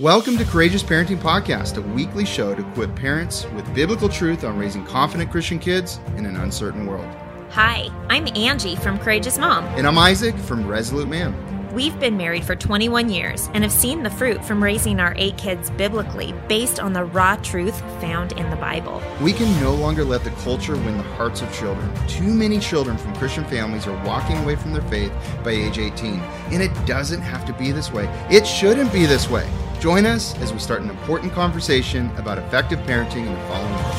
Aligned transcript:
Welcome 0.00 0.38
to 0.38 0.46
Courageous 0.46 0.82
Parenting 0.82 1.18
Podcast, 1.18 1.76
a 1.76 1.82
weekly 1.82 2.24
show 2.24 2.54
to 2.54 2.66
equip 2.66 2.96
parents 2.96 3.44
with 3.54 3.74
biblical 3.74 4.08
truth 4.08 4.44
on 4.44 4.56
raising 4.56 4.82
confident 4.82 5.30
Christian 5.30 5.58
kids 5.58 6.00
in 6.16 6.24
an 6.24 6.36
uncertain 6.36 6.86
world. 6.86 7.04
Hi, 7.50 7.90
I'm 8.08 8.26
Angie 8.34 8.76
from 8.76 8.98
Courageous 8.98 9.36
Mom. 9.36 9.62
And 9.76 9.86
I'm 9.86 9.98
Isaac 9.98 10.34
from 10.38 10.66
Resolute 10.66 11.06
Man. 11.06 11.34
We've 11.74 12.00
been 12.00 12.16
married 12.16 12.44
for 12.44 12.56
21 12.56 13.10
years 13.10 13.50
and 13.52 13.62
have 13.62 13.70
seen 13.70 14.02
the 14.02 14.08
fruit 14.08 14.42
from 14.42 14.64
raising 14.64 15.00
our 15.00 15.14
eight 15.18 15.36
kids 15.36 15.68
biblically 15.68 16.32
based 16.48 16.80
on 16.80 16.94
the 16.94 17.04
raw 17.04 17.36
truth 17.36 17.78
found 18.00 18.32
in 18.32 18.48
the 18.48 18.56
Bible. 18.56 19.02
We 19.20 19.34
can 19.34 19.60
no 19.60 19.74
longer 19.74 20.02
let 20.02 20.24
the 20.24 20.30
culture 20.30 20.76
win 20.76 20.96
the 20.96 21.02
hearts 21.02 21.42
of 21.42 21.52
children. 21.52 21.92
Too 22.08 22.32
many 22.32 22.58
children 22.58 22.96
from 22.96 23.14
Christian 23.16 23.44
families 23.44 23.86
are 23.86 24.06
walking 24.06 24.38
away 24.38 24.56
from 24.56 24.72
their 24.72 24.88
faith 24.88 25.12
by 25.44 25.50
age 25.50 25.78
18. 25.78 26.20
And 26.52 26.62
it 26.62 26.72
doesn't 26.86 27.20
have 27.20 27.44
to 27.44 27.52
be 27.52 27.70
this 27.70 27.92
way. 27.92 28.06
It 28.30 28.46
shouldn't 28.46 28.94
be 28.94 29.04
this 29.04 29.28
way. 29.28 29.46
Join 29.80 30.04
us 30.04 30.36
as 30.40 30.52
we 30.52 30.58
start 30.58 30.82
an 30.82 30.90
important 30.90 31.32
conversation 31.32 32.10
about 32.18 32.36
effective 32.36 32.78
parenting 32.80 33.26
in 33.26 33.32
the 33.32 33.40
following 33.46 33.72
world. 33.72 33.96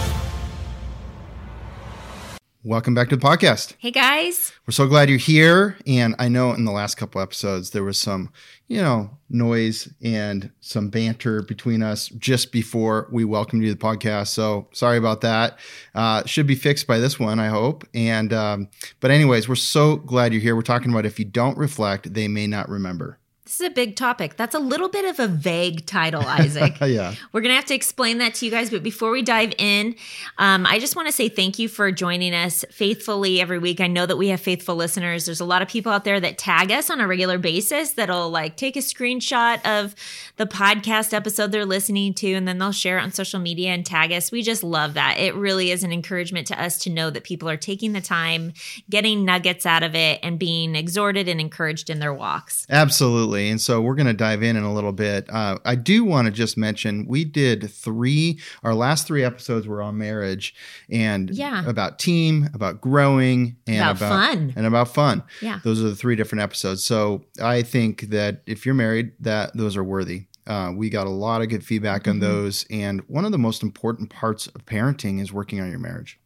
Welcome 2.63 2.94
back 2.94 3.09
to 3.09 3.16
the 3.16 3.26
podcast. 3.26 3.73
Hey 3.80 3.90
guys. 3.90 4.52
We're 4.67 4.73
so 4.73 4.85
glad 4.85 5.09
you're 5.09 5.17
here. 5.17 5.77
And 5.88 6.13
I 6.20 6.27
know 6.27 6.54
in 6.54 6.66
the 6.66 6.71
last 6.71 6.98
couple 6.98 7.20
episodes, 7.20 7.71
there 7.71 7.84
was 7.84 7.98
some, 7.98 8.31
you 8.67 8.80
know, 8.80 9.09
noise 9.27 9.91
and 10.04 10.52
some 10.59 10.90
banter 10.90 11.41
between 11.41 11.82
us 11.82 12.09
just 12.09 12.52
before 12.52 13.07
we 13.12 13.26
welcomed 13.26 13.63
you 13.63 13.70
to 13.70 13.73
the 13.73 13.84
podcast. 13.84 14.27
So 14.27 14.68
sorry 14.73 14.99
about 14.99 15.21
that. 15.21 15.57
Uh, 15.95 16.23
should 16.27 16.45
be 16.45 16.54
fixed 16.54 16.85
by 16.85 16.99
this 16.99 17.20
one, 17.20 17.40
I 17.40 17.48
hope. 17.48 17.88
And, 17.95 18.32
um, 18.34 18.70
but, 18.99 19.09
anyways, 19.09 19.49
we're 19.49 19.55
so 19.55 19.95
glad 19.95 20.32
you're 20.32 20.43
here. 20.43 20.55
We're 20.55 20.62
talking 20.62 20.91
about 20.91 21.07
if 21.07 21.18
you 21.18 21.26
don't 21.26 21.57
reflect, 21.57 22.13
they 22.13 22.27
may 22.27 22.45
not 22.45 22.70
remember. 22.70 23.18
This 23.52 23.60
is 23.60 23.68
a 23.68 23.72
big 23.72 23.98
topic. 23.98 24.38
That's 24.38 24.55
a 24.55 24.60
little 24.60 24.88
bit 24.88 25.04
of 25.04 25.20
a 25.20 25.28
vague 25.28 25.86
title, 25.86 26.22
Isaac. 26.26 26.78
yeah. 26.86 27.16
We're 27.34 27.41
going 27.41 27.52
to 27.52 27.58
have 27.58 27.66
to 27.66 27.76
explain 27.76 28.20
that 28.20 28.34
to 28.36 28.46
you 28.46 28.50
guys. 28.50 28.70
But 28.70 28.82
before 28.82 29.12
we 29.12 29.22
dive 29.22 29.54
in, 29.58 29.98
um, 30.38 30.66
I 30.66 30.80
just 30.80 30.96
want 30.96 31.10
to 31.10 31.12
say 31.12 31.27
thank 31.27 31.60
you 31.60 31.68
for 31.68 31.91
joining 31.91 32.34
us 32.34 32.63
faithfully 32.71 33.41
every 33.41 33.60
week. 33.60 33.82
I 33.82 33.88
know 33.88 34.05
that 34.05 34.16
we 34.16 34.30
have 34.30 34.40
faithful 34.40 34.77
listeners. 34.77 35.26
There's 35.26 35.41
a 35.41 35.46
lot 35.46 35.62
of 35.62 35.68
people 35.68 35.91
out 35.91 36.05
there 36.05 36.18
that 36.21 36.38
tag 36.38 36.71
us 36.71 36.90
on 36.90 37.02
a 37.02 37.08
regular 37.08 37.38
basis 37.38 37.91
that'll 37.91 38.30
like 38.30 38.55
take 38.55 38.77
a 38.77 38.80
screenshot 38.80 39.60
of 39.65 39.96
the 40.38 40.46
podcast 40.46 41.13
episode 41.13 41.52
they're 41.52 41.65
listening 41.65 42.13
to 42.13 42.34
and 42.34 42.48
then 42.48 42.58
they'll 42.58 42.71
share 42.71 42.99
it 42.99 43.02
on 43.02 43.12
social 43.12 43.41
media 43.41 43.71
and 43.71 43.86
tag 43.86 44.13
us. 44.13 44.32
We 44.32 44.43
just 44.43 44.63
love 44.63 44.93
that. 44.93 45.18
It 45.18 45.36
really 45.36 45.71
is 45.71 45.84
an 45.84 45.91
encouragement 45.91 46.48
to 46.48 46.63
us 46.63 46.77
to 46.84 46.90
know 46.90 47.10
that 47.10 47.26
people 47.26 47.49
are 47.49 47.58
taking 47.58 47.91
the 47.91 47.99
time, 47.99 48.54
getting 48.90 49.26
nuggets 49.26 49.65
out 49.65 49.84
of 49.84 49.93
it, 49.93 50.21
and 50.24 50.40
being 50.40 50.74
exhorted 50.74 51.27
and 51.27 51.41
encouraged 51.41 51.90
in 51.90 51.99
their 51.99 52.13
walks. 52.13 52.65
Absolutely. 52.70 53.40
And 53.49 53.59
so 53.59 53.81
we're 53.81 53.95
going 53.95 54.07
to 54.07 54.13
dive 54.13 54.43
in 54.43 54.55
in 54.55 54.63
a 54.63 54.73
little 54.73 54.91
bit. 54.91 55.29
Uh, 55.29 55.57
I 55.65 55.75
do 55.75 56.03
want 56.03 56.25
to 56.25 56.31
just 56.31 56.57
mention 56.57 57.05
we 57.07 57.25
did 57.25 57.70
three, 57.70 58.39
our 58.63 58.73
last 58.73 59.07
three 59.07 59.23
episodes 59.23 59.67
were 59.67 59.81
on 59.81 59.97
marriage 59.97 60.53
and 60.89 61.29
yeah. 61.29 61.67
about 61.67 61.99
team, 61.99 62.49
about 62.53 62.81
growing, 62.81 63.57
and 63.67 63.77
about, 63.77 63.97
about 63.97 64.09
fun. 64.09 64.53
And 64.56 64.66
about 64.66 64.88
fun. 64.89 65.23
Yeah. 65.41 65.59
Those 65.63 65.81
are 65.81 65.89
the 65.89 65.95
three 65.95 66.16
different 66.16 66.41
episodes. 66.41 66.84
So 66.84 67.25
I 67.41 67.62
think 67.62 68.09
that 68.09 68.41
if 68.45 68.66
you're 68.66 68.75
married, 68.75 69.13
that 69.19 69.56
those 69.56 69.75
are 69.78 69.84
worthy. 69.84 70.28
Uh, 70.47 70.72
we 70.75 70.89
got 70.89 71.07
a 71.07 71.12
lot 71.12 71.41
of 71.41 71.50
good 71.50 71.63
feedback 71.63 72.07
on 72.07 72.16
mm-hmm. 72.16 72.22
those. 72.22 72.66
And 72.69 73.01
one 73.01 73.25
of 73.25 73.31
the 73.31 73.38
most 73.38 73.63
important 73.63 74.09
parts 74.09 74.47
of 74.47 74.66
parenting 74.66 75.22
is 75.22 75.31
working 75.31 75.62
on 75.62 75.69
your 75.69 75.79
marriage. 75.79 76.19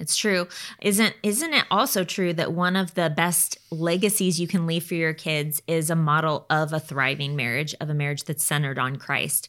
It's 0.00 0.16
true. 0.16 0.48
Isn't 0.80 1.14
isn't 1.22 1.52
it 1.52 1.64
also 1.70 2.04
true 2.04 2.32
that 2.32 2.52
one 2.52 2.74
of 2.74 2.94
the 2.94 3.10
best 3.10 3.58
legacies 3.70 4.40
you 4.40 4.48
can 4.48 4.66
leave 4.66 4.84
for 4.84 4.94
your 4.94 5.12
kids 5.12 5.62
is 5.66 5.90
a 5.90 5.96
model 5.96 6.46
of 6.48 6.72
a 6.72 6.80
thriving 6.80 7.36
marriage, 7.36 7.74
of 7.80 7.90
a 7.90 7.94
marriage 7.94 8.24
that's 8.24 8.42
centered 8.42 8.78
on 8.78 8.96
Christ? 8.96 9.48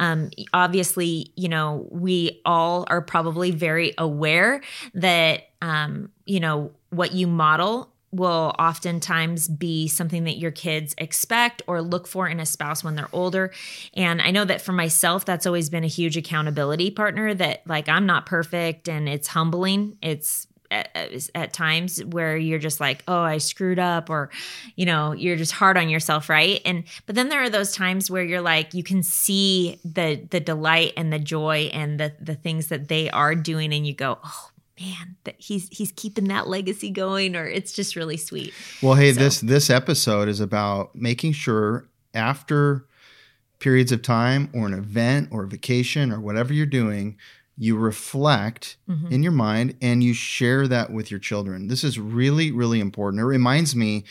Um, 0.00 0.30
obviously, 0.52 1.32
you 1.36 1.48
know, 1.48 1.86
we 1.90 2.40
all 2.44 2.84
are 2.88 3.00
probably 3.00 3.52
very 3.52 3.94
aware 3.96 4.60
that 4.94 5.44
um, 5.62 6.10
you 6.26 6.40
know 6.40 6.72
what 6.90 7.12
you 7.12 7.28
model 7.28 7.91
will 8.12 8.54
oftentimes 8.58 9.48
be 9.48 9.88
something 9.88 10.24
that 10.24 10.36
your 10.36 10.50
kids 10.50 10.94
expect 10.98 11.62
or 11.66 11.80
look 11.80 12.06
for 12.06 12.28
in 12.28 12.38
a 12.38 12.46
spouse 12.46 12.84
when 12.84 12.94
they're 12.94 13.08
older. 13.12 13.50
And 13.94 14.20
I 14.20 14.30
know 14.30 14.44
that 14.44 14.60
for 14.60 14.72
myself, 14.72 15.24
that's 15.24 15.46
always 15.46 15.70
been 15.70 15.84
a 15.84 15.88
huge 15.88 16.16
accountability 16.16 16.90
partner 16.90 17.32
that, 17.34 17.66
like, 17.66 17.88
I'm 17.88 18.06
not 18.06 18.26
perfect 18.26 18.88
and 18.88 19.08
it's 19.08 19.28
humbling. 19.28 19.96
It's 20.02 20.46
at, 20.72 21.28
at, 21.34 21.52
times 21.52 22.02
where 22.02 22.36
you're 22.36 22.58
just 22.58 22.80
like, 22.80 23.04
oh, 23.06 23.20
I 23.20 23.38
screwed 23.38 23.78
up, 23.78 24.08
or, 24.08 24.30
you 24.74 24.86
know, 24.86 25.12
you're 25.12 25.36
just 25.36 25.52
hard 25.52 25.76
on 25.76 25.88
yourself, 25.88 26.28
right? 26.28 26.60
And, 26.64 26.84
but 27.06 27.14
then 27.14 27.28
there 27.28 27.42
are 27.42 27.50
those 27.50 27.74
times 27.74 28.10
where 28.10 28.22
you're 28.22 28.40
like, 28.40 28.72
you 28.72 28.82
can 28.82 29.02
see 29.02 29.78
the, 29.84 30.26
the 30.30 30.40
delight 30.40 30.94
and 30.96 31.12
the 31.12 31.18
joy 31.18 31.70
and 31.72 32.00
the, 32.00 32.14
the 32.20 32.34
things 32.34 32.68
that 32.68 32.88
they 32.88 33.10
are 33.10 33.34
doing, 33.34 33.72
and 33.72 33.86
you 33.86 33.94
go, 33.94 34.18
oh, 34.24 34.48
man 34.82 35.16
that 35.24 35.36
he's 35.38 35.68
he's 35.68 35.92
keeping 35.92 36.28
that 36.28 36.48
legacy 36.48 36.90
going 36.90 37.36
or 37.36 37.46
it's 37.46 37.72
just 37.72 37.94
really 37.94 38.16
sweet 38.16 38.52
well 38.82 38.94
hey 38.94 39.12
so. 39.12 39.20
this 39.20 39.40
this 39.40 39.70
episode 39.70 40.28
is 40.28 40.40
about 40.40 40.94
making 40.94 41.32
sure 41.32 41.88
after 42.14 42.84
periods 43.58 43.92
of 43.92 44.02
time 44.02 44.50
or 44.52 44.66
an 44.66 44.74
event 44.74 45.28
or 45.30 45.44
a 45.44 45.46
vacation 45.46 46.10
or 46.10 46.20
whatever 46.20 46.52
you're 46.52 46.66
doing 46.66 47.16
you 47.58 47.76
reflect 47.76 48.76
mm-hmm. 48.88 49.12
in 49.12 49.22
your 49.22 49.32
mind 49.32 49.76
and 49.82 50.02
you 50.02 50.14
share 50.14 50.66
that 50.68 50.90
with 50.90 51.10
your 51.10 51.20
children. 51.20 51.68
This 51.68 51.84
is 51.84 51.98
really, 51.98 52.50
really 52.50 52.80
important. 52.80 53.20
It 53.20 53.26
reminds 53.26 53.76
me 53.76 54.04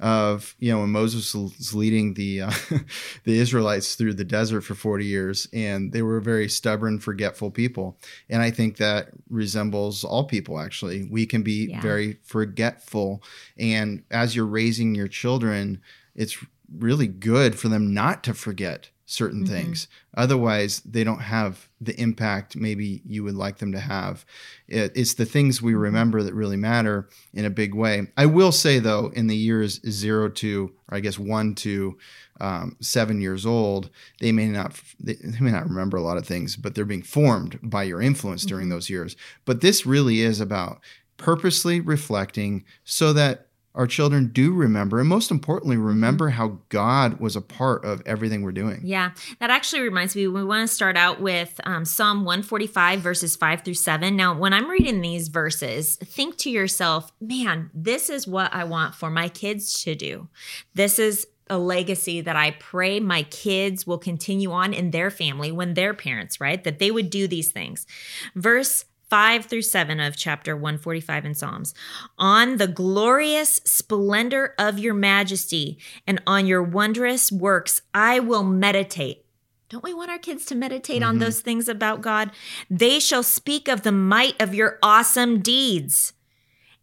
of 0.00 0.54
you 0.58 0.72
know 0.72 0.80
when 0.80 0.90
Moses 0.90 1.34
was 1.34 1.74
leading 1.74 2.14
the 2.14 2.42
uh, 2.42 2.52
the 3.24 3.38
Israelites 3.38 3.94
through 3.94 4.14
the 4.14 4.24
desert 4.24 4.62
for 4.62 4.74
40 4.74 5.04
years, 5.04 5.48
and 5.52 5.92
they 5.92 6.02
were 6.02 6.20
very 6.20 6.48
stubborn, 6.48 6.98
forgetful 6.98 7.50
people. 7.50 7.98
And 8.30 8.42
I 8.42 8.50
think 8.50 8.76
that 8.78 9.08
resembles 9.28 10.02
all 10.02 10.24
people. 10.24 10.58
Actually, 10.58 11.04
we 11.04 11.26
can 11.26 11.42
be 11.42 11.68
yeah. 11.70 11.80
very 11.80 12.18
forgetful, 12.24 13.22
and 13.58 14.04
as 14.10 14.34
you're 14.34 14.46
raising 14.46 14.94
your 14.94 15.08
children, 15.08 15.80
it's 16.14 16.36
really 16.74 17.06
good 17.06 17.58
for 17.58 17.68
them 17.68 17.94
not 17.94 18.24
to 18.24 18.34
forget 18.34 18.90
certain 19.06 19.44
mm-hmm. 19.44 19.54
things. 19.54 19.88
Otherwise, 20.16 20.80
they 20.80 21.04
don't 21.04 21.20
have 21.20 21.68
the 21.80 21.98
impact 22.00 22.56
maybe 22.56 23.00
you 23.06 23.22
would 23.22 23.36
like 23.36 23.58
them 23.58 23.72
to 23.72 23.78
have. 23.78 24.26
It, 24.66 24.92
it's 24.96 25.14
the 25.14 25.24
things 25.24 25.62
we 25.62 25.72
mm-hmm. 25.72 25.80
remember 25.80 26.22
that 26.22 26.34
really 26.34 26.56
matter 26.56 27.08
in 27.32 27.44
a 27.44 27.50
big 27.50 27.74
way. 27.74 28.08
I 28.16 28.26
will 28.26 28.52
say, 28.52 28.80
though, 28.80 29.12
in 29.14 29.28
the 29.28 29.36
years 29.36 29.80
zero 29.88 30.28
to, 30.28 30.72
or 30.90 30.96
I 30.96 31.00
guess 31.00 31.18
one 31.18 31.54
to 31.56 31.96
um, 32.40 32.76
seven 32.80 33.20
years 33.20 33.46
old, 33.46 33.90
they 34.20 34.32
may 34.32 34.48
not 34.48 34.80
they, 34.98 35.14
they, 35.14 35.40
may 35.40 35.52
not 35.52 35.68
remember 35.68 35.96
a 35.96 36.02
lot 36.02 36.18
of 36.18 36.26
things, 36.26 36.56
but 36.56 36.74
they're 36.74 36.84
being 36.84 37.02
formed 37.02 37.58
by 37.62 37.84
your 37.84 38.02
influence 38.02 38.42
mm-hmm. 38.42 38.48
during 38.48 38.68
those 38.68 38.90
years. 38.90 39.16
But 39.44 39.60
this 39.60 39.86
really 39.86 40.20
is 40.20 40.40
about 40.40 40.80
purposely 41.16 41.80
reflecting 41.80 42.64
so 42.84 43.12
that 43.12 43.45
our 43.76 43.86
children 43.86 44.28
do 44.32 44.52
remember 44.52 44.98
and 44.98 45.08
most 45.08 45.30
importantly 45.30 45.76
mm-hmm. 45.76 45.86
remember 45.86 46.30
how 46.30 46.58
god 46.68 47.20
was 47.20 47.36
a 47.36 47.40
part 47.40 47.84
of 47.84 48.02
everything 48.06 48.42
we're 48.42 48.50
doing 48.50 48.80
yeah 48.82 49.12
that 49.38 49.50
actually 49.50 49.82
reminds 49.82 50.16
me 50.16 50.26
we 50.26 50.42
want 50.42 50.68
to 50.68 50.74
start 50.74 50.96
out 50.96 51.20
with 51.20 51.60
um, 51.64 51.84
psalm 51.84 52.24
145 52.24 53.00
verses 53.00 53.36
5 53.36 53.62
through 53.62 53.74
7 53.74 54.16
now 54.16 54.36
when 54.36 54.52
i'm 54.52 54.68
reading 54.68 55.00
these 55.00 55.28
verses 55.28 55.96
think 55.96 56.36
to 56.38 56.50
yourself 56.50 57.12
man 57.20 57.70
this 57.72 58.10
is 58.10 58.26
what 58.26 58.52
i 58.52 58.64
want 58.64 58.94
for 58.94 59.10
my 59.10 59.28
kids 59.28 59.82
to 59.84 59.94
do 59.94 60.28
this 60.74 60.98
is 60.98 61.26
a 61.48 61.58
legacy 61.58 62.20
that 62.20 62.36
I 62.36 62.52
pray 62.52 62.98
my 62.98 63.22
kids 63.24 63.86
will 63.86 63.98
continue 63.98 64.50
on 64.50 64.74
in 64.74 64.90
their 64.90 65.10
family 65.10 65.52
when 65.52 65.74
they're 65.74 65.94
parents, 65.94 66.40
right? 66.40 66.62
That 66.64 66.78
they 66.78 66.90
would 66.90 67.08
do 67.08 67.28
these 67.28 67.52
things. 67.52 67.86
Verse 68.34 68.84
5 69.08 69.46
through 69.46 69.62
7 69.62 70.00
of 70.00 70.16
chapter 70.16 70.56
145 70.56 71.24
in 71.24 71.34
Psalms. 71.34 71.74
On 72.18 72.56
the 72.56 72.66
glorious 72.66 73.60
splendor 73.64 74.54
of 74.58 74.78
your 74.78 74.94
majesty 74.94 75.78
and 76.06 76.20
on 76.26 76.46
your 76.46 76.62
wondrous 76.62 77.30
works, 77.30 77.82
I 77.94 78.18
will 78.18 78.42
meditate. 78.42 79.24
Don't 79.68 79.84
we 79.84 79.94
want 79.94 80.10
our 80.10 80.18
kids 80.18 80.44
to 80.46 80.54
meditate 80.54 81.02
mm-hmm. 81.02 81.08
on 81.08 81.18
those 81.18 81.40
things 81.40 81.68
about 81.68 82.00
God? 82.00 82.30
They 82.70 83.00
shall 83.00 83.22
speak 83.22 83.68
of 83.68 83.82
the 83.82 83.92
might 83.92 84.40
of 84.40 84.54
your 84.54 84.78
awesome 84.82 85.40
deeds 85.40 86.12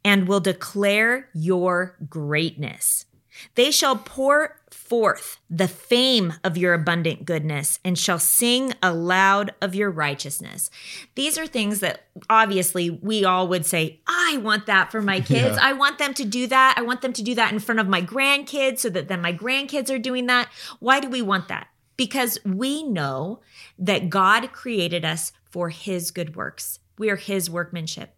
and 0.04 0.28
will 0.28 0.42
declare 0.42 1.30
your 1.34 1.98
greatness. 2.10 3.06
They 3.56 3.72
shall 3.72 3.96
pour 3.96 4.60
forth 4.94 5.40
the 5.50 5.68
fame 5.68 6.36
of 6.44 6.56
your 6.56 6.76
abundant 6.76 7.26
goodness 7.26 7.80
and 7.84 7.98
shall 7.98 8.20
sing 8.20 8.72
aloud 8.84 9.52
of 9.60 9.74
your 9.74 9.90
righteousness. 9.90 10.70
These 11.16 11.36
are 11.36 11.48
things 11.48 11.80
that 11.80 12.06
obviously 12.30 12.92
we 12.92 13.26
all 13.26 13.48
would 13.48 13.66
say, 13.66 14.02
I 14.06 14.38
want 14.44 14.68
that 14.68 14.92
for 14.92 15.02
my 15.02 15.20
kids. 15.20 15.58
Yeah. 15.58 15.64
I 15.64 15.74
want 15.74 15.98
them 15.98 16.14
to 16.14 16.24
do 16.24 16.46
that. 16.46 16.76
I 16.78 16.84
want 16.84 17.02
them 17.02 17.12
to 17.14 17.24
do 17.24 17.34
that 17.34 17.52
in 17.52 17.58
front 17.58 17.80
of 17.80 17.88
my 17.88 18.04
grandkids 18.04 18.82
so 18.82 18.90
that 18.92 19.08
then 19.08 19.20
my 19.20 19.34
grandkids 19.34 19.90
are 19.90 19.98
doing 19.98 20.28
that. 20.28 20.48
Why 20.80 21.00
do 21.00 21.10
we 21.10 21.24
want 21.24 21.48
that? 21.48 21.70
Because 21.98 22.38
we 22.46 22.84
know 22.84 23.42
that 23.80 24.12
God 24.12 24.52
created 24.52 25.04
us 25.04 25.32
for 25.50 25.70
his 25.70 26.12
good 26.12 26.36
works. 26.36 26.78
We 27.00 27.10
are 27.10 27.16
his 27.16 27.50
workmanship. 27.50 28.16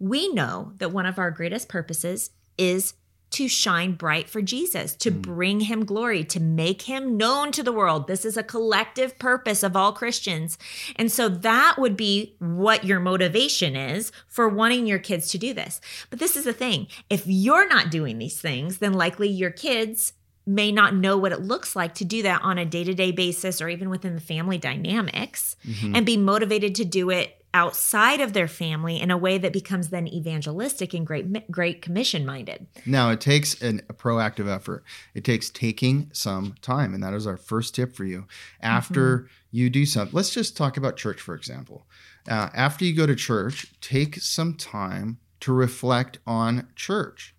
We 0.00 0.32
know 0.32 0.72
that 0.78 0.90
one 0.90 1.06
of 1.06 1.20
our 1.20 1.30
greatest 1.30 1.68
purposes 1.68 2.30
is 2.58 2.94
to 3.30 3.48
shine 3.48 3.92
bright 3.92 4.28
for 4.28 4.40
Jesus, 4.40 4.94
to 4.96 5.10
mm. 5.10 5.20
bring 5.20 5.60
him 5.60 5.84
glory, 5.84 6.24
to 6.24 6.40
make 6.40 6.82
him 6.82 7.16
known 7.16 7.52
to 7.52 7.62
the 7.62 7.72
world. 7.72 8.06
This 8.06 8.24
is 8.24 8.36
a 8.36 8.42
collective 8.42 9.18
purpose 9.18 9.62
of 9.62 9.76
all 9.76 9.92
Christians. 9.92 10.58
And 10.96 11.10
so 11.10 11.28
that 11.28 11.76
would 11.78 11.96
be 11.96 12.36
what 12.38 12.84
your 12.84 13.00
motivation 13.00 13.76
is 13.76 14.12
for 14.28 14.48
wanting 14.48 14.86
your 14.86 14.98
kids 14.98 15.30
to 15.30 15.38
do 15.38 15.52
this. 15.52 15.80
But 16.08 16.18
this 16.18 16.36
is 16.36 16.44
the 16.44 16.52
thing 16.52 16.86
if 17.10 17.24
you're 17.26 17.68
not 17.68 17.90
doing 17.90 18.18
these 18.18 18.40
things, 18.40 18.78
then 18.78 18.92
likely 18.92 19.28
your 19.28 19.50
kids 19.50 20.12
may 20.46 20.70
not 20.70 20.94
know 20.94 21.18
what 21.18 21.32
it 21.32 21.40
looks 21.40 21.74
like 21.74 21.94
to 21.94 22.04
do 22.04 22.22
that 22.22 22.40
on 22.42 22.56
a 22.56 22.64
day 22.64 22.84
to 22.84 22.94
day 22.94 23.10
basis 23.10 23.60
or 23.60 23.68
even 23.68 23.90
within 23.90 24.14
the 24.14 24.20
family 24.20 24.58
dynamics 24.58 25.56
mm-hmm. 25.66 25.96
and 25.96 26.06
be 26.06 26.16
motivated 26.16 26.76
to 26.76 26.84
do 26.84 27.10
it 27.10 27.44
outside 27.56 28.20
of 28.20 28.34
their 28.34 28.46
family 28.46 29.00
in 29.00 29.10
a 29.10 29.16
way 29.16 29.38
that 29.38 29.50
becomes 29.50 29.88
then 29.88 30.06
evangelistic 30.06 30.92
and 30.92 31.06
great 31.06 31.50
great 31.50 31.80
commission 31.80 32.26
minded. 32.26 32.66
Now 32.84 33.08
it 33.08 33.18
takes 33.18 33.60
an, 33.62 33.80
a 33.88 33.94
proactive 33.94 34.46
effort. 34.46 34.84
It 35.14 35.24
takes 35.24 35.48
taking 35.48 36.10
some 36.12 36.54
time, 36.60 36.92
and 36.92 37.02
that 37.02 37.14
is 37.14 37.26
our 37.26 37.38
first 37.38 37.74
tip 37.74 37.96
for 37.96 38.04
you. 38.04 38.26
After 38.60 39.16
mm-hmm. 39.16 39.26
you 39.52 39.70
do 39.70 39.86
something, 39.86 40.14
let's 40.14 40.34
just 40.34 40.54
talk 40.54 40.76
about 40.76 40.98
church 40.98 41.18
for 41.18 41.34
example. 41.34 41.86
Uh, 42.28 42.50
after 42.52 42.84
you 42.84 42.94
go 42.94 43.06
to 43.06 43.16
church, 43.16 43.72
take 43.80 44.16
some 44.16 44.52
time 44.52 45.16
to 45.40 45.52
reflect 45.54 46.18
on 46.26 46.68
church. 46.76 47.34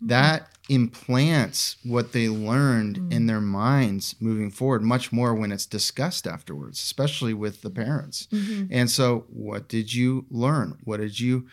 That 0.00 0.48
implants 0.68 1.76
what 1.84 2.12
they 2.12 2.28
learned 2.28 2.98
mm. 2.98 3.12
in 3.12 3.26
their 3.26 3.40
minds 3.40 4.14
moving 4.18 4.50
forward 4.50 4.82
much 4.82 5.12
more 5.12 5.34
when 5.34 5.52
it's 5.52 5.66
discussed 5.66 6.26
afterwards 6.26 6.78
especially 6.80 7.34
with 7.34 7.60
the 7.60 7.68
parents 7.68 8.26
mm-hmm. 8.32 8.64
and 8.70 8.90
so 8.90 9.26
what 9.28 9.68
did 9.68 9.92
you 9.92 10.24
learn 10.30 10.78
what 10.84 11.00
did 11.00 11.20
you 11.20 11.46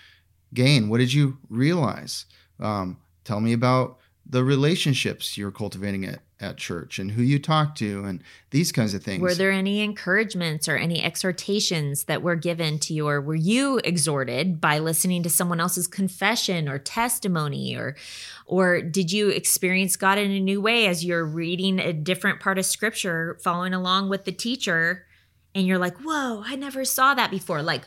gain 0.53 0.87
what 0.87 0.99
did 0.99 1.11
you 1.11 1.37
realize 1.49 2.25
um, 2.61 2.97
tell 3.25 3.41
me 3.41 3.51
about 3.51 3.97
the 4.31 4.43
relationships 4.45 5.37
you're 5.37 5.51
cultivating 5.51 6.05
at, 6.05 6.21
at 6.39 6.57
church 6.57 6.99
and 6.99 7.11
who 7.11 7.21
you 7.21 7.37
talk 7.37 7.75
to 7.75 8.05
and 8.05 8.23
these 8.51 8.71
kinds 8.71 8.93
of 8.93 9.03
things. 9.03 9.21
Were 9.21 9.35
there 9.35 9.51
any 9.51 9.81
encouragements 9.81 10.69
or 10.69 10.77
any 10.77 11.03
exhortations 11.03 12.05
that 12.05 12.21
were 12.21 12.37
given 12.37 12.79
to 12.79 12.93
you, 12.93 13.07
or 13.07 13.19
were 13.19 13.35
you 13.35 13.81
exhorted 13.83 14.61
by 14.61 14.79
listening 14.79 15.21
to 15.23 15.29
someone 15.29 15.59
else's 15.59 15.85
confession 15.85 16.69
or 16.69 16.79
testimony, 16.79 17.75
or 17.75 17.95
or 18.45 18.81
did 18.81 19.11
you 19.11 19.29
experience 19.29 19.97
God 19.97 20.17
in 20.17 20.31
a 20.31 20.39
new 20.39 20.61
way 20.61 20.87
as 20.87 21.03
you're 21.03 21.25
reading 21.25 21.79
a 21.79 21.91
different 21.91 22.39
part 22.39 22.57
of 22.57 22.65
scripture, 22.65 23.37
following 23.43 23.73
along 23.73 24.09
with 24.09 24.23
the 24.23 24.31
teacher? 24.31 25.05
And 25.53 25.67
you're 25.67 25.77
like, 25.77 25.97
whoa, 25.97 26.43
I 26.45 26.55
never 26.55 26.85
saw 26.85 27.13
that 27.13 27.31
before. 27.31 27.61
Like 27.61 27.83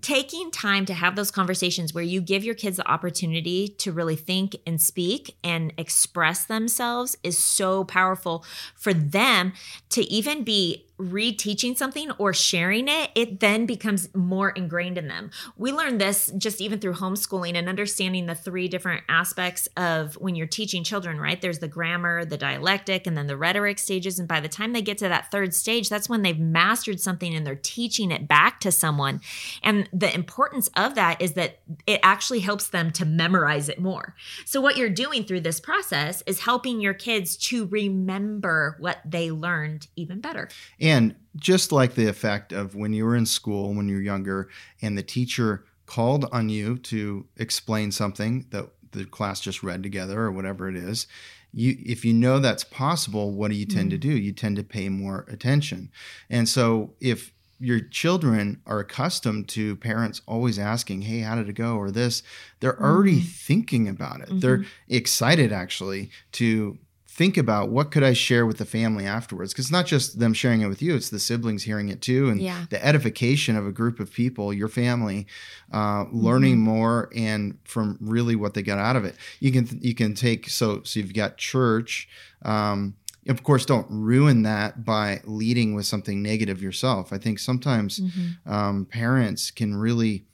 taking 0.00 0.50
time 0.50 0.86
to 0.86 0.94
have 0.94 1.16
those 1.16 1.30
conversations 1.30 1.92
where 1.92 2.04
you 2.04 2.20
give 2.20 2.44
your 2.44 2.54
kids 2.54 2.76
the 2.76 2.88
opportunity 2.88 3.68
to 3.78 3.92
really 3.92 4.16
think 4.16 4.56
and 4.66 4.80
speak 4.80 5.36
and 5.42 5.72
express 5.76 6.44
themselves 6.44 7.16
is 7.22 7.36
so 7.36 7.84
powerful 7.84 8.44
for 8.74 8.94
them 8.94 9.52
to 9.90 10.02
even 10.02 10.44
be 10.44 10.86
reteaching 11.00 11.76
something 11.76 12.10
or 12.12 12.34
sharing 12.34 12.88
it, 12.88 13.10
it 13.14 13.40
then 13.40 13.66
becomes 13.66 14.08
more 14.14 14.50
ingrained 14.50 14.98
in 14.98 15.08
them. 15.08 15.30
We 15.56 15.72
learned 15.72 16.00
this 16.00 16.32
just 16.36 16.60
even 16.60 16.78
through 16.78 16.94
homeschooling 16.94 17.54
and 17.54 17.68
understanding 17.68 18.26
the 18.26 18.34
three 18.34 18.68
different 18.68 19.02
aspects 19.08 19.68
of 19.76 20.14
when 20.14 20.34
you're 20.34 20.46
teaching 20.46 20.84
children, 20.84 21.18
right? 21.18 21.40
There's 21.40 21.60
the 21.60 21.68
grammar, 21.68 22.24
the 22.24 22.36
dialectic, 22.36 23.06
and 23.06 23.16
then 23.16 23.26
the 23.26 23.36
rhetoric 23.36 23.78
stages. 23.78 24.18
And 24.18 24.28
by 24.28 24.40
the 24.40 24.48
time 24.48 24.72
they 24.72 24.82
get 24.82 24.98
to 24.98 25.08
that 25.08 25.30
third 25.30 25.54
stage, 25.54 25.88
that's 25.88 26.08
when 26.08 26.22
they've 26.22 26.38
mastered 26.38 27.00
something 27.00 27.34
and 27.34 27.46
they're 27.46 27.54
teaching 27.54 28.10
it 28.10 28.28
back 28.28 28.60
to 28.60 28.72
someone. 28.72 29.20
And 29.62 29.88
the 29.92 30.14
importance 30.14 30.68
of 30.76 30.94
that 30.96 31.20
is 31.22 31.32
that 31.32 31.60
it 31.86 32.00
actually 32.02 32.40
helps 32.40 32.68
them 32.68 32.90
to 32.92 33.04
memorize 33.04 33.68
it 33.68 33.80
more. 33.80 34.14
So, 34.44 34.60
what 34.60 34.76
you're 34.76 34.90
doing 34.90 35.24
through 35.24 35.40
this 35.40 35.60
process 35.60 36.22
is 36.26 36.40
helping 36.40 36.80
your 36.80 36.94
kids 36.94 37.36
to 37.36 37.66
remember 37.66 38.76
what 38.78 38.98
they 39.04 39.30
learned 39.30 39.86
even 39.96 40.20
better. 40.20 40.48
And 40.80 40.89
just 41.36 41.72
like 41.72 41.94
the 41.94 42.08
effect 42.08 42.52
of 42.52 42.74
when 42.74 42.92
you 42.92 43.04
were 43.04 43.16
in 43.16 43.26
school 43.26 43.72
when 43.74 43.88
you 43.88 43.96
were 43.96 44.00
younger 44.00 44.48
and 44.82 44.98
the 44.98 45.02
teacher 45.02 45.64
called 45.86 46.26
on 46.32 46.48
you 46.48 46.78
to 46.78 47.26
explain 47.36 47.90
something 47.90 48.46
that 48.50 48.68
the 48.92 49.04
class 49.04 49.40
just 49.40 49.62
read 49.62 49.82
together 49.82 50.20
or 50.20 50.32
whatever 50.32 50.68
it 50.68 50.76
is, 50.76 51.06
you 51.52 51.76
if 51.84 52.04
you 52.04 52.12
know 52.12 52.38
that's 52.38 52.64
possible, 52.64 53.32
what 53.32 53.50
do 53.50 53.56
you 53.56 53.66
tend 53.66 53.88
mm. 53.88 53.92
to 53.92 53.98
do? 53.98 54.10
You 54.10 54.32
tend 54.32 54.56
to 54.56 54.64
pay 54.64 54.88
more 54.88 55.26
attention. 55.28 55.90
And 56.28 56.48
so 56.48 56.94
if 57.00 57.32
your 57.58 57.80
children 57.80 58.62
are 58.66 58.80
accustomed 58.80 59.48
to 59.48 59.76
parents 59.76 60.22
always 60.26 60.58
asking, 60.58 61.02
"Hey, 61.02 61.20
how 61.20 61.34
did 61.34 61.48
it 61.48 61.54
go?" 61.54 61.76
or 61.76 61.90
this, 61.90 62.22
they're 62.60 62.80
already 62.80 63.18
mm-hmm. 63.18 63.26
thinking 63.26 63.88
about 63.88 64.20
it. 64.20 64.28
Mm-hmm. 64.28 64.38
They're 64.40 64.64
excited 64.88 65.52
actually 65.52 66.10
to 66.32 66.78
think 67.20 67.36
about 67.36 67.68
what 67.68 67.90
could 67.90 68.02
I 68.02 68.14
share 68.14 68.46
with 68.46 68.56
the 68.56 68.64
family 68.64 69.04
afterwards 69.04 69.52
because 69.52 69.66
it's 69.66 69.70
not 69.70 69.84
just 69.84 70.20
them 70.20 70.32
sharing 70.32 70.62
it 70.62 70.68
with 70.68 70.80
you 70.80 70.94
it's 70.94 71.10
the 71.10 71.18
siblings 71.18 71.64
hearing 71.64 71.90
it 71.90 72.00
too 72.00 72.30
and 72.30 72.40
yeah. 72.40 72.64
the 72.70 72.82
edification 72.82 73.56
of 73.56 73.66
a 73.66 73.72
group 73.72 74.00
of 74.00 74.10
people 74.10 74.54
your 74.54 74.68
family 74.68 75.26
uh, 75.70 76.06
learning 76.10 76.54
mm-hmm. 76.54 76.70
more 76.74 77.10
and 77.14 77.58
from 77.64 77.98
really 78.00 78.36
what 78.36 78.54
they 78.54 78.62
got 78.62 78.78
out 78.78 78.96
of 78.96 79.04
it 79.04 79.16
you 79.38 79.52
can 79.52 79.68
you 79.82 79.94
can 79.94 80.14
take 80.14 80.48
so 80.48 80.82
so 80.82 80.98
you've 80.98 81.12
got 81.12 81.36
church 81.36 82.08
um, 82.46 82.94
of 83.28 83.42
course 83.42 83.66
don't 83.66 83.86
ruin 83.90 84.40
that 84.40 84.86
by 84.86 85.20
leading 85.24 85.74
with 85.74 85.84
something 85.84 86.22
negative 86.22 86.62
yourself 86.62 87.12
i 87.12 87.18
think 87.18 87.38
sometimes 87.38 88.00
mm-hmm. 88.00 88.50
um, 88.50 88.86
parents 88.86 89.50
can 89.50 89.76
really 89.76 90.24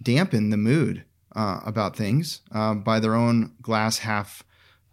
dampen 0.00 0.50
the 0.50 0.56
mood 0.56 1.04
uh, 1.34 1.58
about 1.66 1.96
things 1.96 2.40
uh, 2.52 2.72
by 2.72 3.00
their 3.00 3.16
own 3.16 3.50
glass 3.60 3.98
half 3.98 4.44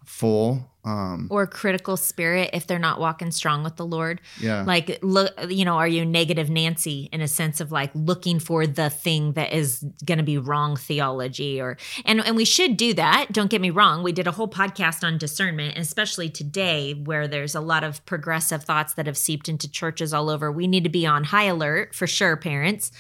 full 0.05 0.67
um 0.83 1.27
or 1.29 1.45
critical 1.45 1.95
spirit 1.95 2.49
if 2.53 2.65
they're 2.65 2.79
not 2.79 2.99
walking 2.99 3.29
strong 3.29 3.63
with 3.63 3.75
the 3.75 3.85
lord. 3.85 4.19
Yeah. 4.39 4.63
Like 4.63 4.97
look 5.03 5.31
you 5.47 5.63
know 5.63 5.75
are 5.75 5.87
you 5.87 6.03
negative 6.03 6.49
nancy 6.49 7.07
in 7.11 7.21
a 7.21 7.27
sense 7.27 7.61
of 7.61 7.71
like 7.71 7.91
looking 7.93 8.39
for 8.39 8.65
the 8.65 8.89
thing 8.89 9.33
that 9.33 9.53
is 9.53 9.85
going 10.03 10.17
to 10.17 10.23
be 10.23 10.39
wrong 10.39 10.75
theology 10.75 11.61
or 11.61 11.77
and 12.03 12.19
and 12.21 12.35
we 12.35 12.45
should 12.45 12.77
do 12.77 12.95
that. 12.95 13.27
Don't 13.31 13.51
get 13.51 13.61
me 13.61 13.69
wrong. 13.69 14.01
We 14.01 14.11
did 14.11 14.25
a 14.25 14.31
whole 14.31 14.47
podcast 14.47 15.03
on 15.03 15.19
discernment 15.19 15.77
especially 15.77 16.29
today 16.29 16.93
where 16.93 17.27
there's 17.27 17.53
a 17.53 17.61
lot 17.61 17.83
of 17.83 18.03
progressive 18.07 18.63
thoughts 18.63 18.93
that 18.95 19.05
have 19.05 19.17
seeped 19.17 19.47
into 19.47 19.69
churches 19.69 20.15
all 20.15 20.31
over. 20.31 20.51
We 20.51 20.65
need 20.65 20.83
to 20.83 20.89
be 20.89 21.05
on 21.05 21.25
high 21.25 21.43
alert 21.43 21.93
for 21.93 22.07
sure 22.07 22.35
parents. 22.37 22.91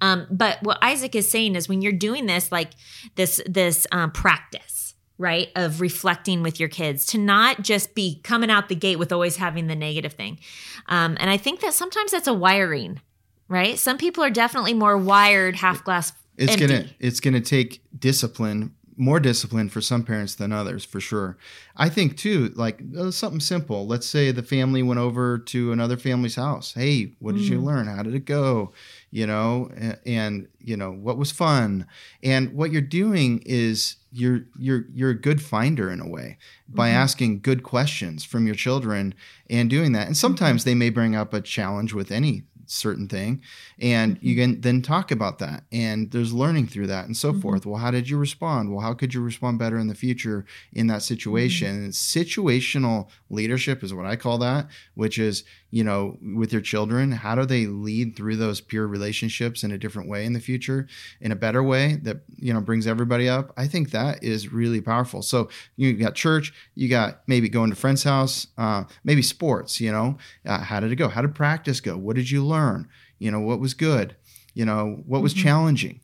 Um 0.00 0.26
but 0.28 0.60
what 0.64 0.78
isaac 0.82 1.14
is 1.14 1.30
saying 1.30 1.54
is 1.54 1.68
when 1.68 1.82
you're 1.82 1.92
doing 1.92 2.26
this 2.26 2.50
like 2.50 2.72
this 3.14 3.40
this 3.46 3.86
um, 3.92 4.10
practice 4.10 4.77
right 5.18 5.48
of 5.56 5.80
reflecting 5.80 6.42
with 6.42 6.58
your 6.60 6.68
kids 6.68 7.04
to 7.06 7.18
not 7.18 7.62
just 7.62 7.94
be 7.94 8.20
coming 8.22 8.50
out 8.50 8.68
the 8.68 8.74
gate 8.74 8.96
with 8.96 9.12
always 9.12 9.36
having 9.36 9.66
the 9.66 9.76
negative 9.76 10.12
thing. 10.12 10.38
Um, 10.86 11.16
and 11.20 11.28
i 11.28 11.36
think 11.36 11.60
that 11.60 11.74
sometimes 11.74 12.12
that's 12.12 12.28
a 12.28 12.32
wiring 12.32 13.00
right? 13.48 13.78
Some 13.78 13.98
people 13.98 14.22
are 14.22 14.30
definitely 14.30 14.74
more 14.74 14.96
wired 14.96 15.56
half 15.56 15.82
glass 15.84 16.12
it's 16.36 16.52
empty. 16.52 16.66
gonna 16.66 16.84
it's 17.00 17.20
gonna 17.20 17.40
take 17.40 17.82
discipline 17.98 18.74
more 19.00 19.20
discipline 19.20 19.68
for 19.68 19.80
some 19.80 20.02
parents 20.02 20.34
than 20.34 20.52
others 20.52 20.84
for 20.84 21.00
sure. 21.00 21.36
I 21.76 21.88
think 21.88 22.16
too 22.16 22.52
like 22.54 22.82
uh, 22.96 23.10
something 23.10 23.40
simple. 23.40 23.86
Let's 23.86 24.06
say 24.06 24.32
the 24.32 24.42
family 24.42 24.82
went 24.82 24.98
over 24.98 25.38
to 25.38 25.72
another 25.72 25.96
family's 25.96 26.36
house. 26.36 26.74
Hey 26.74 27.12
what 27.18 27.34
did 27.34 27.44
mm. 27.44 27.50
you 27.50 27.60
learn? 27.60 27.86
How 27.86 28.02
did 28.02 28.14
it 28.14 28.24
go 28.24 28.72
you 29.10 29.26
know 29.26 29.70
and, 29.76 29.98
and 30.04 30.48
you 30.58 30.76
know 30.76 30.90
what 30.90 31.18
was 31.18 31.30
fun 31.30 31.86
and 32.22 32.52
what 32.52 32.70
you're 32.70 32.82
doing 32.82 33.42
is 33.46 33.96
you're 34.12 34.40
you're 34.58 34.84
you're 34.92 35.10
a 35.10 35.20
good 35.20 35.42
finder 35.42 35.90
in 35.90 36.00
a 36.00 36.08
way 36.08 36.38
by 36.68 36.88
mm-hmm. 36.88 36.98
asking 36.98 37.40
good 37.40 37.62
questions 37.62 38.24
from 38.24 38.46
your 38.46 38.54
children 38.54 39.14
and 39.48 39.70
doing 39.70 39.92
that 39.92 40.06
and 40.06 40.16
sometimes 40.16 40.62
mm-hmm. 40.62 40.70
they 40.70 40.74
may 40.74 40.90
bring 40.90 41.14
up 41.14 41.32
a 41.32 41.40
challenge 41.40 41.92
with 41.92 42.10
any 42.10 42.42
certain 42.70 43.08
thing 43.08 43.40
and 43.78 44.16
mm-hmm. 44.16 44.26
you 44.26 44.36
can 44.36 44.60
then 44.60 44.82
talk 44.82 45.10
about 45.10 45.38
that 45.38 45.64
and 45.72 46.10
there's 46.10 46.34
learning 46.34 46.66
through 46.66 46.86
that 46.86 47.06
and 47.06 47.16
so 47.16 47.30
mm-hmm. 47.30 47.40
forth 47.40 47.64
well 47.64 47.80
how 47.80 47.90
did 47.90 48.10
you 48.10 48.18
respond 48.18 48.70
well 48.70 48.80
how 48.80 48.92
could 48.92 49.14
you 49.14 49.22
respond 49.22 49.58
better 49.58 49.78
in 49.78 49.88
the 49.88 49.94
future 49.94 50.44
in 50.74 50.86
that 50.86 51.02
situation 51.02 51.88
mm-hmm. 51.88 51.88
situational 51.88 53.08
leadership 53.30 53.82
is 53.82 53.94
what 53.94 54.04
i 54.04 54.16
call 54.16 54.36
that 54.36 54.66
which 54.94 55.18
is 55.18 55.44
you 55.70 55.84
know 55.84 56.16
with 56.34 56.52
your 56.52 56.62
children 56.62 57.12
how 57.12 57.34
do 57.34 57.44
they 57.44 57.66
lead 57.66 58.16
through 58.16 58.36
those 58.36 58.60
peer 58.60 58.86
relationships 58.86 59.62
in 59.62 59.70
a 59.70 59.78
different 59.78 60.08
way 60.08 60.24
in 60.24 60.32
the 60.32 60.40
future 60.40 60.86
in 61.20 61.30
a 61.30 61.36
better 61.36 61.62
way 61.62 61.96
that 62.02 62.18
you 62.36 62.52
know 62.52 62.60
brings 62.60 62.86
everybody 62.86 63.28
up? 63.28 63.52
I 63.56 63.66
think 63.66 63.90
that 63.90 64.22
is 64.22 64.52
really 64.52 64.80
powerful. 64.80 65.22
So 65.22 65.48
you 65.76 65.92
got 65.94 66.14
church 66.14 66.52
you 66.74 66.88
got 66.88 67.20
maybe 67.26 67.48
going 67.48 67.70
to 67.70 67.76
friend's 67.76 68.04
house 68.04 68.46
uh, 68.56 68.84
maybe 69.04 69.22
sports 69.22 69.80
you 69.80 69.92
know? 69.92 70.18
Uh, 70.46 70.60
how 70.60 70.80
did 70.80 70.92
it 70.92 70.96
go? 70.96 71.08
How 71.08 71.22
did 71.22 71.34
practice 71.34 71.80
go? 71.80 71.96
What 71.96 72.16
did 72.16 72.30
you 72.30 72.44
learn? 72.44 72.88
You 73.18 73.30
know 73.30 73.40
what 73.40 73.60
was 73.60 73.74
good? 73.74 74.16
You 74.54 74.64
know 74.64 75.02
what 75.06 75.22
was 75.22 75.34
mm-hmm. 75.34 75.42
challenging? 75.42 76.00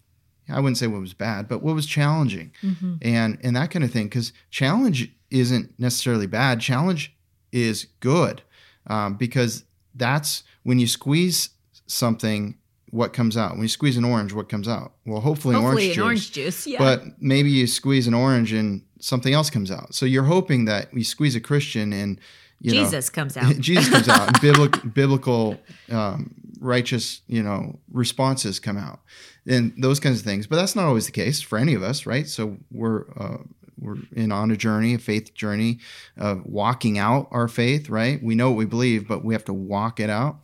I 0.49 0.61
wouldn't 0.61 0.77
say 0.77 0.87
what 0.87 1.01
was 1.01 1.15
bad 1.15 1.49
but 1.49 1.63
what 1.63 1.75
was 1.75 1.87
challenging? 1.87 2.53
Mm-hmm. 2.63 2.97
and 3.03 3.39
and 3.43 3.57
that 3.57 3.71
kind 3.71 3.85
of 3.85 3.91
thing 3.91 4.07
because 4.07 4.33
challenge 4.51 5.11
isn't 5.31 5.73
necessarily 5.79 6.27
bad. 6.27 6.61
Challenge 6.61 7.17
is 7.51 7.87
good 8.01 8.43
um, 8.87 9.15
because 9.15 9.65
that's 9.95 10.43
when 10.63 10.79
you 10.79 10.87
squeeze 10.87 11.51
something 11.87 12.57
what 12.95 13.13
comes 13.13 13.37
out? 13.37 13.53
When 13.53 13.63
you 13.63 13.69
squeeze 13.69 13.97
an 13.97 14.05
orange, 14.05 14.33
what 14.33 14.49
comes 14.49 14.69
out? 14.69 14.93
Well, 15.05 15.21
hopefully, 15.21 15.57
Hopefully, 15.57 15.73
orange 15.73 15.89
an 15.89 15.95
juice. 15.95 16.05
orange 16.05 16.33
juice. 16.33 16.67
Yeah. 16.69 16.79
But 16.79 17.03
maybe 17.21 17.51
you 17.51 17.67
squeeze 17.67 18.07
an 18.07 18.15
orange 18.15 18.53
and 18.53 18.83
something 19.01 19.35
else 19.35 19.51
comes 19.51 19.73
out. 19.73 19.95
So 19.95 20.07
you're 20.07 20.23
hoping 20.23 20.67
that 20.67 20.95
you 20.95 21.03
squeeze 21.03 21.35
a 21.35 21.41
Christian 21.41 21.93
and 21.93 22.21
you 22.61 22.73
know, 22.73 22.85
Jesus 22.85 23.11
comes 23.11 23.37
out. 23.37 23.57
Jesus 23.59 23.91
comes 23.91 24.09
out. 24.09 24.41
biblical, 24.41 24.89
biblical, 24.89 25.59
um, 25.91 26.35
righteous, 26.61 27.21
you 27.27 27.43
know, 27.43 27.79
responses 27.93 28.61
come 28.61 28.79
out, 28.79 29.01
and 29.47 29.75
those 29.77 30.01
kinds 30.01 30.21
of 30.21 30.25
things. 30.25 30.47
But 30.47 30.57
that's 30.57 30.77
not 30.77 30.87
always 30.87 31.07
the 31.07 31.13
case 31.13 31.43
for 31.43 31.59
any 31.59 31.75
of 31.75 31.83
us, 31.83 32.07
right? 32.07 32.27
So 32.29 32.57
we're 32.71 33.05
uh, 33.19 33.39
we're 33.85 33.99
in 34.13 34.33
on 34.33 34.51
a 34.51 34.57
journey, 34.57 34.95
a 34.95 34.99
faith 34.99 35.35
journey 35.35 35.79
of 36.17 36.45
walking 36.47 36.99
out 36.99 37.29
our 37.31 37.49
faith, 37.49 37.89
right? 37.89 38.23
We 38.23 38.35
know 38.35 38.51
what 38.51 38.57
we 38.57 38.65
believe, 38.65 39.07
but 39.07 39.25
we 39.25 39.35
have 39.35 39.45
to 39.45 39.53
walk 39.53 40.01
it 40.01 40.11
out, 40.11 40.39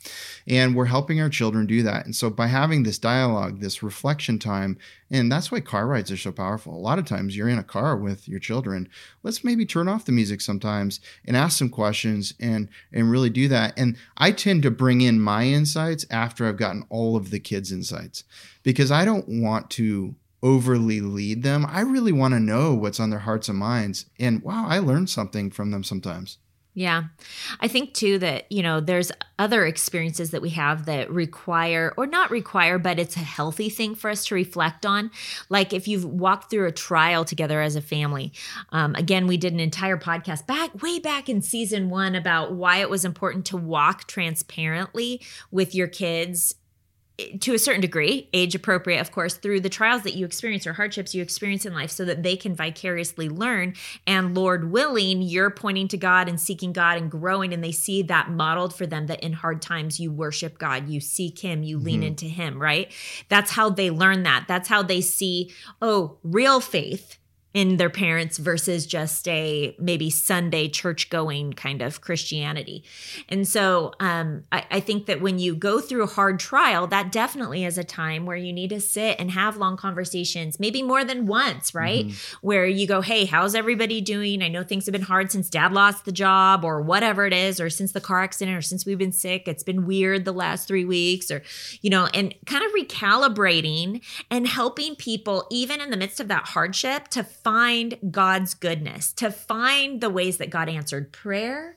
and 0.47 0.77
we're 0.77 0.85
helping 0.87 1.21
our 1.21 1.29
children 1.29 1.67
do 1.67 1.83
that. 1.83 2.05
And 2.05 2.15
so 2.15 2.31
by 2.31 2.47
having 2.47 2.83
this 2.83 2.99
dialogue, 2.99 3.61
this 3.61 3.83
reflection 3.83 4.39
time, 4.39 4.79
and 5.11 5.31
that's 5.31 5.51
why 5.51 5.61
car 5.61 5.87
rides 5.87 6.13
are 6.13 6.17
so 6.17 6.31
powerful. 6.31 6.75
A 6.75 6.79
lot 6.79 6.99
of 6.99 7.05
times 7.05 7.37
you're 7.37 7.49
in 7.49 7.59
a 7.59 7.65
car 7.65 7.97
with 7.97 8.29
your 8.29 8.39
children. 8.39 8.89
Let's 9.23 9.43
maybe 9.43 9.67
turn 9.67 9.89
off 9.89 10.05
the 10.05 10.13
music 10.13 10.41
sometimes 10.41 11.01
and 11.25 11.37
ask 11.37 11.59
some 11.59 11.69
questions 11.69 12.35
and 12.39 12.69
and 12.93 13.11
really 13.11 13.31
do 13.31 13.49
that. 13.49 13.75
And 13.77 13.97
I 14.17 14.31
tend 14.31 14.63
to 14.63 14.71
bring 14.71 15.01
in 15.01 15.21
my 15.21 15.45
insights 15.45 16.07
after 16.11 16.47
I've 16.47 16.57
gotten 16.57 16.85
all 16.91 17.17
of 17.17 17.31
the 17.31 17.41
kids' 17.41 17.73
insights 17.73 18.25
because 18.63 18.91
I 18.91 19.05
don't 19.05 19.29
want 19.29 19.71
to 19.71 20.15
overly 20.43 21.01
lead 21.01 21.43
them. 21.43 21.67
I 21.69 21.81
really 21.81 22.13
want 22.13 22.35
to 22.35 22.41
know 22.41 22.75
what's 22.75 23.01
on 23.01 23.11
their 23.11 23.21
hearts 23.21 23.49
and 23.49 23.59
minds. 23.59 24.07
And 24.19 24.43
wow, 24.43 24.67
I 24.69 24.79
learn 24.79 25.07
something 25.07 25.51
from 25.51 25.71
them 25.71 25.85
sometimes. 25.85 26.39
Yeah. 26.73 27.05
I 27.59 27.67
think 27.67 27.95
too 27.95 28.21
that, 28.21 28.51
you 28.51 28.63
know, 28.63 28.81
there's 28.81 29.11
other 29.41 29.67
experiences 29.67 30.31
that 30.31 30.41
we 30.41 30.51
have 30.51 30.87
that 30.87 31.11
require, 31.11 31.93
or 31.97 32.07
not 32.07 32.31
require, 32.31 32.79
but 32.79 33.01
it's 33.01 33.17
a 33.17 33.21
healthy 33.21 33.69
thing 33.69 33.97
for 33.97 34.09
us 34.09 34.25
to 34.27 34.37
reflect 34.37 34.87
on. 34.87 35.11
Like 35.49 35.73
if 35.73 35.89
you've 35.89 36.05
walked 36.05 36.49
through 36.49 36.69
a 36.69 36.73
trial 36.73 37.25
together 37.25 37.61
as 37.61 37.75
a 37.75 37.83
family. 37.83 38.33
Um, 38.71 38.95
again, 38.95 39.27
we 39.27 39.37
did 39.37 39.53
an 39.53 39.59
entire 39.59 39.99
podcast 39.99 40.47
back, 40.47 40.81
way 40.81 41.01
back 41.01 41.29
in 41.29 41.43
season 41.43 41.91
one 41.91 42.15
about 42.15 42.53
why 42.53 42.79
it 42.79 42.89
was 42.89 43.05
important 43.05 43.47
to 43.47 43.57
walk 43.57 44.07
transparently 44.07 45.21
with 45.51 45.75
your 45.75 45.89
kids 45.89 46.55
to 47.41 47.55
a 47.55 47.59
certain 47.59 47.81
degree, 47.81 48.29
age 48.33 48.55
appropriate, 48.55 49.01
of 49.01 49.13
course, 49.13 49.35
through 49.35 49.61
the 49.61 49.69
trials 49.69 50.03
that 50.03 50.15
you 50.15 50.25
experience 50.27 50.67
or 50.67 50.73
hardships 50.73 51.15
you 51.15 51.23
experience 51.23 51.65
in 51.65 51.73
life 51.73 51.91
so 51.91 52.05
that 52.05 52.23
they 52.23 52.37
can 52.37 52.55
vicariously 52.55 53.29
learn. 53.29 53.75
And 54.07 54.35
Lord 54.35 54.71
willing, 54.71 55.23
you're 55.23 55.51
pointing 55.51 55.89
to 55.89 55.97
God 55.97 56.29
and 56.29 56.41
seeking 56.41 56.73
God 56.73 56.99
and 56.99 57.11
growing, 57.11 57.53
and 57.53 57.63
they 57.63 57.73
see 57.73 58.03
that 58.03 58.31
modeled 58.31 58.75
for 58.75 58.87
them 58.87 59.07
that 59.07 59.21
in 59.21 59.33
hard 59.33 59.63
times 59.63 60.01
you 60.01 60.11
worship 60.11 60.59
God, 60.59 60.89
you 60.89 61.01
seek 61.01 61.39
Him, 61.39 61.63
you 61.63 61.79
lean 61.79 62.01
mm-hmm. 62.01 62.09
into 62.09 62.27
Him, 62.27 62.61
right? 62.61 62.91
That's 63.29 63.53
how 63.53 63.71
they 63.71 63.91
learn 63.91 64.25
that. 64.25 64.47
That's 64.49 64.69
how 64.69 64.83
they 64.83 65.01
see, 65.01 65.53
oh, 65.81 66.19
real 66.23 66.61
faith 66.61 67.20
in 67.53 67.79
their 67.79 67.91
parents 67.91 68.39
versus 68.39 68.87
just 68.87 69.27
a 69.27 69.75
maybe 69.79 70.09
Sunday 70.09 70.69
church 70.69 71.11
going 71.11 71.53
kind 71.53 71.83
of 71.83 72.01
Christianity. 72.01 72.85
And 73.29 73.47
so 73.47 73.93
um, 73.99 74.45
I, 74.53 74.65
I, 74.71 74.81
think 74.81 75.07
that 75.07 75.21
when 75.21 75.41
you 75.41 75.57
go 75.57 75.81
through 75.81 76.05
a 76.05 76.07
hard 76.07 76.39
trial, 76.39 76.87
that 76.87 77.11
definitely 77.11 77.65
is 77.65 77.77
a 77.77 77.83
time 77.83 78.25
where 78.25 78.37
you 78.37 78.53
need 78.53 78.71
to 78.71 78.81
sit 78.81 79.17
and 79.19 79.33
have 79.33 79.57
long 79.57 79.77
conversations, 79.77 80.61
maybe 80.61 80.81
more 80.81 81.05
than 81.05 81.27
once, 81.27 81.75
right? 81.75 82.07
Mm-hmm. 82.07 82.47
Where 82.47 82.67
you 82.67 82.87
go, 82.87 83.01
hey, 83.01 83.25
how's 83.25 83.57
everybody 83.57 84.01
doing? 84.01 84.43
I 84.43 84.49
know 84.49 84.63
things 84.63 84.87
have 84.87 84.93
been 84.93 85.03
hard 85.03 85.33
since 85.33 85.51
dad 85.51 85.73
lost 85.73 86.05
the 86.05 86.13
job 86.13 86.65
or 86.65 86.81
whatever 86.81 87.27
it 87.27 87.33
is, 87.33 87.61
or 87.61 87.69
since 87.69 87.91
the 87.91 88.01
car 88.01 88.23
accident, 88.23 88.57
or 88.57 88.63
since 88.63 88.87
we've 88.87 88.97
been 88.97 89.13
sick. 89.13 89.49
It's 89.49 89.65
been 89.65 89.87
weird 89.87 90.25
the 90.25 90.33
last 90.33 90.69
three 90.69 90.85
weeks, 90.85 91.33
or, 91.33 91.43
you 91.83 91.91
know, 91.91 92.07
and 92.15 92.33
kind 92.47 92.65
of 92.65 92.71
recalibrating 92.73 94.03
and 94.31 94.47
helping 94.47 94.95
people, 94.95 95.49
even 95.51 95.81
in 95.81 95.91
the 95.91 95.97
midst 95.97 96.21
of 96.21 96.29
that 96.29 96.47
hardship, 96.47 97.09
to 97.09 97.25
find 97.43 97.99
God's 98.11 98.55
goodness, 98.55 99.13
to 99.15 99.31
find 99.31 100.01
the 100.01 100.11
ways 100.11 100.39
that 100.39 100.51
God 100.51 100.69
answered 100.69 101.13
prayer, 101.13 101.77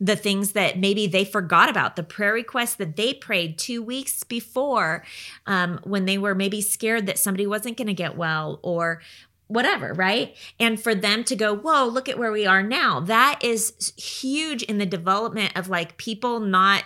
the 0.00 0.16
things 0.16 0.52
that 0.52 0.78
maybe 0.78 1.06
they 1.06 1.24
forgot 1.24 1.68
about, 1.68 1.96
the 1.96 2.02
prayer 2.02 2.32
requests 2.32 2.74
that 2.76 2.96
they 2.96 3.14
prayed 3.14 3.58
two 3.58 3.82
weeks 3.82 4.22
before 4.22 5.04
um, 5.46 5.80
when 5.84 6.04
they 6.04 6.18
were 6.18 6.34
maybe 6.34 6.60
scared 6.60 7.06
that 7.06 7.18
somebody 7.18 7.46
wasn't 7.46 7.76
going 7.76 7.88
to 7.88 7.94
get 7.94 8.16
well 8.16 8.60
or 8.62 9.00
whatever, 9.48 9.92
right? 9.94 10.34
And 10.58 10.80
for 10.80 10.94
them 10.94 11.24
to 11.24 11.36
go, 11.36 11.54
whoa, 11.54 11.86
look 11.86 12.08
at 12.08 12.18
where 12.18 12.32
we 12.32 12.46
are 12.46 12.62
now. 12.62 13.00
That 13.00 13.42
is 13.42 13.92
huge 13.96 14.62
in 14.62 14.78
the 14.78 14.86
development 14.86 15.56
of 15.56 15.68
like 15.68 15.98
people 15.98 16.40
not 16.40 16.84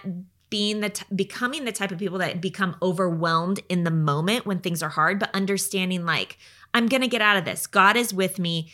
being 0.50 0.80
the 0.80 0.90
t- 0.90 1.04
becoming 1.14 1.64
the 1.64 1.72
type 1.72 1.90
of 1.90 1.98
people 1.98 2.18
that 2.18 2.40
become 2.40 2.76
overwhelmed 2.80 3.60
in 3.68 3.84
the 3.84 3.90
moment 3.90 4.46
when 4.46 4.60
things 4.60 4.82
are 4.82 4.88
hard 4.88 5.18
but 5.18 5.34
understanding 5.34 6.04
like 6.04 6.38
I'm 6.76 6.88
going 6.88 7.00
to 7.00 7.08
get 7.08 7.22
out 7.22 7.38
of 7.38 7.46
this. 7.46 7.66
God 7.66 7.96
is 7.96 8.12
with 8.12 8.38
me. 8.38 8.70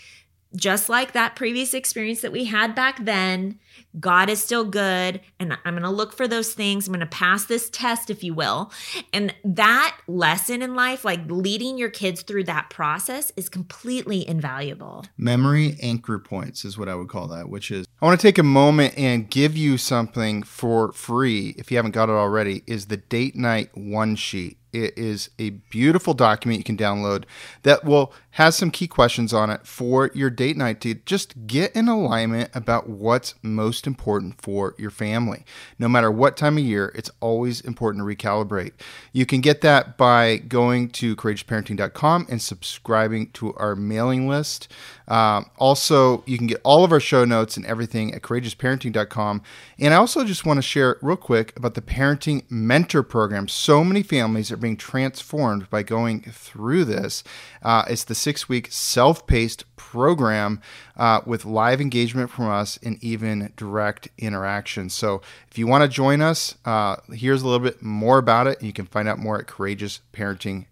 Just 0.57 0.89
like 0.89 1.13
that 1.13 1.37
previous 1.37 1.73
experience 1.73 2.21
that 2.23 2.33
we 2.33 2.47
had 2.47 2.75
back 2.75 3.05
then, 3.05 3.61
God 3.99 4.31
is 4.31 4.43
still 4.43 4.65
good. 4.65 5.21
And 5.39 5.57
I'm 5.65 5.75
going 5.75 5.83
to 5.83 5.91
look 5.91 6.13
for 6.13 6.27
those 6.27 6.55
things. 6.55 6.87
I'm 6.87 6.93
going 6.93 7.01
to 7.01 7.07
pass 7.07 7.45
this 7.45 7.69
test, 7.71 8.11
if 8.11 8.25
you 8.25 8.35
will. 8.35 8.73
And 9.13 9.35
that 9.45 9.99
lesson 10.07 10.63
in 10.63 10.75
life, 10.75 11.05
like 11.05 11.21
leading 11.29 11.79
your 11.79 11.91
kids 11.91 12.23
through 12.23 12.45
that 12.45 12.71
process, 12.71 13.33
is 13.37 13.49
completely 13.49 14.27
invaluable. 14.27 15.05
Memory 15.17 15.77
anchor 15.83 16.19
points 16.19 16.65
is 16.65 16.79
what 16.79 16.89
I 16.89 16.95
would 16.95 17.09
call 17.09 17.29
that, 17.29 17.49
which 17.49 17.71
is 17.71 17.87
I 18.01 18.07
want 18.07 18.19
to 18.19 18.27
take 18.27 18.39
a 18.39 18.43
moment 18.43 18.95
and 18.97 19.31
give 19.31 19.57
you 19.57 19.79
something 19.79 20.43
for 20.43 20.91
free, 20.93 21.55
if 21.57 21.71
you 21.71 21.77
haven't 21.77 21.93
got 21.93 22.09
it 22.09 22.13
already, 22.13 22.65
is 22.67 22.87
the 22.87 22.97
date 22.97 23.37
night 23.37 23.71
one 23.75 24.17
sheet. 24.17 24.59
It 24.73 24.97
is 24.97 25.31
a 25.39 25.51
beautiful 25.51 26.15
document 26.15 26.59
you 26.59 26.65
can 26.65 26.77
download 26.79 27.25
that 27.63 27.85
will 27.85 28.13
has 28.31 28.57
some 28.57 28.71
key 28.71 28.89
questions 28.89 29.33
on 29.33 29.51
it 29.51 29.67
for 29.67 30.11
your 30.15 30.31
date 30.31 30.57
night 30.57 30.81
to 30.81 30.95
just 30.95 31.47
get 31.47 31.77
in 31.77 31.89
alignment 31.89 32.51
about 32.55 32.89
what's 32.89 33.35
most 33.43 33.62
important 33.71 34.41
for 34.41 34.75
your 34.79 34.91
family. 34.91 35.45
No 35.79 35.89
matter 35.89 36.11
what 36.11 36.37
time 36.37 36.59
of 36.59 36.65
year, 36.65 36.93
it's 36.95 37.11
always 37.21 37.61
important 37.61 38.07
to 38.07 38.17
recalibrate. 38.17 38.73
You 39.13 39.27
can 39.27 39.41
get 39.41 39.61
that 39.61 39.97
by 39.97 40.37
going 40.37 40.91
to 40.91 41.15
courageousparenting.com 41.17 42.27
and 42.29 42.43
subscribing 42.43 43.31
to 43.33 43.55
our 43.55 43.77
mailing 43.77 44.29
list. 44.29 44.69
Um, 45.09 45.51
also, 45.59 46.23
you 46.27 46.39
can 46.39 46.47
get 46.47 46.61
all 46.65 46.85
of 46.85 46.93
our 46.93 47.01
show 47.01 47.25
notes 47.25 47.57
and 47.57 47.67
everything 47.67 48.15
at 48.15 48.23
courageousparenting.com. 48.23 49.43
And 49.79 49.95
I 49.95 49.97
also 49.97 50.25
just 50.25 50.47
want 50.47 50.59
to 50.59 50.63
share 50.63 50.99
real 51.03 51.17
quick 51.17 51.57
about 51.57 51.75
the 51.75 51.83
Parenting 51.83 52.49
Mentor 52.51 53.03
Program. 53.03 53.49
So 53.49 53.85
many 53.85 54.03
families 54.03 54.51
are 54.53 54.57
being 54.57 54.77
transformed 54.77 55.69
by 55.71 55.83
going 55.83 56.23
through 56.23 56.85
this. 56.85 57.25
Uh, 57.63 57.85
it's 57.89 58.05
the 58.05 58.15
six 58.15 58.49
week 58.49 58.69
self 58.71 59.27
paced 59.27 59.65
program 59.77 60.61
uh, 60.97 61.21
with 61.27 61.45
live 61.45 61.81
engagement 61.81 62.31
from 62.31 62.49
us 62.49 62.79
and 62.83 63.03
even 63.03 63.53
direct 63.57 64.09
interaction. 64.19 64.89
So 64.89 65.21
if 65.51 65.59
you 65.59 65.67
want 65.67 65.83
to 65.83 65.89
join 65.89 66.21
us, 66.21 66.55
uh, 66.65 66.97
here's 67.13 67.43
a 67.43 67.47
little 67.47 67.65
bit 67.65 67.83
more 67.83 68.19
about 68.19 68.47
it. 68.47 68.63
You 68.63 68.73
can 68.73 68.87
find 68.87 69.09
out 69.09 69.19
more 69.19 69.41
at 69.41 69.47
courageousparenting.com. 69.47 70.67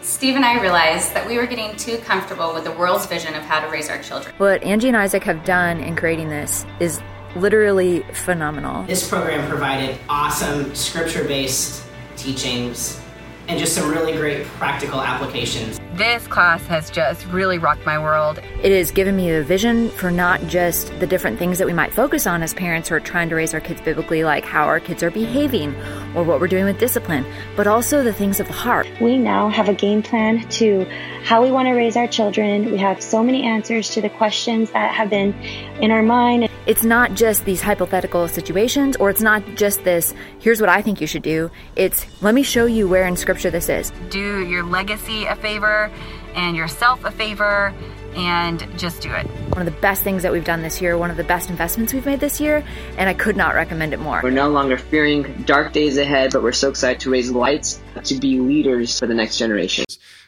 Steve 0.00 0.36
and 0.36 0.44
I 0.44 0.60
realized 0.60 1.12
that 1.14 1.26
we 1.28 1.36
were 1.36 1.46
getting 1.46 1.76
too 1.76 1.98
comfortable 1.98 2.54
with 2.54 2.64
the 2.64 2.72
world's 2.72 3.06
vision 3.06 3.34
of 3.34 3.42
how 3.42 3.60
to 3.60 3.68
raise 3.68 3.90
our 3.90 4.02
children. 4.02 4.34
What 4.38 4.62
Angie 4.62 4.88
and 4.88 4.96
Isaac 4.96 5.22
have 5.24 5.44
done 5.44 5.80
in 5.80 5.96
creating 5.96 6.30
this 6.30 6.64
is 6.80 7.00
literally 7.36 8.04
phenomenal. 8.14 8.84
This 8.84 9.06
program 9.06 9.48
provided 9.48 9.98
awesome 10.08 10.74
scripture 10.74 11.24
based 11.24 11.84
teachings 12.16 13.00
and 13.48 13.58
just 13.58 13.74
some 13.74 13.90
really 13.90 14.12
great 14.12 14.46
practical 14.46 15.00
applications. 15.00 15.80
This 15.94 16.26
class 16.28 16.64
has 16.66 16.90
just 16.90 17.26
really 17.26 17.58
rocked 17.58 17.84
my 17.84 17.98
world. 17.98 18.38
It 18.62 18.70
has 18.70 18.92
given 18.92 19.16
me 19.16 19.32
a 19.32 19.42
vision 19.42 19.88
for 19.88 20.10
not 20.12 20.40
just 20.46 20.96
the 21.00 21.06
different 21.06 21.38
things 21.38 21.58
that 21.58 21.66
we 21.66 21.72
might 21.72 21.92
focus 21.92 22.26
on 22.26 22.42
as 22.42 22.54
parents 22.54 22.88
who 22.88 22.94
are 22.94 23.00
trying 23.00 23.28
to 23.30 23.34
raise 23.34 23.52
our 23.52 23.60
kids 23.60 23.80
biblically, 23.80 24.22
like 24.22 24.44
how 24.44 24.66
our 24.66 24.78
kids 24.78 25.02
are 25.02 25.10
behaving 25.10 25.74
or 26.14 26.22
what 26.22 26.40
we're 26.40 26.46
doing 26.46 26.66
with 26.66 26.78
discipline, 26.78 27.24
but 27.56 27.66
also 27.66 28.04
the 28.04 28.12
things 28.12 28.38
of 28.38 28.46
the 28.46 28.52
heart. 28.52 28.86
We 29.00 29.18
now 29.18 29.48
have 29.48 29.68
a 29.68 29.74
game 29.74 30.02
plan 30.02 30.46
to 30.50 30.84
how 31.24 31.42
we 31.42 31.50
want 31.50 31.66
to 31.66 31.72
raise 31.72 31.96
our 31.96 32.06
children. 32.06 32.70
We 32.70 32.78
have 32.78 33.02
so 33.02 33.24
many 33.24 33.44
answers 33.44 33.90
to 33.90 34.00
the 34.00 34.10
questions 34.10 34.70
that 34.72 34.94
have 34.94 35.10
been 35.10 35.32
in 35.80 35.90
our 35.90 36.02
mind. 36.02 36.48
It's 36.66 36.84
not 36.84 37.14
just 37.14 37.46
these 37.46 37.62
hypothetical 37.62 38.28
situations, 38.28 38.94
or 38.96 39.08
it's 39.08 39.22
not 39.22 39.42
just 39.56 39.84
this, 39.84 40.14
here's 40.38 40.60
what 40.60 40.68
I 40.68 40.82
think 40.82 41.00
you 41.00 41.06
should 41.06 41.22
do. 41.22 41.50
It's, 41.76 42.06
let 42.22 42.34
me 42.34 42.42
show 42.42 42.66
you 42.66 42.86
where 42.86 43.06
in 43.06 43.16
Scripture 43.16 43.37
this 43.42 43.68
is. 43.68 43.92
Do 44.10 44.46
your 44.46 44.62
legacy 44.62 45.24
a 45.26 45.36
favor 45.36 45.90
and 46.34 46.56
yourself 46.56 47.04
a 47.04 47.10
favor 47.10 47.72
and 48.14 48.66
just 48.78 49.02
do 49.02 49.12
it. 49.12 49.26
One 49.26 49.66
of 49.66 49.72
the 49.72 49.80
best 49.80 50.02
things 50.02 50.22
that 50.22 50.32
we've 50.32 50.44
done 50.44 50.62
this 50.62 50.80
year, 50.80 50.96
one 50.98 51.10
of 51.10 51.16
the 51.16 51.24
best 51.24 51.50
investments 51.50 51.92
we've 51.92 52.06
made 52.06 52.20
this 52.20 52.40
year, 52.40 52.64
and 52.96 53.08
I 53.08 53.14
could 53.14 53.36
not 53.36 53.54
recommend 53.54 53.92
it 53.92 54.00
more. 54.00 54.20
We're 54.22 54.30
no 54.30 54.48
longer 54.48 54.76
fearing 54.76 55.44
dark 55.44 55.72
days 55.72 55.98
ahead, 55.98 56.32
but 56.32 56.42
we're 56.42 56.52
so 56.52 56.70
excited 56.70 57.00
to 57.00 57.10
raise 57.10 57.30
lights 57.30 57.80
to 58.04 58.14
be 58.14 58.40
leaders 58.40 58.98
for 58.98 59.06
the 59.06 59.14
next 59.14 59.38
generation. 59.38 59.84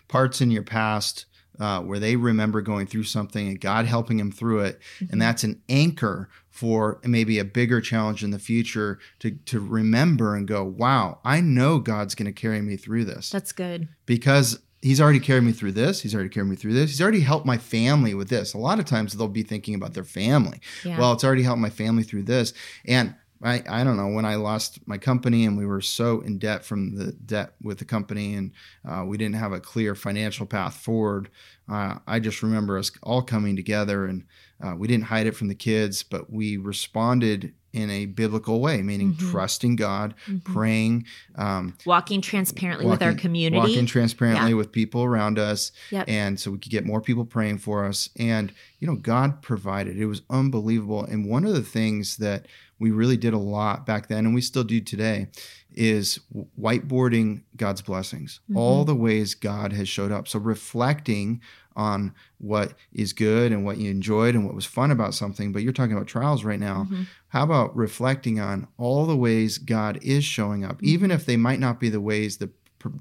Parts 0.08 0.40
in 0.40 0.50
your 0.50 0.62
past 0.62 1.26
uh, 1.60 1.80
where 1.82 1.98
they 1.98 2.16
remember 2.16 2.62
going 2.62 2.86
through 2.86 3.04
something 3.04 3.46
and 3.46 3.60
God 3.60 3.84
helping 3.84 4.16
them 4.16 4.32
through 4.32 4.60
it. 4.60 4.80
Mm-hmm. 4.98 5.12
And 5.12 5.22
that's 5.22 5.44
an 5.44 5.62
anchor 5.68 6.28
for 6.48 7.00
maybe 7.04 7.38
a 7.38 7.44
bigger 7.44 7.80
challenge 7.80 8.24
in 8.24 8.30
the 8.30 8.38
future 8.38 8.98
to 9.20 9.30
to 9.30 9.60
remember 9.60 10.34
and 10.34 10.48
go, 10.48 10.64
wow, 10.64 11.20
I 11.24 11.40
know 11.40 11.78
God's 11.78 12.14
going 12.14 12.32
to 12.32 12.40
carry 12.40 12.60
me 12.60 12.76
through 12.76 13.04
this 13.04 13.30
That's 13.30 13.52
good. 13.52 13.88
because 14.06 14.58
he's 14.82 15.00
already 15.00 15.20
carried 15.20 15.44
me 15.44 15.52
through 15.52 15.72
this. 15.72 16.00
He's 16.00 16.14
already 16.14 16.30
carried 16.30 16.48
me 16.48 16.56
through 16.56 16.72
this. 16.72 16.90
He's 16.90 17.02
already 17.02 17.20
helped 17.20 17.46
my 17.46 17.58
family 17.58 18.14
with 18.14 18.30
this. 18.30 18.54
A 18.54 18.58
lot 18.58 18.78
of 18.78 18.86
times 18.86 19.12
they'll 19.12 19.28
be 19.28 19.42
thinking 19.42 19.74
about 19.74 19.92
their 19.94 20.04
family. 20.04 20.60
Yeah. 20.84 20.98
Well, 20.98 21.12
it's 21.12 21.24
already 21.24 21.42
helped 21.42 21.60
my 21.60 21.70
family 21.70 22.02
through 22.02 22.22
this. 22.22 22.54
And 22.86 23.14
I, 23.42 23.62
I 23.68 23.84
don't 23.84 23.96
know 23.96 24.08
when 24.08 24.24
I 24.26 24.34
lost 24.34 24.80
my 24.86 24.98
company 24.98 25.46
and 25.46 25.56
we 25.56 25.64
were 25.64 25.80
so 25.80 26.20
in 26.20 26.38
debt 26.38 26.64
from 26.64 26.94
the 26.94 27.12
debt 27.12 27.54
with 27.62 27.78
the 27.78 27.84
company 27.86 28.34
and 28.34 28.52
uh, 28.86 29.04
we 29.06 29.16
didn't 29.16 29.36
have 29.36 29.52
a 29.52 29.60
clear 29.60 29.94
financial 29.94 30.44
path 30.46 30.76
forward. 30.76 31.30
Uh, 31.68 31.96
I 32.06 32.20
just 32.20 32.42
remember 32.42 32.76
us 32.76 32.90
all 33.02 33.22
coming 33.22 33.56
together 33.56 34.04
and 34.06 34.24
uh, 34.62 34.74
we 34.76 34.88
didn't 34.88 35.04
hide 35.04 35.26
it 35.26 35.34
from 35.36 35.48
the 35.48 35.54
kids, 35.54 36.02
but 36.02 36.30
we 36.30 36.58
responded 36.58 37.54
in 37.72 37.88
a 37.88 38.04
biblical 38.04 38.60
way, 38.60 38.82
meaning 38.82 39.14
Mhm. 39.14 39.30
trusting 39.30 39.76
God, 39.76 40.14
Mhm. 40.28 40.44
praying, 40.44 41.06
um, 41.36 41.74
Walking 41.86 42.20
transparently 42.20 42.84
with 42.84 43.00
our 43.00 43.14
community. 43.14 43.56
walking 43.58 43.86
transparently 43.86 44.50
Yeah. 44.50 44.56
with 44.56 44.72
people 44.72 45.04
around 45.04 45.38
us, 45.38 45.70
Yep. 45.92 46.04
and 46.08 46.38
so 46.40 46.50
we 46.50 46.58
could 46.58 46.72
get 46.72 46.84
more 46.84 47.00
people 47.00 47.24
praying 47.24 47.58
for 47.58 47.86
us. 47.86 48.10
And 48.18 48.52
you 48.80 48.86
know, 48.88 48.96
God 48.96 49.40
provided; 49.40 49.96
it 49.98 50.06
was 50.06 50.22
unbelievable. 50.28 51.04
And 51.04 51.26
one 51.26 51.44
of 51.44 51.52
the 51.54 51.62
things 51.62 52.16
that 52.16 52.46
we 52.80 52.90
really 52.90 53.16
did 53.16 53.34
a 53.34 53.38
lot 53.38 53.86
back 53.86 54.08
then, 54.08 54.24
and 54.26 54.34
we 54.34 54.40
still 54.40 54.64
do 54.64 54.80
today, 54.80 55.28
is 55.72 56.18
whiteboarding 56.60 57.42
God's 57.56 57.82
blessings, 57.82 58.40
all 58.54 58.82
Mhm. 58.82 58.86
the 58.86 58.94
ways 58.96 59.34
God 59.34 59.72
has 59.72 59.88
showed 59.88 60.10
up. 60.10 60.26
So 60.26 60.38
reflecting 60.38 61.40
on 61.76 62.12
what 62.38 62.74
is 62.92 63.12
good 63.12 63.52
and 63.52 63.64
what 63.64 63.78
you 63.78 63.90
enjoyed 63.90 64.34
and 64.34 64.44
what 64.44 64.54
was 64.54 64.66
fun 64.66 64.90
about 64.90 65.14
something. 65.14 65.52
But 65.52 65.62
you're 65.62 65.72
talking 65.72 65.92
about 65.94 66.08
trials 66.08 66.42
right 66.42 66.58
now. 66.58 66.88
Mhm. 66.90 67.06
How 67.28 67.44
about 67.44 67.76
reflecting 67.76 68.40
on 68.40 68.66
all 68.76 69.06
the 69.06 69.16
ways 69.16 69.58
God 69.58 69.98
is 70.02 70.24
showing 70.24 70.64
up, 70.64 70.82
even 70.82 71.10
if 71.12 71.24
they 71.24 71.36
might 71.36 71.60
not 71.60 71.78
be 71.78 71.88
the 71.88 72.00
ways 72.00 72.38
the 72.38 72.50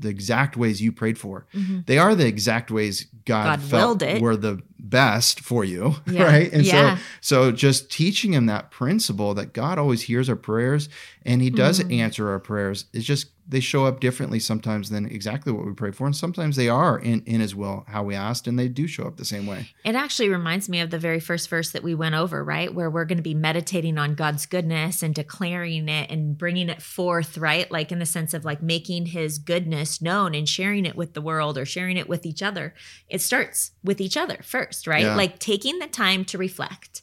the 0.02 0.10
exact 0.10 0.58
ways 0.58 0.82
you 0.82 0.92
prayed 0.92 1.18
for. 1.18 1.46
Mhm. 1.56 1.86
They 1.86 1.98
are 1.98 2.14
the 2.14 2.28
exact 2.28 2.70
ways 2.70 3.06
God, 3.24 3.46
God 3.46 3.62
felt 3.62 4.04
were 4.20 4.36
the 4.36 4.60
best 4.90 5.40
for 5.40 5.64
you, 5.64 5.96
Yeah. 6.10 6.24
right? 6.24 6.52
And 6.52 6.66
Yeah. 6.66 6.98
so 6.98 7.02
so 7.22 7.52
just 7.52 7.92
teaching 7.92 8.34
him 8.34 8.46
that 8.48 8.72
principle 8.72 9.34
that 9.36 9.54
God 9.54 9.78
always 9.78 10.04
hears 10.04 10.30
our 10.30 10.36
prayers 10.36 10.90
and 11.26 11.42
he 11.42 11.50
does 11.50 11.80
Mm. 11.80 12.00
answer 12.00 12.30
our 12.30 12.40
prayers. 12.40 12.86
is 12.94 13.06
just 13.06 13.28
they 13.50 13.60
show 13.60 13.86
up 13.86 14.00
differently 14.00 14.40
sometimes 14.40 14.90
than 14.90 15.06
exactly 15.08 15.52
what 15.52 15.66
we 15.66 15.74
pray 15.74 15.92
for 15.92 16.06
and 16.06 16.16
sometimes 16.16 16.56
they 16.56 16.70
are 16.70 16.98
in 17.00 17.22
in 17.26 17.42
his 17.42 17.56
will 17.56 17.84
how 17.88 18.04
we 18.04 18.16
asked 18.16 18.48
and 18.48 18.58
they 18.58 18.68
do 18.68 18.88
show 18.88 19.06
up 19.06 19.18
the 19.18 19.26
same 19.26 19.46
way. 19.46 19.68
It 19.84 19.96
actually 19.96 20.30
reminds 20.30 20.70
me 20.70 20.80
of 20.80 20.90
the 20.90 21.00
very 21.00 21.20
first 21.20 21.50
verse 21.50 21.72
that 21.72 21.84
we 21.84 21.96
went 21.96 22.16
over, 22.16 22.44
right? 22.44 22.74
Where 22.74 22.90
we're 22.90 23.06
going 23.06 23.18
to 23.18 23.24
be 23.24 23.34
meditating 23.34 23.98
on 23.98 24.16
God's 24.16 24.46
goodness 24.46 25.04
and 25.04 25.14
declaring 25.14 25.90
it 25.90 26.10
and 26.10 26.38
bringing 26.38 26.70
it 26.70 26.82
forth, 26.82 27.38
right? 27.38 27.70
Like 27.72 27.92
in 27.92 28.00
the 28.00 28.06
sense 28.06 28.34
of 28.34 28.46
like 28.46 28.62
making 28.62 29.08
his 29.08 29.38
goodness 29.38 30.02
known 30.02 30.36
and 30.36 30.48
sharing 30.48 30.86
it 30.86 30.96
with 30.96 31.14
the 31.14 31.22
world 31.22 31.58
or 31.58 31.66
sharing 31.66 31.98
it 31.98 32.10
with 32.10 32.26
each 32.26 32.44
other. 32.44 32.74
It 33.08 33.22
starts 33.22 33.72
with 33.84 34.00
each 34.00 34.18
other 34.18 34.40
first, 34.44 34.88
right? 34.88 35.04
Yeah. 35.04 35.16
Like 35.16 35.40
taking 35.40 35.80
the 35.80 35.88
time 35.88 36.26
to 36.26 36.38
reflect. 36.38 37.02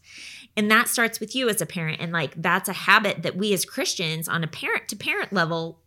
And 0.56 0.70
that 0.70 0.88
starts 0.88 1.20
with 1.20 1.34
you 1.34 1.48
as 1.48 1.60
a 1.60 1.66
parent. 1.66 2.00
And 2.00 2.12
like 2.12 2.40
that's 2.40 2.68
a 2.68 2.72
habit 2.72 3.22
that 3.22 3.36
we 3.36 3.52
as 3.52 3.64
Christians 3.64 4.28
on 4.28 4.42
a 4.42 4.48
parent 4.48 4.88
to 4.88 4.96
parent 4.96 5.32
level 5.32 5.80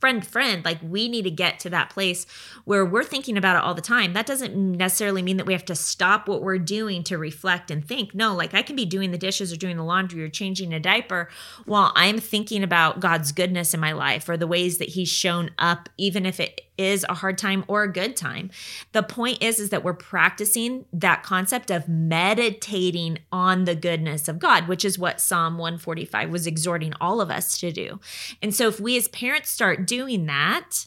friend 0.00 0.26
friend 0.26 0.64
like 0.64 0.78
we 0.82 1.08
need 1.08 1.22
to 1.22 1.30
get 1.30 1.60
to 1.60 1.70
that 1.70 1.90
place 1.90 2.26
where 2.64 2.84
we're 2.84 3.04
thinking 3.04 3.36
about 3.36 3.56
it 3.56 3.62
all 3.62 3.74
the 3.74 3.80
time. 3.80 4.12
That 4.12 4.26
doesn't 4.26 4.56
necessarily 4.56 5.22
mean 5.22 5.36
that 5.36 5.46
we 5.46 5.52
have 5.52 5.64
to 5.66 5.74
stop 5.74 6.28
what 6.28 6.42
we're 6.42 6.58
doing 6.58 7.04
to 7.04 7.18
reflect 7.18 7.70
and 7.70 7.86
think. 7.86 8.14
No 8.14 8.34
like 8.34 8.54
i 8.54 8.62
can 8.62 8.76
be 8.76 8.86
doing 8.86 9.10
the 9.10 9.18
dishes 9.18 9.52
or 9.52 9.56
doing 9.56 9.76
the 9.76 9.84
laundry 9.84 10.22
or 10.22 10.28
changing 10.28 10.72
a 10.72 10.80
diaper 10.80 11.28
while 11.66 11.92
i'm 11.94 12.18
thinking 12.18 12.62
about 12.62 13.00
god's 13.00 13.32
goodness 13.32 13.74
in 13.74 13.80
my 13.80 13.92
life 13.92 14.28
or 14.28 14.36
the 14.36 14.46
ways 14.46 14.78
that 14.78 14.88
he's 14.88 15.08
shown 15.08 15.50
up 15.58 15.88
even 15.98 16.24
if 16.24 16.40
it 16.40 16.62
is 16.80 17.04
a 17.08 17.14
hard 17.14 17.36
time 17.36 17.64
or 17.68 17.82
a 17.82 17.92
good 17.92 18.16
time 18.16 18.50
the 18.92 19.02
point 19.02 19.42
is 19.42 19.60
is 19.60 19.68
that 19.70 19.84
we're 19.84 19.92
practicing 19.92 20.84
that 20.92 21.22
concept 21.22 21.70
of 21.70 21.88
meditating 21.88 23.18
on 23.30 23.64
the 23.64 23.76
goodness 23.76 24.28
of 24.28 24.38
god 24.38 24.66
which 24.66 24.84
is 24.84 24.98
what 24.98 25.20
psalm 25.20 25.58
145 25.58 26.30
was 26.30 26.46
exhorting 26.46 26.92
all 27.00 27.20
of 27.20 27.30
us 27.30 27.58
to 27.58 27.70
do 27.70 28.00
and 28.42 28.54
so 28.54 28.68
if 28.68 28.80
we 28.80 28.96
as 28.96 29.08
parents 29.08 29.50
start 29.50 29.86
doing 29.86 30.26
that 30.26 30.86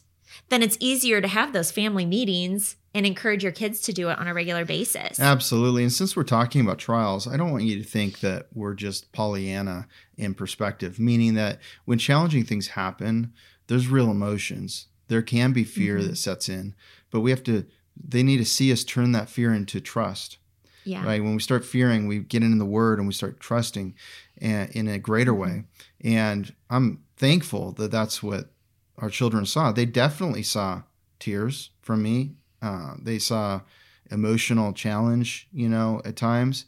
then 0.50 0.64
it's 0.64 0.78
easier 0.80 1.22
to 1.22 1.28
have 1.28 1.54
those 1.54 1.72
family 1.72 2.06
meetings 2.06 2.76
and 2.94 3.06
encourage 3.06 3.44
your 3.44 3.52
kids 3.52 3.82
to 3.82 3.94
do 3.94 4.10
it 4.10 4.20
on 4.20 4.28
a 4.28 4.34
regular 4.34 4.66
basis. 4.66 5.20
Absolutely. 5.20 5.84
And 5.84 5.92
since 5.92 6.16
we're 6.16 6.24
talking 6.24 6.62
about 6.62 6.78
trials, 6.78 7.28
I 7.28 7.38
don't 7.38 7.52
want 7.52 7.64
you 7.64 7.82
to 7.82 7.88
think 7.88 8.20
that 8.20 8.48
we're 8.54 8.76
just 8.76 9.12
Pollyanna 9.12 9.88
in 10.16 10.36
perspective, 10.36 11.00
meaning 11.00 11.34
that 11.34 11.60
when 11.86 11.98
challenging 11.98 12.44
things 12.44 12.70
happen, 12.70 13.34
there's 13.68 13.88
real 13.88 14.12
emotions. 14.12 14.88
There 15.14 15.22
can 15.22 15.54
be 15.54 15.64
fear 15.64 16.00
Mhm. 16.00 16.08
that 16.08 16.18
sets 16.18 16.50
in, 16.50 16.74
but 17.12 17.20
we 17.20 17.30
have 17.30 17.44
to, 17.44 17.66
they 17.96 18.24
need 18.24 18.38
to 18.38 18.46
see 18.46 18.72
us 18.72 18.84
turn 18.84 19.12
that 19.12 19.30
fear 19.30 19.54
into 19.54 19.80
trust, 19.80 20.40
Yeah. 20.86 21.06
right? 21.06 21.22
When 21.24 21.36
we 21.36 21.40
start 21.40 21.64
fearing, 21.64 22.08
we 22.08 22.18
get 22.18 22.42
into 22.42 22.58
the 22.58 22.66
word 22.66 22.98
and 22.98 23.08
we 23.08 23.14
start 23.14 23.40
trusting 23.40 23.94
in 24.42 24.88
a 24.88 24.98
greater 24.98 25.32
way. 25.36 25.66
And 26.02 26.52
I'm 26.68 27.04
thankful 27.16 27.74
that 27.74 27.92
that's 27.92 28.24
what 28.24 28.52
our 28.98 29.12
children 29.12 29.46
saw. 29.46 29.72
They 29.72 29.86
definitely 29.86 30.42
saw 30.42 30.82
tears 31.20 31.70
from 31.84 32.02
me. 32.02 32.32
Uh, 32.60 32.96
they 33.00 33.20
saw 33.20 33.62
emotional 34.10 34.74
challenge, 34.74 35.48
you 35.54 35.70
know, 35.70 36.02
at 36.04 36.16
times, 36.16 36.66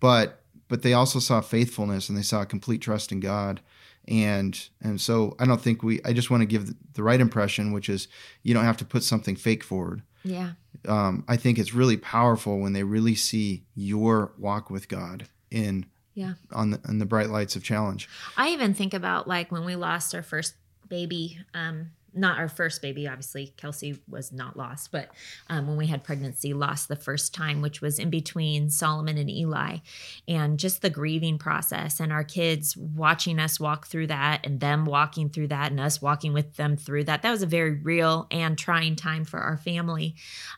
but 0.00 0.42
but 0.68 0.82
they 0.82 0.92
also 0.92 1.18
saw 1.20 1.40
faithfulness 1.40 2.08
and 2.10 2.18
they 2.18 2.22
saw 2.22 2.44
complete 2.44 2.80
trust 2.82 3.10
in 3.12 3.20
God. 3.20 3.60
And 4.08 4.68
and 4.80 5.00
so 5.00 5.34
I 5.38 5.46
don't 5.46 5.60
think 5.60 5.82
we. 5.82 6.00
I 6.04 6.12
just 6.12 6.30
want 6.30 6.42
to 6.42 6.46
give 6.46 6.72
the, 6.94 7.02
right 7.02 7.20
impression, 7.20 7.72
which 7.72 7.88
is 7.88 8.06
you 8.42 8.54
don't 8.54 8.64
have 8.64 8.76
to 8.78 8.84
put 8.84 9.02
something 9.02 9.34
fake 9.36 9.64
forward. 9.64 10.02
Yeah. 10.22 10.52
Um, 10.86 11.24
I 11.26 11.36
think 11.36 11.58
it's 11.58 11.74
really 11.74 11.96
powerful 11.96 12.60
when 12.60 12.72
they 12.72 12.84
really 12.84 13.14
see 13.16 13.64
your 13.74 14.32
walk 14.38 14.70
with 14.70 14.88
God 14.88 15.26
in 15.50 15.86
Yeah. 16.14 16.34
on 16.52 16.70
the 16.70 16.80
on 16.88 16.98
the 16.98 17.06
bright 17.06 17.30
lights 17.30 17.56
of 17.56 17.64
challenge. 17.64 18.08
I 18.36 18.50
even 18.50 18.74
think 18.74 18.94
about 18.94 19.26
like 19.26 19.50
when 19.50 19.64
we 19.64 19.74
lost 19.74 20.14
our 20.14 20.22
first 20.22 20.54
baby, 20.88 21.38
um, 21.54 21.90
not 22.16 22.38
our 22.38 22.48
first 22.48 22.82
baby, 22.82 23.06
obviously. 23.06 23.52
Kelsey 23.56 23.98
was 24.08 24.32
not 24.32 24.56
lost, 24.56 24.90
but 24.90 25.10
um, 25.48 25.66
when 25.66 25.76
we 25.76 25.86
had 25.86 26.02
pregnancy, 26.02 26.54
lost 26.54 26.88
the 26.88 26.96
first 26.96 27.34
time, 27.34 27.60
which 27.60 27.80
was 27.80 27.98
in 27.98 28.10
between 28.10 28.70
Solomon 28.70 29.18
and 29.18 29.30
Eli, 29.30 29.78
and 30.26 30.58
just 30.58 30.82
the 30.82 30.90
grieving 30.90 31.38
process, 31.38 32.00
and 32.00 32.12
our 32.12 32.24
kids 32.24 32.76
watching 32.76 33.38
us 33.38 33.60
walk 33.60 33.86
through 33.86 34.06
that, 34.08 34.46
and 34.46 34.60
them 34.60 34.84
walking 34.84 35.28
through 35.28 35.48
that, 35.48 35.70
and 35.70 35.80
us 35.80 36.00
walking 36.00 36.32
with 36.32 36.56
them 36.56 36.76
through 36.76 37.04
that. 37.04 37.22
That 37.22 37.30
was 37.30 37.42
a 37.42 37.46
very 37.46 37.74
real 37.74 38.26
and 38.30 38.56
trying 38.56 38.96
time 38.96 39.24
for 39.24 39.40
our 39.40 39.56
family. 39.56 40.14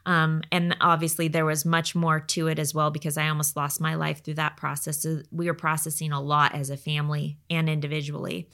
Um, 0.07 0.43
and 0.53 0.77
obviously, 0.81 1.29
there 1.29 1.45
was 1.45 1.65
much 1.65 1.95
more 1.95 2.21
to 2.21 2.47
it 2.47 2.59
as 2.59 2.75
well 2.75 2.91
because 2.91 3.17
I 3.17 3.29
almost 3.29 3.57
lost 3.57 3.81
my 3.81 3.95
life 3.95 4.23
through 4.23 4.35
that 4.35 4.57
process. 4.57 5.03
So 5.03 5.23
we 5.33 5.47
were 5.47 5.55
processing 5.55 6.13
a 6.13 6.21
lot 6.21 6.55
as 6.55 6.71
a 6.71 6.77
family 6.77 7.39
and 7.51 7.69
individually. 7.69 8.49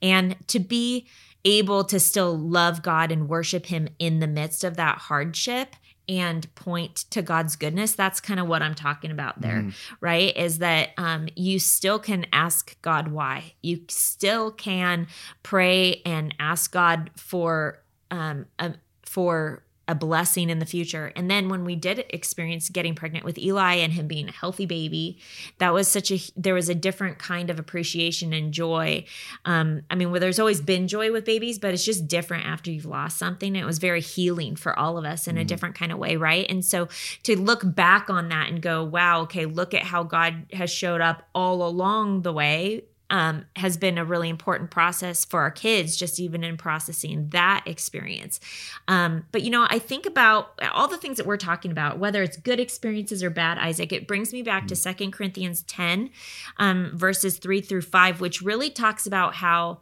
And 0.00 0.36
to 0.48 0.58
be 0.58 1.06
able 1.44 1.84
to 1.84 1.98
still 2.00 2.36
love 2.38 2.82
God 2.82 3.10
and 3.10 3.28
worship 3.28 3.66
Him 3.66 3.88
in 3.98 4.20
the 4.20 4.26
midst 4.26 4.64
of 4.64 4.76
that 4.76 4.98
hardship 4.98 5.74
and 6.08 6.52
point 6.56 6.96
to 7.10 7.22
God's 7.22 7.54
goodness, 7.56 7.94
that's 7.94 8.20
kind 8.20 8.40
of 8.40 8.48
what 8.48 8.60
I'm 8.60 8.74
talking 8.74 9.10
about 9.12 9.40
there, 9.40 9.62
Mhm. 9.62 9.74
right? 10.00 10.36
Is 10.36 10.58
that 10.58 10.90
um, 10.98 11.28
you 11.36 11.58
still 11.60 11.98
can 12.00 12.26
ask 12.32 12.76
God 12.82 13.08
why. 13.08 13.54
You 13.62 13.82
still 13.88 14.50
can 14.50 15.06
pray 15.44 16.02
and 16.04 16.34
ask 16.40 16.72
God 16.72 17.10
for 17.16 17.78
um, 18.10 18.46
a, 18.58 18.74
for 19.06 19.62
a 19.88 19.94
blessing 19.94 20.48
in 20.48 20.58
the 20.58 20.66
future. 20.66 21.12
And 21.16 21.30
then 21.30 21.48
when 21.48 21.64
we 21.64 21.74
did 21.74 22.04
experience 22.10 22.68
getting 22.68 22.94
pregnant 22.94 23.24
with 23.24 23.36
Eli 23.36 23.74
and 23.74 23.92
him 23.92 24.06
being 24.06 24.28
a 24.28 24.32
healthy 24.32 24.64
baby, 24.64 25.18
that 25.58 25.72
was 25.74 25.88
such 25.88 26.10
a 26.10 26.18
there 26.36 26.54
was 26.54 26.68
a 26.68 26.74
different 26.74 27.18
kind 27.18 27.50
of 27.50 27.58
appreciation 27.58 28.32
and 28.32 28.52
joy. 28.52 29.04
Um, 29.44 29.82
I 29.90 29.96
mean, 29.96 30.10
well, 30.10 30.20
there's 30.20 30.38
always 30.38 30.60
been 30.60 30.86
joy 30.88 31.10
with 31.10 31.24
babies, 31.24 31.58
but 31.58 31.74
it's 31.74 31.84
just 31.84 32.06
different 32.06 32.46
after 32.46 32.70
you've 32.70 32.86
lost 32.86 33.18
something. 33.18 33.56
It 33.56 33.64
was 33.64 33.78
very 33.78 34.00
healing 34.00 34.56
for 34.56 34.78
all 34.78 34.98
of 34.98 35.04
us 35.04 35.26
in 35.26 35.36
a 35.36 35.42
Mhm. 35.42 35.46
different 35.48 35.74
kind 35.74 35.90
of 35.90 35.98
way, 35.98 36.16
right? 36.16 36.46
And 36.48 36.64
so 36.64 36.88
to 37.24 37.38
look 37.38 37.62
back 37.74 38.08
on 38.08 38.28
that 38.28 38.48
and 38.48 38.62
go, 38.62 38.84
wow, 38.84 39.22
okay, 39.22 39.46
look 39.46 39.74
at 39.74 39.82
how 39.82 40.04
God 40.04 40.46
has 40.52 40.70
showed 40.70 41.00
up 41.00 41.28
all 41.34 41.66
along 41.66 42.22
the 42.22 42.32
way 42.32 42.84
um, 43.12 43.44
has 43.56 43.76
been 43.76 43.98
a 43.98 44.04
really 44.04 44.30
important 44.30 44.70
process 44.70 45.24
for 45.24 45.42
our 45.42 45.50
kids, 45.50 45.96
just 45.96 46.18
even 46.18 46.42
in 46.42 46.56
processing 46.56 47.28
that 47.28 47.62
experience. 47.66 48.40
Um, 48.88 49.26
but 49.30 49.42
you 49.42 49.50
know, 49.50 49.66
I 49.68 49.78
think 49.78 50.06
about 50.06 50.58
all 50.72 50.88
the 50.88 50.96
things 50.96 51.18
that 51.18 51.26
we're 51.26 51.36
talking 51.36 51.70
about, 51.70 51.98
whether 51.98 52.22
it's 52.22 52.38
good 52.38 52.58
experiences 52.58 53.22
or 53.22 53.28
bad, 53.28 53.58
Isaac, 53.58 53.92
it 53.92 54.08
brings 54.08 54.32
me 54.32 54.42
back 54.42 54.66
to 54.68 54.74
Second 54.74 55.12
Corinthians 55.12 55.62
10, 55.64 56.08
um, 56.56 56.90
verses 56.94 57.36
three 57.36 57.60
through 57.60 57.82
five, 57.82 58.22
which 58.22 58.40
really 58.40 58.70
talks 58.70 59.06
about 59.06 59.34
how, 59.34 59.80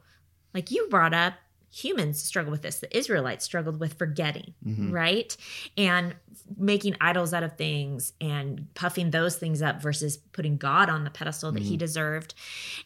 like 0.52 0.72
you 0.72 0.88
brought 0.88 1.14
up, 1.14 1.34
humans 1.72 2.20
struggle 2.22 2.50
with 2.50 2.62
this. 2.62 2.80
The 2.80 2.96
Israelites 2.96 3.44
struggled 3.44 3.78
with 3.78 3.94
forgetting, 3.94 4.54
Mhm. 4.66 4.92
right? 4.92 5.36
And 5.76 6.16
making 6.56 6.96
idols 7.00 7.32
out 7.32 7.44
of 7.44 7.56
things 7.56 8.12
and 8.20 8.66
puffing 8.74 9.10
those 9.12 9.36
things 9.36 9.62
up 9.62 9.80
versus 9.80 10.16
putting 10.32 10.56
God 10.56 10.88
on 10.90 11.04
the 11.04 11.10
pedestal 11.10 11.52
that 11.52 11.62
he 11.62 11.76
deserved. 11.76 12.34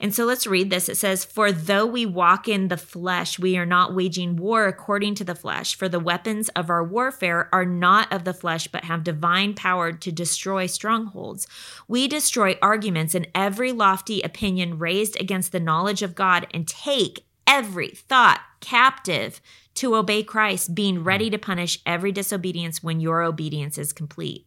And 0.00 0.14
so 0.14 0.26
let's 0.26 0.46
read 0.46 0.68
this. 0.68 0.90
It 0.90 0.96
says, 0.98 1.24
For 1.24 1.50
though 1.50 1.86
we 1.86 2.04
walk 2.04 2.46
in 2.46 2.68
the 2.68 2.76
flesh, 2.76 3.38
we 3.38 3.56
are 3.56 3.64
not 3.64 3.94
waging 3.94 4.36
war 4.36 4.66
according 4.66 5.14
to 5.16 5.24
the 5.24 5.34
flesh. 5.34 5.74
For 5.76 5.88
the 5.88 5.98
weapons 6.00 6.50
of 6.50 6.68
our 6.68 6.84
warfare 6.84 7.48
are 7.54 7.64
not 7.64 8.12
of 8.12 8.24
the 8.24 8.34
flesh, 8.34 8.68
but 8.68 8.84
have 8.84 9.02
divine 9.02 9.54
power 9.54 9.92
to 9.92 10.12
destroy 10.12 10.66
strongholds. 10.66 11.46
We 11.88 12.06
destroy 12.06 12.58
arguments 12.60 13.14
and 13.14 13.28
every 13.34 13.72
lofty 13.72 14.20
opinion 14.20 14.78
raised 14.78 15.18
against 15.18 15.52
the 15.52 15.60
knowledge 15.60 16.02
of 16.02 16.14
God 16.14 16.46
and 16.52 16.68
take 16.68 17.24
every 17.46 17.88
thought 17.88 18.40
captive 18.64 19.40
to 19.74 19.96
obey 19.96 20.22
Christ, 20.22 20.74
being 20.74 21.04
ready 21.04 21.30
to 21.30 21.38
punish 21.38 21.80
every 21.84 22.12
disobedience 22.12 22.82
when 22.82 23.00
your 23.00 23.22
obedience 23.22 23.76
is 23.76 23.92
complete. 23.92 24.46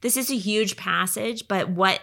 This 0.00 0.16
is 0.16 0.30
a 0.30 0.36
huge 0.36 0.76
passage, 0.76 1.48
but 1.48 1.68
what 1.68 2.00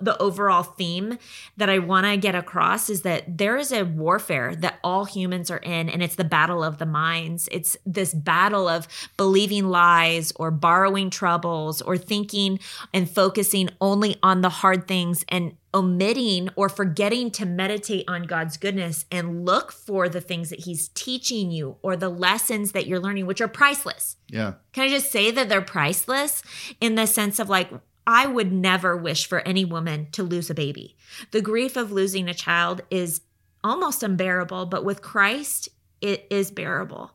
the 0.00 0.20
overall 0.20 0.62
theme 0.62 1.18
that 1.56 1.70
I 1.70 1.78
want 1.78 2.06
to 2.06 2.16
get 2.16 2.34
across 2.34 2.90
is 2.90 3.02
that 3.02 3.38
there 3.38 3.56
is 3.56 3.72
a 3.72 3.84
warfare 3.84 4.54
that 4.56 4.78
all 4.84 5.06
humans 5.06 5.50
are 5.50 5.58
in, 5.58 5.88
and 5.88 6.02
it's 6.02 6.16
the 6.16 6.24
battle 6.24 6.62
of 6.62 6.78
the 6.78 6.86
minds. 6.86 7.48
It's 7.50 7.76
this 7.86 8.12
battle 8.12 8.68
of 8.68 8.86
believing 9.16 9.68
lies 9.68 10.32
or 10.36 10.50
borrowing 10.50 11.08
troubles 11.08 11.80
or 11.80 11.96
thinking 11.96 12.60
and 12.92 13.08
focusing 13.08 13.70
only 13.80 14.16
on 14.22 14.42
the 14.42 14.50
hard 14.50 14.86
things 14.86 15.24
and 15.28 15.56
omitting 15.72 16.50
or 16.56 16.68
forgetting 16.68 17.30
to 17.30 17.46
meditate 17.46 18.04
on 18.08 18.24
God's 18.24 18.56
goodness 18.56 19.06
and 19.10 19.46
look 19.46 19.72
for 19.72 20.08
the 20.08 20.20
things 20.20 20.50
that 20.50 20.60
He's 20.60 20.88
teaching 20.88 21.50
you 21.50 21.76
or 21.80 21.96
the 21.96 22.08
lessons 22.08 22.72
that 22.72 22.86
you're 22.86 23.00
learning, 23.00 23.24
which 23.24 23.40
are 23.40 23.48
priceless. 23.48 24.16
Yeah. 24.28 24.54
Can 24.72 24.84
I 24.84 24.88
just 24.88 25.10
say 25.10 25.30
that 25.30 25.48
they're 25.48 25.62
priceless 25.62 26.42
in 26.80 26.96
the 26.96 27.06
sense 27.06 27.38
of 27.38 27.48
like, 27.48 27.70
I 28.12 28.26
would 28.26 28.50
never 28.52 28.96
wish 28.96 29.28
for 29.28 29.38
any 29.46 29.64
woman 29.64 30.08
to 30.12 30.24
lose 30.24 30.50
a 30.50 30.54
baby. 30.54 30.96
The 31.30 31.40
grief 31.40 31.76
of 31.76 31.92
losing 31.92 32.28
a 32.28 32.34
child 32.34 32.80
is 32.90 33.20
almost 33.62 34.02
unbearable, 34.02 34.66
but 34.66 34.84
with 34.84 35.00
Christ, 35.00 35.68
it 36.00 36.26
is 36.28 36.50
bearable. 36.50 37.12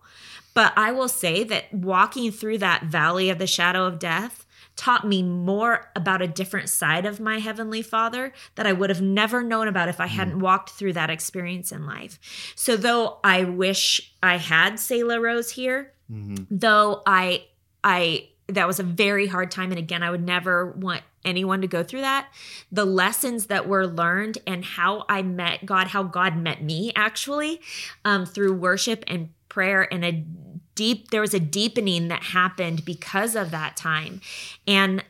But 0.53 0.71
I 0.77 0.93
will 0.93 1.09
say 1.09 1.43
that 1.43 1.73
walking 1.73 2.31
through 2.31 2.59
that 2.59 2.83
valley 2.85 3.29
of 3.29 3.39
the 3.39 3.45
shadow 3.47 3.85
of 3.85 3.99
death 3.99 4.45
taught 4.77 5.05
me 5.05 5.21
more 5.21 5.91
about 5.97 6.21
a 6.21 6.27
different 6.27 6.69
side 6.69 7.05
of 7.05 7.19
my 7.19 7.39
heavenly 7.39 7.81
father 7.81 8.31
that 8.55 8.65
I 8.65 8.71
would 8.71 8.89
have 8.89 9.01
never 9.01 9.43
known 9.43 9.67
about 9.67 9.89
if 9.89 9.99
I 9.99 10.07
hadn't 10.07 10.39
walked 10.39 10.69
through 10.69 10.93
that 10.93 11.09
experience 11.09 11.73
in 11.73 11.85
life. 11.85 12.19
So 12.55 12.77
though 12.77 13.17
I 13.21 13.43
wish 13.43 14.13
I 14.23 14.37
had 14.37 14.79
Selah 14.79 15.19
Rose 15.19 15.51
here, 15.51 15.91
Mhm. 16.09 16.47
though 16.49 17.01
I 17.05 17.47
I 17.83 18.29
that 18.47 18.67
was 18.67 18.79
a 18.79 18.83
very 18.83 19.27
hard 19.27 19.51
time 19.51 19.71
and 19.71 19.79
again 19.79 20.03
I 20.03 20.11
would 20.11 20.23
never 20.23 20.67
want 20.67 21.01
anyone 21.23 21.61
to 21.61 21.67
go 21.67 21.83
through 21.83 22.01
that. 22.01 22.27
The 22.71 22.85
lessons 22.85 23.47
that 23.47 23.67
were 23.67 23.87
learned 23.87 24.37
and 24.45 24.63
how 24.63 25.05
I 25.09 25.23
met 25.23 25.65
God 25.65 25.87
how 25.87 26.03
God 26.03 26.37
met 26.37 26.63
me 26.63 26.91
actually 26.95 27.61
um, 28.03 28.25
through 28.25 28.53
worship 28.53 29.03
and 29.07 29.29
prayer 29.49 29.91
and 29.91 30.05
a 30.05 30.23
deep 30.75 31.09
there 31.09 31.21
was 31.21 31.33
a 31.33 31.39
deepening 31.39 32.09
that 32.09 32.21
happened 32.21 32.85
because 32.85 33.35
of 33.35 33.51
that 33.51 33.75
time. 33.75 34.21
And 34.67 35.03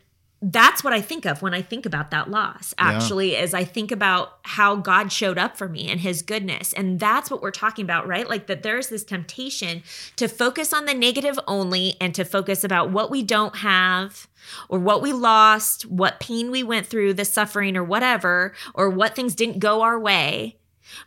that's 0.47 0.83
what 0.83 0.93
I 0.93 1.01
think 1.01 1.25
of 1.25 1.41
when 1.41 1.55
I 1.55 1.63
think 1.63 1.87
about 1.87 2.11
that 2.11 2.29
loss. 2.29 2.75
Yeah. 2.77 2.91
Actually, 2.91 3.35
as 3.35 3.55
I 3.55 3.63
think 3.63 3.91
about 3.91 4.37
how 4.43 4.75
God 4.75 5.11
showed 5.11 5.39
up 5.39 5.57
for 5.57 5.67
me 5.67 5.89
and 5.89 5.99
his 5.99 6.21
goodness. 6.21 6.71
And 6.73 6.99
that's 6.99 7.31
what 7.31 7.41
we're 7.41 7.49
talking 7.49 7.83
about, 7.83 8.07
right? 8.07 8.29
Like 8.29 8.45
that 8.45 8.61
there's 8.61 8.89
this 8.89 9.03
temptation 9.03 9.81
to 10.17 10.27
focus 10.27 10.71
on 10.71 10.85
the 10.85 10.93
negative 10.93 11.39
only 11.47 11.95
and 11.99 12.13
to 12.13 12.23
focus 12.23 12.63
about 12.63 12.91
what 12.91 13.09
we 13.09 13.23
don't 13.23 13.57
have 13.57 14.27
or 14.69 14.77
what 14.77 15.01
we 15.01 15.13
lost, 15.13 15.87
what 15.87 16.19
pain 16.19 16.51
we 16.51 16.61
went 16.61 16.85
through, 16.85 17.15
the 17.15 17.25
suffering 17.25 17.75
or 17.75 17.83
whatever, 17.83 18.53
or 18.75 18.91
what 18.91 19.15
things 19.15 19.33
didn't 19.33 19.57
go 19.57 19.81
our 19.81 19.99
way 19.99 20.57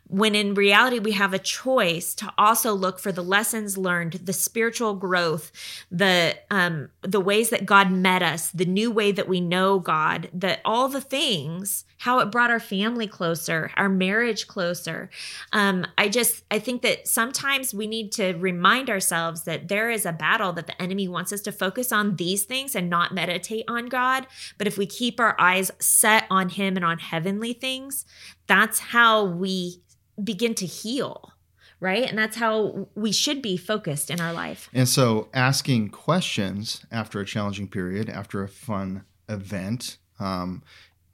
when 0.09 0.35
in 0.35 0.55
reality 0.55 0.99
we 0.99 1.12
have 1.12 1.35
a 1.35 1.38
choice 1.38 2.14
to 2.14 2.33
also 2.38 2.73
look 2.73 2.99
for 2.99 3.12
the 3.12 3.23
lessons 3.23 3.77
learned 3.77 4.12
the 4.14 4.33
spiritual 4.33 4.94
growth 4.94 5.53
the 5.90 6.35
um 6.51 6.88
the 7.03 7.21
ways 7.21 7.51
that 7.51 7.66
god 7.66 7.90
met 7.90 8.23
us 8.23 8.51
the 8.51 8.64
new 8.64 8.90
way 8.90 9.12
that 9.12 9.29
we 9.29 9.40
know 9.40 9.79
god 9.79 10.29
that 10.33 10.61
all 10.64 10.88
the 10.88 11.01
things 11.01 11.85
how 11.99 12.21
it 12.21 12.31
brought 12.31 12.51
our 12.51 12.61
family 12.61 13.07
closer 13.07 13.71
our 13.77 13.88
marriage 13.88 14.47
closer. 14.47 15.11
Um 15.53 15.87
i 15.97 16.09
just 16.09 16.44
i 16.51 16.59
think 16.59 16.83
that 16.83 17.07
sometimes 17.07 17.75
we 17.75 17.87
need 17.87 18.12
to 18.12 18.33
remind 18.35 18.88
ourselves 18.88 19.42
that 19.42 19.68
there 19.68 19.90
is 19.90 20.07
a 20.07 20.12
battle 20.12 20.53
that 20.55 20.66
the 20.66 20.81
enemy 20.81 21.09
wants 21.09 21.33
us 21.33 21.40
to 21.42 21.53
focus 21.53 21.92
on 21.92 22.16
these 22.16 22.44
things 22.44 22.75
and 22.75 22.88
not 22.88 23.12
meditate 23.14 23.64
on 23.68 23.87
god. 23.87 24.27
But 24.57 24.66
if 24.66 24.79
we 24.79 24.87
keep 24.87 25.21
our 25.21 25.38
eyes 25.38 25.71
set 25.79 26.25
on 26.31 26.49
him 26.49 26.77
and 26.77 26.85
on 26.85 26.99
heavenly 26.99 27.53
things 27.53 28.07
that's 28.47 28.79
how 28.79 29.25
we 29.25 29.83
begin 30.22 30.54
to 30.57 30.66
heal, 30.66 31.33
right? 31.81 32.09
And 32.09 32.18
that's 32.18 32.37
how 32.37 32.88
we 32.94 33.12
should 33.12 33.42
be 33.42 33.57
focused 33.57 34.11
in 34.11 34.20
our 34.20 34.33
life. 34.33 34.68
And 34.72 34.88
so 34.88 35.28
asking 35.33 35.90
questions 35.90 36.85
after 36.90 37.20
a 37.20 37.24
challenging 37.24 37.68
period, 37.68 38.09
after 38.09 38.42
a 38.42 38.48
fun 38.48 39.04
event, 39.28 39.98
um, 40.18 40.62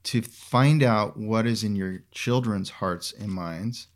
to 0.03 0.21
find 0.21 0.83
out 0.83 1.17
what 1.17 1.47
is 1.47 1.63
in 1.63 1.75
your 1.75 2.03
children's 2.11 2.69
hearts 2.69 3.11
and 3.11 3.29
minds 3.31 3.87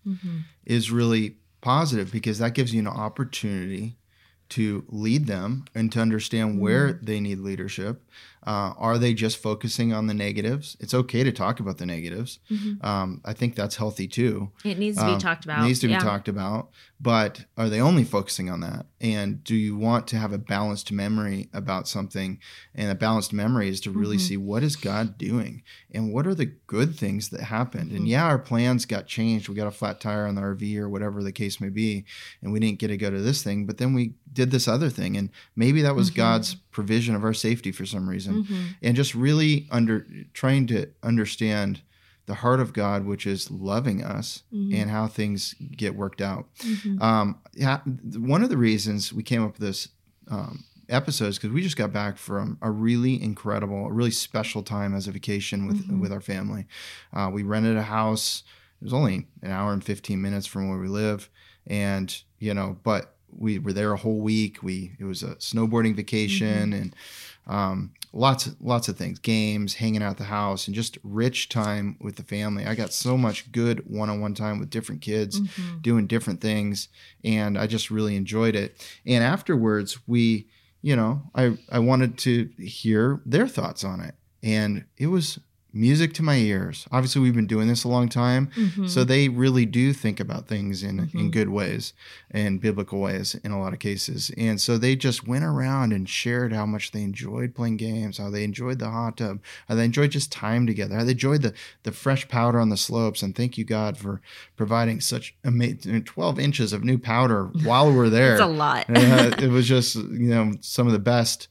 is 0.66 0.92
really 0.92 1.38
positive 1.62 2.12
because 2.12 2.40
that 2.40 2.56
gives 2.56 2.74
you 2.74 2.80
an 2.80 2.88
opportunity 2.88 3.98
to 4.50 4.84
lead 4.88 5.28
them 5.28 5.66
and 5.76 5.92
to 5.92 6.00
understand 6.00 6.60
where 6.60 6.94
they 6.94 7.20
need 7.20 7.38
leadership. 7.40 8.02
Uh, 8.46 8.74
are 8.78 8.98
they 8.98 9.14
just 9.14 9.38
focusing 9.38 9.92
on 9.94 10.08
the 10.08 10.14
negatives? 10.14 10.78
It's 10.80 10.94
okay 10.94 11.24
to 11.24 11.32
talk 11.32 11.60
about 11.60 11.78
the 11.78 11.86
negatives. 11.86 12.40
Um, 12.82 13.22
I 13.26 13.34
think 13.34 13.56
that's 13.56 13.76
healthy 13.76 14.08
too. 14.08 14.52
It 14.64 14.78
needs 14.80 14.98
to 14.98 15.06
be 15.06 15.12
Um, 15.14 15.20
talked 15.20 15.46
about. 15.46 15.66
Needs 15.66 15.80
to 15.80 15.88
be 15.88 15.94
Yeah. 15.94 16.00
talked 16.00 16.28
about. 16.28 16.70
But 17.02 17.46
are 17.58 17.70
they 17.70 17.80
only 17.80 18.04
focusing 18.04 18.50
on 18.50 18.60
that? 18.60 18.86
And 19.00 19.42
do 19.44 19.56
you 19.56 19.78
want 19.78 20.06
to 20.08 20.18
have 20.18 20.34
a 20.34 20.38
balanced 20.38 20.92
memory 20.92 21.48
about 21.54 21.88
something? 21.88 22.40
And 22.76 22.92
a 22.92 22.96
balanced 22.96 23.32
memory 23.32 23.70
is 23.70 23.80
to 23.82 23.92
really 23.92 24.18
Mm-hmm. 24.18 24.26
see 24.28 24.38
what 24.38 24.64
is 24.64 24.76
God 24.76 25.18
doing 25.18 25.64
and 25.94 26.12
what 26.12 26.28
are 26.28 26.36
the 26.36 26.52
good 26.68 26.96
things 26.98 27.30
that 27.30 27.42
happened. 27.42 27.88
Mm-hmm. 27.90 27.96
And 27.98 28.08
yeah, 28.08 28.26
our 28.26 28.38
plans 28.40 28.86
got 28.86 29.08
changed. 29.08 29.48
We 29.48 29.56
got 29.56 29.68
a 29.68 29.72
flat 29.72 30.02
tire 30.02 30.26
on 30.26 30.36
the 30.36 30.42
RV 30.42 30.76
or 30.78 30.90
whatever 30.90 31.24
the 31.24 31.32
case 31.32 31.62
may 31.62 31.70
be, 31.70 32.04
and 32.42 32.52
we 32.52 32.60
didn't 32.60 32.80
get 32.80 32.88
to 32.90 32.98
go 32.98 33.10
to 33.10 33.22
this 33.22 33.44
thing. 33.44 33.66
But 33.66 33.78
then 33.78 33.94
we 33.94 34.14
did 34.34 34.52
this 34.52 34.68
other 34.68 34.90
thing, 34.90 35.16
and 35.16 35.30
maybe 35.56 35.82
that 35.82 35.96
was 35.96 36.12
Mhm. 36.12 36.16
God's 36.16 36.56
provision 36.80 37.14
of 37.16 37.24
our 37.24 37.34
safety 37.34 37.72
for 37.72 37.86
some 37.86 38.08
reason. 38.10 38.44
Mhm. 38.46 38.64
And 38.82 38.96
just 38.96 39.14
really 39.16 39.68
under 39.70 40.06
trying 40.34 40.66
to 40.68 40.88
understand 41.04 41.82
the 42.26 42.36
heart 42.36 42.60
of 42.60 42.74
God, 42.74 43.06
which 43.06 43.26
is 43.28 43.50
loving 43.52 44.04
us 44.04 44.44
Mhm. 44.54 44.74
and 44.76 44.90
how 44.92 45.08
things 45.08 45.56
get 45.76 45.96
worked 45.96 46.22
out. 46.22 46.48
Mhm. 46.60 47.02
Um, 47.02 47.38
yeah, 47.56 47.80
one 48.36 48.44
of 48.44 48.50
the 48.50 48.58
reasons 48.58 49.12
we 49.12 49.24
came 49.24 49.42
up 49.44 49.54
with 49.54 49.68
this 49.68 49.90
um, 50.32 50.64
episode 50.88 51.28
is 51.30 51.38
because 51.38 51.50
we 51.52 51.62
just 51.64 51.76
got 51.76 51.92
back 51.92 52.18
from 52.18 52.58
a 52.62 52.70
really 52.70 53.20
incredible, 53.22 53.88
a 53.88 53.92
really 53.92 54.12
special 54.12 54.62
time 54.62 54.94
as 54.94 55.08
a 55.08 55.12
vacation 55.12 55.66
with 55.68 55.88
Mhm. 55.88 56.00
with 56.00 56.12
our 56.12 56.22
family. 56.22 56.66
Uh, 57.12 57.30
we 57.34 57.42
rented 57.44 57.76
a 57.78 57.84
house. 57.84 58.44
It 58.80 58.84
was 58.86 58.94
only 58.94 59.28
an 59.42 59.50
hour 59.52 59.74
and 59.74 59.84
fifteen 59.84 60.22
minutes 60.22 60.46
from 60.46 60.70
where 60.70 60.78
we 60.80 60.88
live, 60.88 61.30
and 61.66 62.08
you 62.40 62.54
know, 62.54 62.78
but 62.84 63.18
we 63.32 63.60
were 63.60 63.74
there 63.74 63.94
a 63.94 63.98
whole 63.98 64.20
week. 64.20 64.62
We 64.64 64.94
it 65.00 65.06
was 65.06 65.24
a 65.24 65.36
snowboarding 65.36 65.96
vacation 65.96 66.74
and 66.74 66.96
um, 67.48 67.92
lots 68.14 68.50
lots 68.60 68.88
of 68.90 68.98
things, 68.98 69.20
games, 69.20 69.76
hanging 69.76 70.04
out 70.04 70.12
at 70.12 70.18
the 70.18 70.24
house, 70.26 70.68
and 70.68 70.76
just 70.76 70.98
rich 71.04 71.50
time 71.50 71.98
with 72.00 72.16
the 72.16 72.24
family. 72.24 72.66
I 72.66 72.76
got 72.76 72.94
so 72.94 73.18
much 73.18 73.52
good 73.52 73.84
one 73.90 74.10
on 74.10 74.22
one 74.22 74.34
time 74.36 74.60
with 74.60 74.70
different 74.70 75.02
kids 75.02 75.42
Mhm. 75.42 75.82
doing 75.82 76.08
different 76.08 76.42
things 76.42 76.90
and 77.24 77.58
I 77.58 77.66
just 77.68 77.90
really 77.92 78.16
enjoyed 78.16 78.56
it. 78.56 78.76
And 79.06 79.24
afterwards 79.24 80.00
we, 80.08 80.48
you 80.82 80.96
know, 80.96 81.30
I 81.36 81.58
I 81.70 81.80
wanted 81.80 82.18
to 82.20 82.50
hear 82.60 83.22
their 83.26 83.48
thoughts 83.48 83.84
on 83.84 84.00
it. 84.02 84.16
And 84.44 84.86
it 84.98 85.08
was 85.08 85.40
music 85.72 86.14
to 86.16 86.24
my 86.24 86.36
ears. 86.38 86.88
Obviously 86.92 87.22
we've 87.22 87.36
been 87.36 87.46
doing 87.48 87.68
this 87.68 87.84
a 87.84 87.88
long 87.88 88.10
time, 88.10 88.50
Mhm. 88.56 88.90
so 88.90 89.04
they 89.04 89.30
really 89.30 89.66
do 89.66 89.94
think 89.94 90.20
about 90.20 90.48
things 90.48 90.82
in 90.84 91.00
in 91.00 91.08
Mhm. 91.30 91.32
good 91.32 91.50
ways 91.50 91.94
and 92.32 92.60
biblical 92.60 93.00
ways 93.00 93.36
in 93.44 93.52
a 93.52 93.60
lot 93.60 93.74
of 93.74 93.80
cases. 93.80 94.32
And 94.38 94.60
so 94.60 94.78
they 94.78 94.96
just 94.96 95.28
went 95.28 95.44
around 95.44 95.94
and 95.94 96.08
shared 96.10 96.54
how 96.54 96.66
much 96.66 96.92
they 96.92 97.02
enjoyed 97.04 97.54
playing 97.56 97.78
games, 97.78 98.18
how 98.18 98.30
they 98.30 98.44
enjoyed 98.44 98.80
the 98.80 98.90
hot 98.90 99.18
tub, 99.18 99.40
how 99.68 99.76
they 99.76 99.86
enjoyed 99.86 100.12
just 100.12 100.32
time 100.32 100.66
together, 100.66 100.96
how 100.96 101.04
they 101.04 101.12
enjoyed 101.12 101.42
the 101.44 101.54
the 101.84 101.92
fresh 101.92 102.28
powder 102.28 102.60
on 102.60 102.70
the 102.70 102.78
slopes. 102.78 103.22
And 103.22 103.36
thank 103.36 103.58
you 103.58 103.64
God 103.64 103.98
for 103.98 104.22
providing 104.58 105.00
such 105.02 105.36
amazing 105.44 106.04
12 106.04 106.40
inches 106.40 106.74
of 106.74 106.84
new 106.84 106.98
powder 106.98 107.46
while 107.64 107.92
we're 107.94 108.10
there. 108.20 108.34
It's 108.34 108.42
a 108.42 108.46
lot. 108.48 108.86
Uh, 109.10 109.32
it 109.40 109.50
was 109.50 109.68
just 109.68 109.96
you 109.96 110.30
know 110.30 110.54
some 110.62 110.88
of 110.88 110.94
the 110.94 111.00
best 111.00 111.48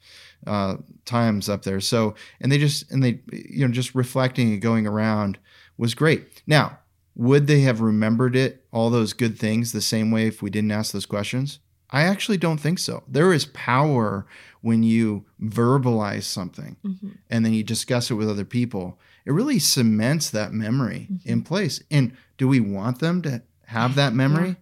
uh, 0.46 0.76
times 1.04 1.48
up 1.48 1.62
there. 1.62 1.80
So 1.80 2.14
and 2.40 2.50
they 2.52 2.58
just 2.58 2.90
and 2.90 3.02
they 3.02 3.20
you 3.32 3.66
know 3.66 3.72
just 3.72 3.94
reflecting 3.94 4.52
and 4.52 4.62
going 4.62 4.86
around 4.86 5.38
was 5.76 5.94
great. 5.94 6.42
Now 6.46 6.78
would 7.14 7.48
they 7.48 7.60
have 7.62 7.80
remembered 7.80 8.36
it, 8.36 8.64
all 8.72 8.90
those 8.90 9.12
good 9.12 9.36
things, 9.36 9.72
the 9.72 9.80
same 9.80 10.12
way 10.12 10.28
if 10.28 10.40
we 10.40 10.50
didn't 10.50 10.70
ask 10.70 10.92
those 10.92 11.06
questions? 11.06 11.58
I 11.90 12.02
actually 12.02 12.36
don't 12.38 12.58
think 12.58 12.78
so. 12.78 13.02
There 13.08 13.32
is 13.32 13.46
power 13.46 14.24
when 14.60 14.82
you 14.84 15.24
verbalize 15.42 16.24
something 16.24 16.76
Mm-hmm. 16.84 17.08
and 17.30 17.44
then 17.44 17.54
you 17.54 17.64
discuss 17.64 18.10
it 18.10 18.14
with 18.14 18.28
other 18.30 18.44
people. 18.44 19.00
It 19.26 19.32
really 19.32 19.58
cements 19.58 20.30
that 20.30 20.52
memory 20.52 21.08
Mm-hmm. 21.10 21.28
in 21.28 21.42
place. 21.42 21.82
And 21.90 22.16
do 22.36 22.46
we 22.46 22.60
want 22.60 23.00
them 23.00 23.20
to 23.22 23.42
have 23.66 23.96
that 23.96 24.14
memory? 24.14 24.54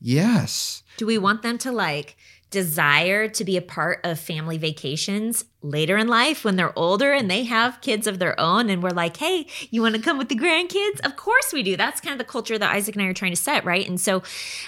Yes. 0.00 0.82
Do 0.96 1.06
we 1.06 1.18
want 1.18 1.42
them 1.42 1.58
to 1.58 1.70
like 1.70 2.16
desire 2.50 3.28
to 3.28 3.44
be 3.44 3.56
a 3.56 3.62
part 3.62 4.00
of 4.04 4.18
family 4.18 4.58
vacations 4.58 5.44
later 5.62 5.98
in 5.98 6.08
life 6.08 6.44
when 6.44 6.56
they're 6.56 6.76
older 6.78 7.12
and 7.12 7.30
they 7.30 7.44
have 7.44 7.80
kids 7.80 8.06
of 8.06 8.18
their 8.18 8.38
own 8.40 8.70
and 8.70 8.82
we're 8.82 8.90
like, 8.90 9.16
"Hey, 9.18 9.46
you 9.70 9.82
want 9.82 9.94
to 9.94 10.00
come 10.00 10.16
with 10.16 10.28
the 10.28 10.34
grandkids?" 10.34 11.00
Of 11.04 11.16
course 11.16 11.52
we 11.52 11.62
do. 11.62 11.76
That's 11.76 12.00
kind 12.00 12.12
of 12.12 12.18
the 12.18 12.30
culture 12.30 12.58
that 12.58 12.74
Isaac 12.74 12.94
and 12.94 13.02
I 13.02 13.08
are 13.08 13.14
trying 13.14 13.32
to 13.32 13.36
set, 13.36 13.64
right? 13.64 13.86
And 13.86 14.00
so 14.00 14.22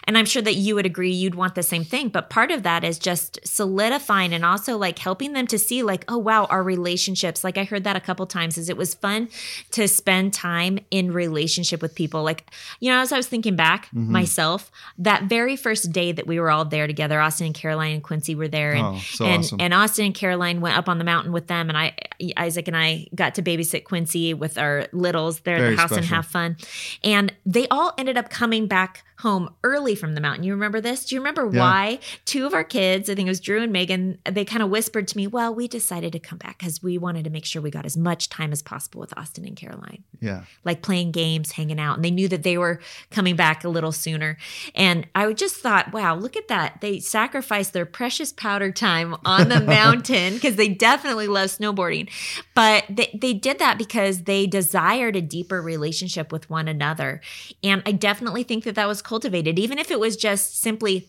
and 0.04 0.18
I'm 0.18 0.26
sure 0.26 0.42
that 0.42 0.54
you 0.54 0.74
would 0.74 0.86
agree 0.86 1.10
you'd 1.10 1.34
want 1.34 1.54
the 1.54 1.62
same 1.62 1.84
thing, 1.84 2.08
but 2.08 2.30
part 2.30 2.50
of 2.50 2.62
that 2.62 2.84
is 2.84 2.98
just 2.98 3.38
solidifying 3.44 4.34
and 4.34 4.44
also 4.44 4.76
like 4.76 4.98
helping 4.98 5.32
them 5.32 5.46
to 5.48 5.58
see 5.58 5.82
like, 5.82 6.04
"Oh 6.08 6.18
wow, 6.18 6.44
our 6.46 6.62
relationships." 6.62 7.42
Like 7.42 7.56
I 7.56 7.64
heard 7.64 7.84
that 7.84 7.96
a 7.96 8.00
couple 8.00 8.26
times 8.26 8.58
is 8.58 8.68
it 8.68 8.76
was 8.76 8.94
fun 8.94 9.28
to 9.72 9.88
spend 9.88 10.34
time 10.34 10.78
in 10.90 11.12
relationship 11.12 11.80
with 11.80 11.94
people. 11.94 12.22
Like, 12.22 12.50
you 12.80 12.90
know, 12.90 13.00
as 13.00 13.12
I 13.12 13.16
was 13.16 13.26
thinking 13.26 13.56
back 13.56 13.86
mm-hmm. 13.86 14.12
myself, 14.12 14.70
that 14.98 15.24
very 15.24 15.56
first 15.56 15.90
day 15.90 16.12
that 16.12 16.26
we 16.26 16.38
were 16.38 16.50
all 16.50 16.64
there 16.64 16.86
together, 16.86 17.20
Austin 17.20 17.46
and 17.46 17.54
Caroline 17.72 17.94
and 17.94 18.02
Quincy 18.02 18.34
were 18.34 18.48
there, 18.48 18.72
and 18.72 18.84
Oh, 18.96 18.98
so 18.98 19.24
and, 19.24 19.38
awesome. 19.40 19.60
and 19.60 19.72
Austin 19.74 20.04
and 20.06 20.14
Caroline 20.14 20.60
went 20.60 20.76
up 20.76 20.88
on 20.88 20.98
the 20.98 21.04
mountain 21.04 21.32
with 21.32 21.46
them, 21.46 21.68
and 21.70 21.78
I 21.78 21.94
Isaac 22.36 22.68
and 22.68 22.76
I 22.76 23.06
got 23.14 23.34
to 23.36 23.42
babysit 23.42 23.84
Quincy 23.84 24.34
with 24.34 24.58
our 24.58 24.86
littles 24.92 25.40
there 25.40 25.56
at 25.56 25.70
the 25.70 25.76
house 25.76 25.92
and 25.92 26.04
have 26.06 26.26
fun, 26.26 26.56
and 27.02 27.32
they 27.46 27.66
all 27.68 27.94
ended 27.96 28.18
up 28.18 28.28
coming 28.28 28.66
back 28.66 29.04
home 29.22 29.52
early 29.64 29.94
from 29.94 30.14
the 30.14 30.20
mountain. 30.20 30.44
You 30.44 30.52
remember 30.52 30.80
this? 30.80 31.06
Do 31.06 31.14
you 31.14 31.20
remember 31.20 31.48
Yeah. 31.52 31.60
why 31.60 31.98
two 32.24 32.46
of 32.46 32.54
our 32.54 32.64
kids, 32.64 33.08
I 33.10 33.14
think 33.14 33.26
it 33.26 33.30
was 33.30 33.40
Drew 33.40 33.62
and 33.62 33.72
Megan, 33.72 34.18
they 34.30 34.44
kind 34.44 34.62
of 34.62 34.68
whispered 34.70 35.08
to 35.08 35.16
me, 35.16 35.26
"Well, 35.26 35.54
we 35.54 35.66
decided 35.68 36.12
to 36.12 36.18
come 36.18 36.38
back 36.38 36.58
because 36.58 36.82
we 36.82 36.98
wanted 36.98 37.24
to 37.24 37.30
make 37.30 37.44
sure 37.44 37.62
we 37.62 37.70
got 37.70 37.86
as 37.86 37.96
much 37.96 38.28
time 38.28 38.52
as 38.52 38.62
possible 38.62 39.00
with 39.00 39.16
Austin 39.16 39.44
and 39.46 39.56
Caroline." 39.56 40.04
Yeah. 40.20 40.42
like 40.64 40.82
playing 40.82 41.10
games, 41.10 41.50
hanging 41.52 41.80
out. 41.80 41.96
And 41.96 42.04
they 42.04 42.10
knew 42.10 42.28
that 42.28 42.44
they 42.44 42.56
were 42.56 42.80
coming 43.10 43.34
back 43.34 43.64
a 43.64 43.68
little 43.68 43.90
sooner. 43.90 44.36
And 44.76 45.04
I 45.16 45.32
just 45.32 45.56
thought, 45.56 45.92
wow, 45.92 46.14
look 46.14 46.36
at 46.36 46.46
that. 46.46 46.80
They 46.80 47.00
sacrificed 47.00 47.72
their 47.72 47.86
precious 47.86 48.32
powder 48.32 48.70
time 48.70 49.16
on 49.24 49.48
the 49.48 49.60
mountain 49.78 50.34
because 50.34 50.54
they 50.54 50.68
definitely 50.68 51.26
love 51.26 51.50
snowboarding. 51.50 52.08
But 52.54 52.84
they, 52.88 53.16
they 53.20 53.32
did 53.34 53.58
that 53.58 53.78
because 53.78 54.22
they 54.22 54.46
desired 54.46 55.16
a 55.16 55.20
deeper 55.20 55.60
relationship 55.60 56.30
with 56.30 56.48
one 56.48 56.68
another. 56.68 57.20
And 57.64 57.82
I 57.84 57.90
definitely 57.92 58.44
think 58.44 58.62
that 58.64 58.76
that 58.76 58.86
was 58.86 59.02
cultivated, 59.12 59.58
even 59.58 59.78
if 59.78 59.90
it 59.90 60.00
was 60.00 60.16
just 60.16 60.58
simply 60.58 61.06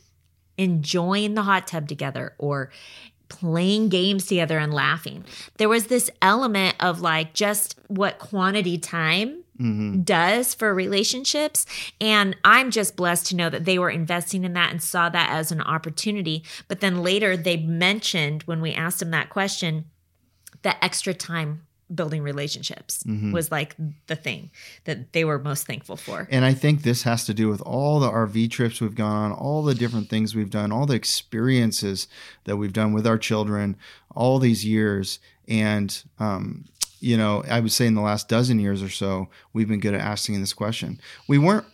enjoying 0.57 1.35
the 1.35 1.43
hot 1.43 1.67
tub 1.67 1.87
together 1.87 2.35
or 2.37 2.69
playing 3.29 3.87
games 3.87 4.25
together 4.25 4.59
and 4.59 4.73
laughing. 4.73 5.23
There 5.55 5.69
was 5.69 5.87
this 5.87 6.09
element 6.21 6.75
of 6.81 6.99
like 6.99 7.33
just 7.33 7.79
what 7.87 8.19
quantity 8.19 8.77
time 8.77 9.45
mm-hmm. 9.57 10.01
does 10.01 10.53
for 10.53 10.73
relationships. 10.73 11.65
And 12.01 12.35
I'm 12.43 12.71
just 12.71 12.97
blessed 12.97 13.27
to 13.27 13.37
know 13.37 13.49
that 13.49 13.63
they 13.63 13.79
were 13.79 13.89
investing 13.89 14.43
in 14.43 14.51
that 14.51 14.71
and 14.71 14.83
saw 14.83 15.07
that 15.07 15.29
as 15.29 15.53
an 15.53 15.61
opportunity. 15.61 16.43
But 16.67 16.81
then 16.81 17.03
later 17.03 17.37
they 17.37 17.55
mentioned 17.55 18.43
when 18.43 18.59
we 18.59 18.73
asked 18.73 18.99
them 18.99 19.11
that 19.11 19.29
question, 19.29 19.85
that 20.63 20.77
extra 20.81 21.13
time 21.13 21.65
building 21.95 22.21
relationships 22.23 23.03
was 23.31 23.51
like 23.51 23.75
the 24.07 24.15
thing 24.15 24.51
that 24.85 25.13
they 25.13 25.23
were 25.23 25.39
most 25.39 25.65
thankful 25.65 25.95
for. 25.97 26.27
And 26.31 26.45
I 26.45 26.53
think 26.53 26.81
this 26.83 27.03
has 27.03 27.25
to 27.25 27.33
do 27.33 27.49
with 27.49 27.61
all 27.61 27.99
the 27.99 28.09
RV 28.09 28.51
trips 28.51 28.81
we've 28.81 28.95
gone 28.95 29.31
on, 29.31 29.31
all 29.31 29.63
the 29.63 29.75
different 29.75 30.09
things 30.09 30.35
we've 30.35 30.49
done, 30.49 30.71
all 30.71 30.85
the 30.85 30.95
experiences 30.95 32.07
that 32.45 32.57
we've 32.57 32.73
done 32.73 32.93
with 32.93 33.05
our 33.07 33.17
children 33.17 33.75
all 34.15 34.39
these 34.39 34.65
years. 34.65 35.19
And, 35.47 36.03
um, 36.19 36.65
you 36.99 37.17
know, 37.17 37.43
I 37.49 37.59
would 37.59 37.71
say 37.71 37.85
in 37.85 37.95
the 37.95 38.01
last 38.01 38.29
dozen 38.29 38.59
years 38.59 38.81
or 38.81 38.89
so, 38.89 39.29
we've 39.51 39.67
been 39.67 39.79
good 39.79 39.93
at 39.93 40.01
asking 40.01 40.39
this 40.39 40.53
question. 40.53 40.99
We 41.27 41.37
weren't, 41.37 41.65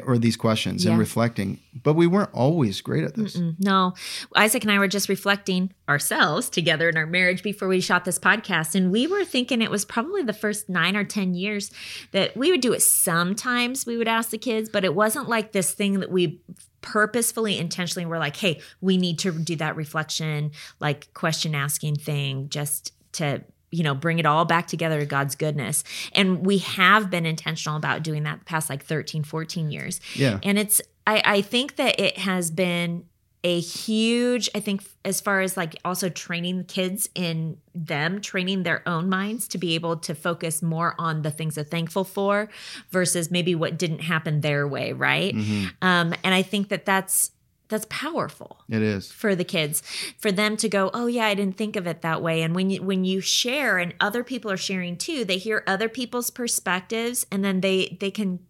or 0.00 0.18
these 0.18 0.36
questions 0.36 0.84
and 0.84 0.98
reflecting, 0.98 1.60
but 1.82 1.94
we 1.94 2.06
weren't 2.06 2.30
always 2.32 2.80
great 2.80 3.04
at 3.04 3.14
this. 3.14 3.36
Mm, 3.36 3.56
No, 3.58 3.94
Isaac 4.36 4.62
and 4.62 4.72
I 4.72 4.78
were 4.78 4.88
just 4.88 5.08
reflecting 5.08 5.72
ourselves 5.88 6.48
together 6.48 6.88
in 6.88 6.96
our 6.96 7.06
marriage 7.06 7.42
before 7.42 7.68
we 7.68 7.80
shot 7.80 8.04
this 8.04 8.18
podcast. 8.18 8.74
And 8.74 8.90
we 8.90 9.06
were 9.06 9.24
thinking 9.24 9.60
it 9.62 9.70
was 9.70 9.84
probably 9.84 10.22
the 10.22 10.32
first 10.32 10.68
nine 10.68 10.96
or 10.96 11.04
10 11.04 11.34
years 11.34 11.70
that 12.12 12.36
we 12.36 12.50
would 12.50 12.60
do 12.60 12.72
it 12.72 12.82
sometimes. 12.82 13.86
We 13.86 13.96
would 13.96 14.08
ask 14.08 14.30
the 14.30 14.38
kids, 14.38 14.68
but 14.68 14.84
it 14.84 14.94
wasn't 14.94 15.28
like 15.28 15.52
this 15.52 15.72
thing 15.72 16.00
that 16.00 16.10
we 16.10 16.40
purposefully, 16.80 17.58
intentionally 17.58 18.06
were 18.06 18.18
like, 18.18 18.36
hey, 18.36 18.60
we 18.80 18.96
need 18.96 19.18
to 19.20 19.32
do 19.32 19.56
that 19.56 19.76
reflection, 19.76 20.50
like 20.80 21.12
question 21.14 21.54
asking 21.54 21.96
thing 21.96 22.48
just 22.48 22.92
to 23.12 23.42
you 23.72 23.82
know 23.82 23.94
bring 23.94 24.20
it 24.20 24.26
all 24.26 24.44
back 24.44 24.68
together 24.68 25.00
to 25.00 25.06
god's 25.06 25.34
goodness. 25.34 25.82
And 26.12 26.46
we 26.46 26.58
have 26.58 27.10
been 27.10 27.26
intentional 27.26 27.76
about 27.76 28.04
doing 28.04 28.22
that 28.22 28.38
the 28.38 28.44
past 28.44 28.70
like 28.70 28.84
13 28.84 29.24
14 29.24 29.70
years. 29.70 30.00
Yeah. 30.14 30.38
and 30.44 30.58
it's 30.58 30.80
I, 31.06 31.22
I 31.24 31.40
think 31.42 31.76
that 31.76 31.98
it 31.98 32.18
has 32.18 32.52
been 32.52 33.06
a 33.44 33.58
huge 33.58 34.48
i 34.54 34.60
think 34.60 34.84
as 35.04 35.20
far 35.20 35.40
as 35.40 35.56
like 35.56 35.74
also 35.84 36.08
training 36.08 36.62
kids 36.64 37.08
in 37.16 37.56
them 37.74 38.20
training 38.20 38.62
their 38.62 38.86
own 38.88 39.08
minds 39.08 39.48
to 39.48 39.58
be 39.58 39.74
able 39.74 39.96
to 39.96 40.14
focus 40.14 40.62
more 40.62 40.94
on 40.96 41.22
the 41.22 41.30
things 41.32 41.56
they're 41.56 41.64
thankful 41.64 42.04
for 42.04 42.48
versus 42.90 43.32
maybe 43.32 43.56
what 43.56 43.76
didn't 43.76 43.98
happen 43.98 44.42
their 44.42 44.68
way 44.68 44.92
right? 44.92 45.34
Um, 45.82 46.14
and 46.22 46.34
i 46.34 46.42
think 46.42 46.68
that 46.68 46.84
that's 46.84 47.32
that's 47.72 47.86
powerful 47.88 48.62
It 48.68 48.82
is. 48.82 49.10
for 49.10 49.34
the 49.34 49.44
kids 49.44 49.82
for 50.18 50.30
them 50.30 50.56
to 50.58 50.68
go 50.68 50.90
oh 50.94 51.06
yeah 51.06 51.26
i 51.26 51.34
didn't 51.34 51.56
think 51.56 51.74
of 51.74 51.86
it 51.86 52.02
that 52.02 52.22
way. 52.22 52.42
And 52.42 52.54
when 52.54 52.70
you 52.70 52.82
when 52.82 53.04
you 53.04 53.20
share 53.20 53.78
and 53.78 53.94
other 54.00 54.22
people 54.22 54.50
are 54.50 54.56
sharing 54.56 54.96
too 54.96 55.24
they 55.24 55.38
hear 55.38 55.64
other 55.66 55.88
people's 55.88 56.30
perspectives 56.30 57.26
and 57.32 57.44
then 57.44 57.60
they 57.60 57.96
they 58.00 58.10
can 58.10 58.40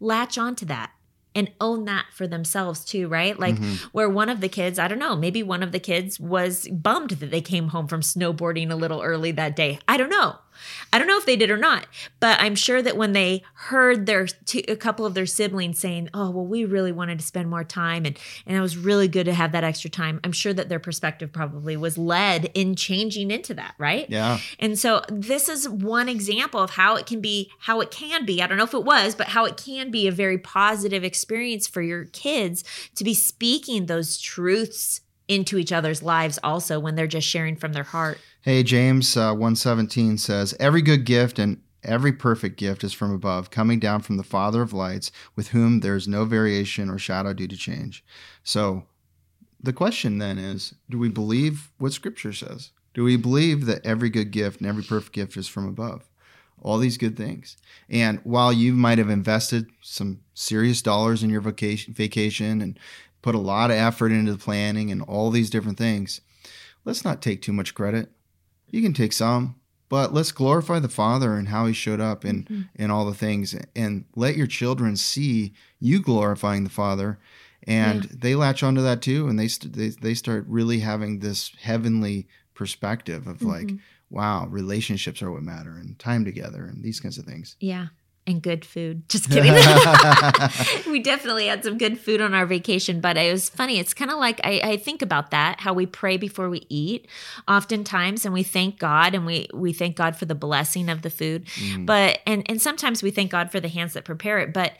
latch 0.00 0.38
onto 0.38 0.64
that 0.66 0.92
and 1.34 1.50
own 1.60 1.84
that 1.84 2.06
for 2.12 2.26
themselves 2.26 2.84
too 2.84 3.08
right? 3.08 3.38
Like 3.38 3.56
mm-hmm. 3.56 3.86
where 3.92 4.08
one 4.08 4.28
of 4.28 4.40
the 4.40 4.48
kids 4.48 4.78
i 4.78 4.88
don't 4.88 4.98
know 4.98 5.16
maybe 5.16 5.42
one 5.42 5.62
of 5.62 5.72
the 5.72 5.80
kids 5.80 6.20
was 6.20 6.68
bummed 6.68 7.10
that 7.10 7.30
they 7.30 7.40
came 7.40 7.68
home 7.68 7.88
from 7.88 8.00
snowboarding 8.00 8.70
a 8.70 8.76
little 8.76 9.02
early 9.02 9.32
that 9.32 9.56
day. 9.56 9.78
I 9.88 9.96
don't 9.96 10.10
know 10.10 10.36
I 10.92 10.98
don't 10.98 11.08
know 11.08 11.18
if 11.18 11.26
they 11.26 11.36
did 11.36 11.50
or 11.50 11.56
not, 11.56 11.86
but 12.20 12.40
I'm 12.40 12.54
sure 12.54 12.82
that 12.82 12.96
when 12.96 13.12
they 13.12 13.42
heard 13.54 14.06
their 14.06 14.26
two, 14.26 14.62
a 14.68 14.76
couple 14.76 15.06
of 15.06 15.14
their 15.14 15.26
siblings 15.26 15.78
saying, 15.78 16.08
"Oh, 16.14 16.30
well, 16.30 16.46
we 16.46 16.64
really 16.64 16.92
wanted 16.92 17.18
to 17.18 17.24
spend 17.24 17.48
more 17.48 17.64
time, 17.64 18.04
and 18.04 18.18
and 18.46 18.56
it 18.56 18.60
was 18.60 18.76
really 18.76 19.08
good 19.08 19.24
to 19.24 19.34
have 19.34 19.52
that 19.52 19.64
extra 19.64 19.90
time," 19.90 20.20
I'm 20.24 20.32
sure 20.32 20.52
that 20.52 20.68
their 20.68 20.78
perspective 20.78 21.32
probably 21.32 21.76
was 21.76 21.98
led 21.98 22.50
in 22.54 22.74
changing 22.74 23.30
into 23.30 23.54
that, 23.54 23.74
right? 23.78 24.08
Yeah. 24.08 24.38
And 24.58 24.78
so 24.78 25.02
this 25.08 25.48
is 25.48 25.68
one 25.68 26.08
example 26.08 26.60
of 26.60 26.70
how 26.70 26.96
it 26.96 27.06
can 27.06 27.20
be, 27.20 27.50
how 27.60 27.80
it 27.80 27.90
can 27.90 28.24
be. 28.24 28.42
I 28.42 28.46
don't 28.46 28.58
know 28.58 28.64
if 28.64 28.74
it 28.74 28.84
was, 28.84 29.14
but 29.14 29.28
how 29.28 29.44
it 29.44 29.56
can 29.56 29.90
be 29.90 30.06
a 30.06 30.12
very 30.12 30.38
positive 30.38 31.04
experience 31.04 31.66
for 31.66 31.82
your 31.82 32.06
kids 32.06 32.64
to 32.94 33.04
be 33.04 33.14
speaking 33.14 33.86
those 33.86 34.18
truths 34.18 35.00
into 35.28 35.58
each 35.58 35.72
other's 35.72 36.02
lives 36.02 36.38
also 36.42 36.80
when 36.80 36.94
they're 36.94 37.06
just 37.06 37.28
sharing 37.28 37.54
from 37.54 37.72
their 37.72 37.84
heart. 37.84 38.18
Hey, 38.40 38.62
James 38.62 39.16
uh, 39.16 39.30
117 39.32 40.18
says, 40.18 40.54
Every 40.58 40.82
good 40.82 41.04
gift 41.04 41.38
and 41.38 41.60
every 41.82 42.12
perfect 42.12 42.56
gift 42.56 42.82
is 42.82 42.92
from 42.92 43.12
above, 43.12 43.50
coming 43.50 43.78
down 43.78 44.00
from 44.00 44.16
the 44.16 44.22
Father 44.22 44.62
of 44.62 44.72
lights, 44.72 45.12
with 45.36 45.48
whom 45.48 45.80
there 45.80 45.96
is 45.96 46.08
no 46.08 46.24
variation 46.24 46.90
or 46.90 46.98
shadow 46.98 47.32
due 47.32 47.48
to 47.48 47.56
change. 47.56 48.04
So 48.42 48.84
the 49.60 49.72
question 49.72 50.18
then 50.18 50.38
is 50.38 50.74
do 50.88 50.98
we 50.98 51.08
believe 51.08 51.70
what 51.78 51.92
Scripture 51.92 52.32
says? 52.32 52.70
Do 52.94 53.04
we 53.04 53.16
believe 53.16 53.66
that 53.66 53.84
every 53.84 54.10
good 54.10 54.30
gift 54.30 54.60
and 54.60 54.68
every 54.68 54.82
perfect 54.82 55.14
gift 55.14 55.36
is 55.36 55.48
from 55.48 55.68
above? 55.68 56.08
All 56.60 56.78
these 56.78 56.98
good 56.98 57.16
things. 57.16 57.56
And 57.88 58.18
while 58.24 58.52
you 58.52 58.72
might 58.72 58.98
have 58.98 59.10
invested 59.10 59.66
some 59.80 60.20
serious 60.34 60.82
dollars 60.82 61.22
in 61.22 61.30
your 61.30 61.40
vacation, 61.40 61.94
vacation 61.94 62.60
and 62.60 62.78
put 63.22 63.34
a 63.34 63.38
lot 63.38 63.70
of 63.70 63.76
effort 63.76 64.12
into 64.12 64.32
the 64.32 64.38
planning 64.38 64.90
and 64.90 65.02
all 65.02 65.30
these 65.30 65.50
different 65.50 65.78
things, 65.78 66.20
let's 66.84 67.04
not 67.04 67.22
take 67.22 67.42
too 67.42 67.52
much 67.52 67.74
credit. 67.74 68.10
You 68.68 68.82
can 68.82 68.92
take 68.92 69.12
some, 69.12 69.56
but 69.88 70.12
let's 70.12 70.32
glorify 70.32 70.78
the 70.78 70.88
Father 70.88 71.34
and 71.34 71.48
how 71.48 71.66
He 71.66 71.72
showed 71.72 72.00
up 72.00 72.24
in 72.24 72.44
mm-hmm. 72.44 72.62
and 72.76 72.92
all 72.92 73.06
the 73.06 73.14
things, 73.14 73.56
and 73.74 74.04
let 74.14 74.36
your 74.36 74.46
children 74.46 74.96
see 74.96 75.54
you 75.80 76.00
glorifying 76.00 76.64
the 76.64 76.70
Father, 76.70 77.18
and 77.66 78.04
they 78.04 78.34
latch 78.34 78.62
onto 78.62 78.82
that 78.82 79.02
too, 79.02 79.28
and 79.28 79.38
they 79.38 79.48
st- 79.48 79.72
they 79.72 79.88
they 79.88 80.14
start 80.14 80.44
really 80.46 80.80
having 80.80 81.18
this 81.18 81.52
heavenly 81.60 82.28
perspective 82.54 83.26
of 83.26 83.42
like, 83.42 83.68
mm-hmm. 83.68 83.76
wow, 84.10 84.46
relationships 84.48 85.22
are 85.22 85.30
what 85.30 85.42
matter, 85.42 85.72
and 85.72 85.98
time 85.98 86.24
together, 86.24 86.64
and 86.64 86.82
these 86.82 87.00
kinds 87.00 87.18
of 87.18 87.24
things. 87.24 87.56
Yeah. 87.60 87.88
And 88.28 88.42
good 88.42 88.64
food. 88.64 89.08
Just 89.08 89.30
kidding. 89.30 89.52
we 90.92 91.00
definitely 91.00 91.46
had 91.46 91.64
some 91.64 91.78
good 91.78 91.98
food 91.98 92.20
on 92.20 92.34
our 92.34 92.46
vacation, 92.46 93.00
but 93.00 93.16
it 93.16 93.32
was 93.32 93.48
funny. 93.48 93.78
It's 93.78 93.94
kind 93.94 94.10
of 94.10 94.18
like 94.18 94.40
I, 94.44 94.60
I, 94.62 94.76
think 94.76 95.02
about 95.02 95.30
that, 95.30 95.60
how 95.60 95.72
we 95.72 95.86
pray 95.86 96.16
before 96.16 96.48
we 96.50 96.66
eat 96.68 97.08
oftentimes 97.48 98.24
and 98.24 98.34
we 98.34 98.42
thank 98.42 98.78
God 98.78 99.14
and 99.14 99.26
we 99.26 99.48
we 99.52 99.72
thank 99.72 99.96
God 99.96 100.14
for 100.14 100.26
the 100.26 100.34
blessing 100.34 100.88
of 100.88 101.02
the 101.02 101.10
food. 101.10 101.46
Mm. 101.46 101.86
But 101.86 102.20
and 102.26 102.48
and 102.48 102.60
sometimes 102.60 103.02
we 103.02 103.10
thank 103.10 103.32
God 103.32 103.50
for 103.50 103.58
the 103.58 103.68
hands 103.68 103.94
that 103.94 104.04
prepare 104.04 104.38
it. 104.38 104.52
But 104.52 104.74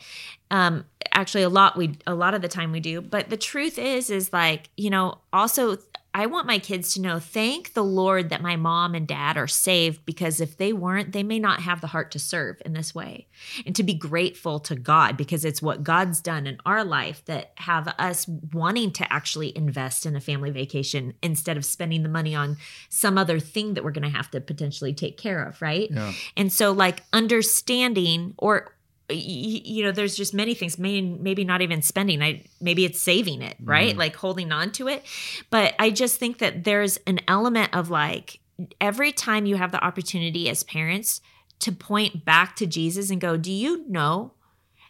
um 0.51 0.85
actually 1.11 1.43
a 1.43 1.49
lot 1.49 1.75
we 1.75 1.97
a 2.07 2.13
lot 2.13 2.33
of 2.33 2.41
the 2.41 2.47
time 2.47 2.71
we 2.71 2.79
do. 2.79 3.01
But 3.01 3.29
the 3.29 3.37
truth 3.37 3.79
is 3.79 4.09
is 4.09 4.31
like, 4.31 4.69
you 4.77 4.91
know, 4.91 5.17
also 5.33 5.77
I 6.13 6.25
want 6.25 6.47
my 6.47 6.57
kids 6.57 6.93
to 6.93 7.01
know, 7.01 7.19
thank 7.19 7.73
the 7.73 7.83
Lord 7.83 8.29
that 8.29 8.41
my 8.41 8.55
mom 8.55 8.95
and 8.95 9.07
dad 9.07 9.37
are 9.37 9.47
saved 9.47 10.05
because 10.05 10.41
if 10.41 10.57
they 10.57 10.73
weren't, 10.73 11.11
they 11.11 11.21
may 11.21 11.37
not 11.37 11.61
have 11.61 11.81
the 11.81 11.87
heart 11.87 12.11
to 12.11 12.19
serve 12.19 12.61
in 12.65 12.73
this 12.73 12.95
way. 12.95 13.27
And 13.65 13.75
to 13.75 13.83
be 13.83 13.93
grateful 13.93 14.59
to 14.61 14.75
God 14.75 15.17
because 15.17 15.45
it's 15.45 15.61
what 15.61 15.83
God's 15.83 16.19
done 16.19 16.47
in 16.47 16.57
our 16.65 16.83
life 16.83 17.23
that 17.25 17.51
have 17.55 17.87
us 17.99 18.27
wanting 18.53 18.91
to 18.93 19.13
actually 19.13 19.55
invest 19.55 20.05
in 20.05 20.15
a 20.15 20.21
family 20.21 20.49
vacation 20.49 21.13
instead 21.21 21.57
of 21.57 21.65
spending 21.65 22.03
the 22.03 22.09
money 22.09 22.33
on 22.33 22.57
some 22.89 23.17
other 23.17 23.39
thing 23.39 23.75
that 23.75 23.83
we're 23.83 23.91
going 23.91 24.09
to 24.09 24.17
have 24.17 24.31
to 24.31 24.41
potentially 24.41 24.93
take 24.93 25.17
care 25.17 25.43
of, 25.43 25.61
right? 25.61 25.91
Yeah. 25.91 26.13
And 26.35 26.51
so 26.51 26.71
like 26.71 27.03
understanding 27.13 28.33
or 28.37 28.73
you 29.09 29.83
know 29.83 29.91
there's 29.91 30.15
just 30.15 30.33
many 30.33 30.53
things 30.53 30.77
maybe 30.77 31.01
maybe 31.01 31.43
not 31.43 31.61
even 31.61 31.81
spending 31.81 32.21
i 32.21 32.43
maybe 32.61 32.85
it's 32.85 32.99
saving 32.99 33.41
it 33.41 33.55
right? 33.63 33.95
Mm 33.95 33.99
like 33.99 34.15
holding 34.15 34.51
on 34.51 34.71
to 34.71 34.87
it. 34.87 35.03
But 35.49 35.75
i 35.79 35.89
just 35.89 36.19
think 36.19 36.37
that 36.37 36.63
there's 36.63 36.97
an 37.07 37.19
element 37.27 37.73
of 37.73 37.89
like 37.89 38.39
every 38.79 39.11
time 39.11 39.45
you 39.45 39.55
have 39.57 39.71
the 39.71 39.83
opportunity 39.83 40.47
as 40.49 40.63
parents 40.63 41.21
to 41.59 41.71
point 41.71 42.23
back 42.23 42.55
to 42.57 42.65
jesus 42.65 43.09
and 43.09 43.19
go 43.19 43.35
do 43.35 43.51
you 43.51 43.85
know 43.89 44.33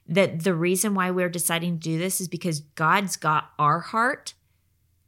that 0.08 0.44
the 0.44 0.54
reason 0.54 0.94
why 0.94 1.12
we're 1.12 1.30
deciding 1.30 1.76
to 1.76 1.80
do 1.80 1.98
this 1.98 2.20
is 2.20 2.28
because 2.28 2.60
god's 2.60 3.16
got 3.16 3.52
our 3.58 3.80
heart? 3.80 4.34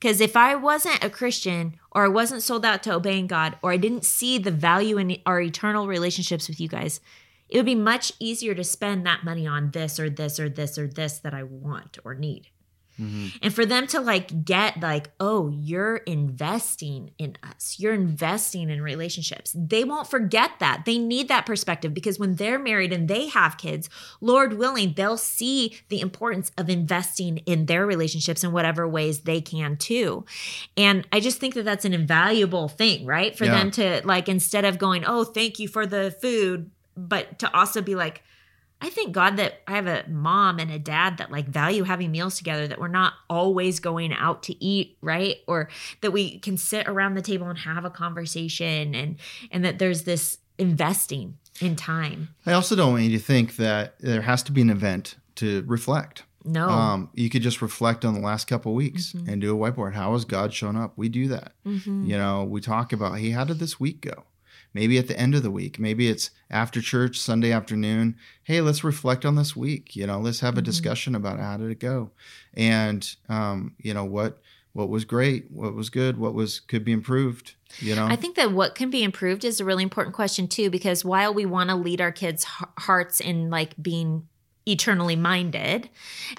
Because 0.02 0.20
if 0.20 0.36
I 0.36 0.56
wasn't 0.56 1.04
a 1.04 1.12
Christian 1.12 1.76
or 1.92 2.06
I 2.06 2.08
wasn't 2.08 2.42
sold 2.42 2.66
out 2.66 2.82
to 2.84 2.94
obeying 2.96 3.28
God 3.28 3.58
or 3.62 3.72
I 3.72 3.78
didn't 3.78 4.04
see 4.04 4.40
the 4.40 4.50
value 4.50 4.98
in 4.98 5.18
our 5.28 5.40
eternal 5.40 5.86
relationships 5.88 6.48
with 6.48 6.60
you 6.60 6.68
guys, 6.68 7.02
it 7.52 7.58
would 7.58 7.66
be 7.66 7.76
much 7.76 8.14
easier 8.20 8.56
to 8.56 8.64
spend 8.64 9.06
that 9.06 9.24
money 9.24 9.46
on 9.46 9.72
this 9.72 10.00
or 10.00 10.10
this 10.10 10.40
or 10.40 10.50
this 10.50 10.78
or 10.78 10.88
this 10.88 11.20
that 11.20 11.34
I 11.34 11.44
want 11.44 12.00
or 12.04 12.16
need. 12.16 12.48
Mm-hmm. 13.00 13.28
And 13.42 13.54
for 13.54 13.66
them 13.66 13.88
to 13.88 14.00
like 14.00 14.46
get 14.46 14.80
like, 14.80 15.12
oh, 15.20 15.50
you're 15.50 15.98
investing 15.98 17.12
in 17.18 17.38
us. 17.42 17.78
You're 17.80 17.94
investing 17.94 18.70
in 18.70 18.82
relationships. 18.82 19.56
They 19.56 19.84
won't 19.84 20.08
forget 20.08 20.52
that. 20.60 20.84
They 20.86 21.00
need 21.00 21.28
that 21.30 21.46
perspective 21.46 21.94
because 21.94 22.20
when 22.20 22.36
they're 22.36 22.60
married 22.60 22.94
and 22.94 23.08
they 23.08 23.28
have 23.28 23.58
kids, 23.58 23.90
Lord 24.20 24.54
willing, 24.54 24.94
they'll 24.94 25.18
see 25.18 25.78
the 25.90 26.02
importance 26.02 26.52
of 26.58 26.70
investing 26.70 27.38
in 27.40 27.66
their 27.66 27.86
relationships 27.86 28.44
in 28.44 28.52
whatever 28.52 28.88
ways 28.88 29.22
they 29.22 29.42
can 29.42 29.78
too. 29.78 30.26
And 30.78 31.08
I 31.12 31.20
just 31.20 31.40
think 31.40 31.56
that 31.56 31.64
that's 31.66 31.86
an 31.86 31.94
invaluable 31.94 32.68
thing, 32.68 33.06
right? 33.06 33.36
For 33.36 33.46
yeah. 33.46 33.52
them 33.52 33.72
to 33.72 34.02
like 34.06 34.30
instead 34.30 34.66
of 34.66 34.78
going, 34.78 35.06
"Oh, 35.06 35.24
thank 35.24 35.60
you 35.60 35.68
for 35.68 35.86
the 35.86 36.16
food, 36.22 36.70
but 36.96 37.40
to 37.40 37.56
also 37.56 37.82
be 37.82 37.96
like, 37.96 38.24
I 38.82 38.90
thank 38.90 39.12
God 39.12 39.38
that 39.38 39.62
I 39.68 39.76
have 39.76 39.86
a 39.86 40.06
mom 40.10 40.58
and 40.58 40.72
a 40.72 40.80
dad 40.80 41.18
that 41.20 41.32
like 41.32 41.48
value 41.48 41.84
having 41.84 42.12
meals 42.12 42.38
together, 42.38 42.68
that 42.68 42.80
we're 42.80 42.88
not 42.88 43.14
always 43.30 43.80
going 43.80 44.12
out 44.12 44.42
to 44.44 44.64
eat, 44.64 44.98
right? 45.02 45.38
Or 45.48 45.70
that 46.02 46.12
we 46.12 46.40
can 46.40 46.58
sit 46.58 46.88
around 46.88 47.14
the 47.14 47.22
table 47.22 47.48
and 47.48 47.60
have 47.60 47.86
a 47.86 47.92
conversation 47.92 48.96
and 48.96 49.18
and 49.52 49.64
that 49.64 49.78
there's 49.78 50.04
this 50.04 50.40
investing 50.58 51.38
in 51.60 51.76
time. 51.76 52.30
I 52.46 52.54
also 52.54 52.76
don't 52.76 52.94
want 52.94 53.04
you 53.04 53.18
to 53.18 53.24
think 53.24 53.58
that 53.58 54.00
there 54.00 54.22
has 54.22 54.42
to 54.44 54.52
be 54.52 54.62
an 54.62 54.72
event 54.72 55.16
to 55.36 55.64
reflect. 55.68 56.24
No. 56.44 56.68
Um, 56.68 57.10
you 57.14 57.30
could 57.30 57.44
just 57.44 57.62
reflect 57.62 58.04
on 58.04 58.16
the 58.16 58.20
last 58.20 58.46
couple 58.48 58.74
weeks 58.74 59.14
mm-hmm. 59.14 59.30
and 59.30 59.42
do 59.42 59.56
a 59.56 59.72
whiteboard. 59.72 59.94
How 59.94 60.14
has 60.14 60.26
God 60.26 60.54
shown 60.54 60.76
up? 60.76 60.94
We 60.96 61.08
do 61.08 61.28
that. 61.28 61.54
Mm-hmm. 61.66 62.06
You 62.06 62.18
know, 62.18 62.44
we 62.44 62.62
talk 62.62 62.94
about, 62.94 63.20
hey, 63.20 63.30
how 63.30 63.44
did 63.44 63.60
this 63.60 63.80
week 63.80 64.02
go? 64.02 64.24
Maybe 64.74 64.98
at 64.98 65.08
the 65.08 65.20
end 65.20 65.36
of 65.36 65.44
the 65.44 65.52
week. 65.52 65.80
Maybe 65.80 66.08
it's 66.08 66.32
after 66.50 66.82
church 66.82 67.20
sunday 67.20 67.52
afternoon. 67.52 68.16
Hey 68.44 68.62
let's 68.62 68.84
reflect 68.84 69.26
on 69.26 69.36
this 69.36 69.56
week. 69.56 69.96
You 69.96 70.08
know 70.08 70.20
let's 70.20 70.40
have 70.42 70.56
a 70.56 70.58
mm-hmm. 70.58 70.66
discussion 70.66 71.16
about 71.16 71.40
how 71.40 71.58
did 71.58 71.72
it 71.72 71.80
go? 71.80 72.12
And 72.54 73.08
um, 73.30 73.76
you 73.80 73.94
know 73.94 74.06
what 74.06 74.42
what 74.74 74.90
was 74.90 75.04
great 75.04 75.52
what 75.52 75.74
was 75.74 75.90
good 75.90 76.18
what 76.18 76.34
was 76.34 76.62
could 76.62 76.86
be 76.86 76.94
improved 76.94 77.56
you 77.80 77.96
know? 77.96 78.06
I 78.06 78.16
think 78.16 78.36
that 78.36 78.52
what 78.52 78.76
can 78.76 78.90
be 78.90 79.04
improved 79.04 79.46
is 79.46 79.60
a 79.60 79.66
really 79.66 79.84
important 79.84 80.16
question 80.16 80.48
too 80.48 80.70
because 80.70 81.06
while 81.06 81.34
we 81.34 81.46
want 81.46 81.70
to 81.70 81.76
lead 81.76 82.02
our 82.02 82.12
kids 82.12 82.44
hearts 82.44 83.20
in 83.20 83.50
like 83.50 83.82
being 83.82 84.28
eternally 84.72 85.16
minded 85.16 85.90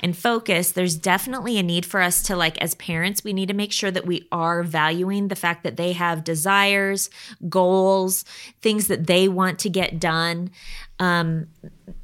and 0.02 0.16
focused, 0.16 0.74
there's 0.74 0.96
definitely 0.96 1.58
a 1.58 1.62
need 1.62 1.86
for 1.86 2.00
us 2.00 2.22
to, 2.24 2.36
like, 2.36 2.58
as 2.58 2.74
parents, 2.74 3.22
we 3.24 3.32
need 3.32 3.48
to 3.48 3.54
make 3.54 3.72
sure 3.72 3.90
that 3.90 4.06
we 4.06 4.26
are 4.32 4.62
valuing 4.62 5.28
the 5.28 5.36
fact 5.36 5.62
that 5.64 5.76
they 5.76 5.92
have 5.92 6.24
desires, 6.24 7.10
goals, 7.48 8.24
things 8.60 8.88
that 8.88 9.06
they 9.06 9.28
want 9.28 9.58
to 9.60 9.70
get 9.70 10.00
done, 10.00 10.50
um, 10.98 11.46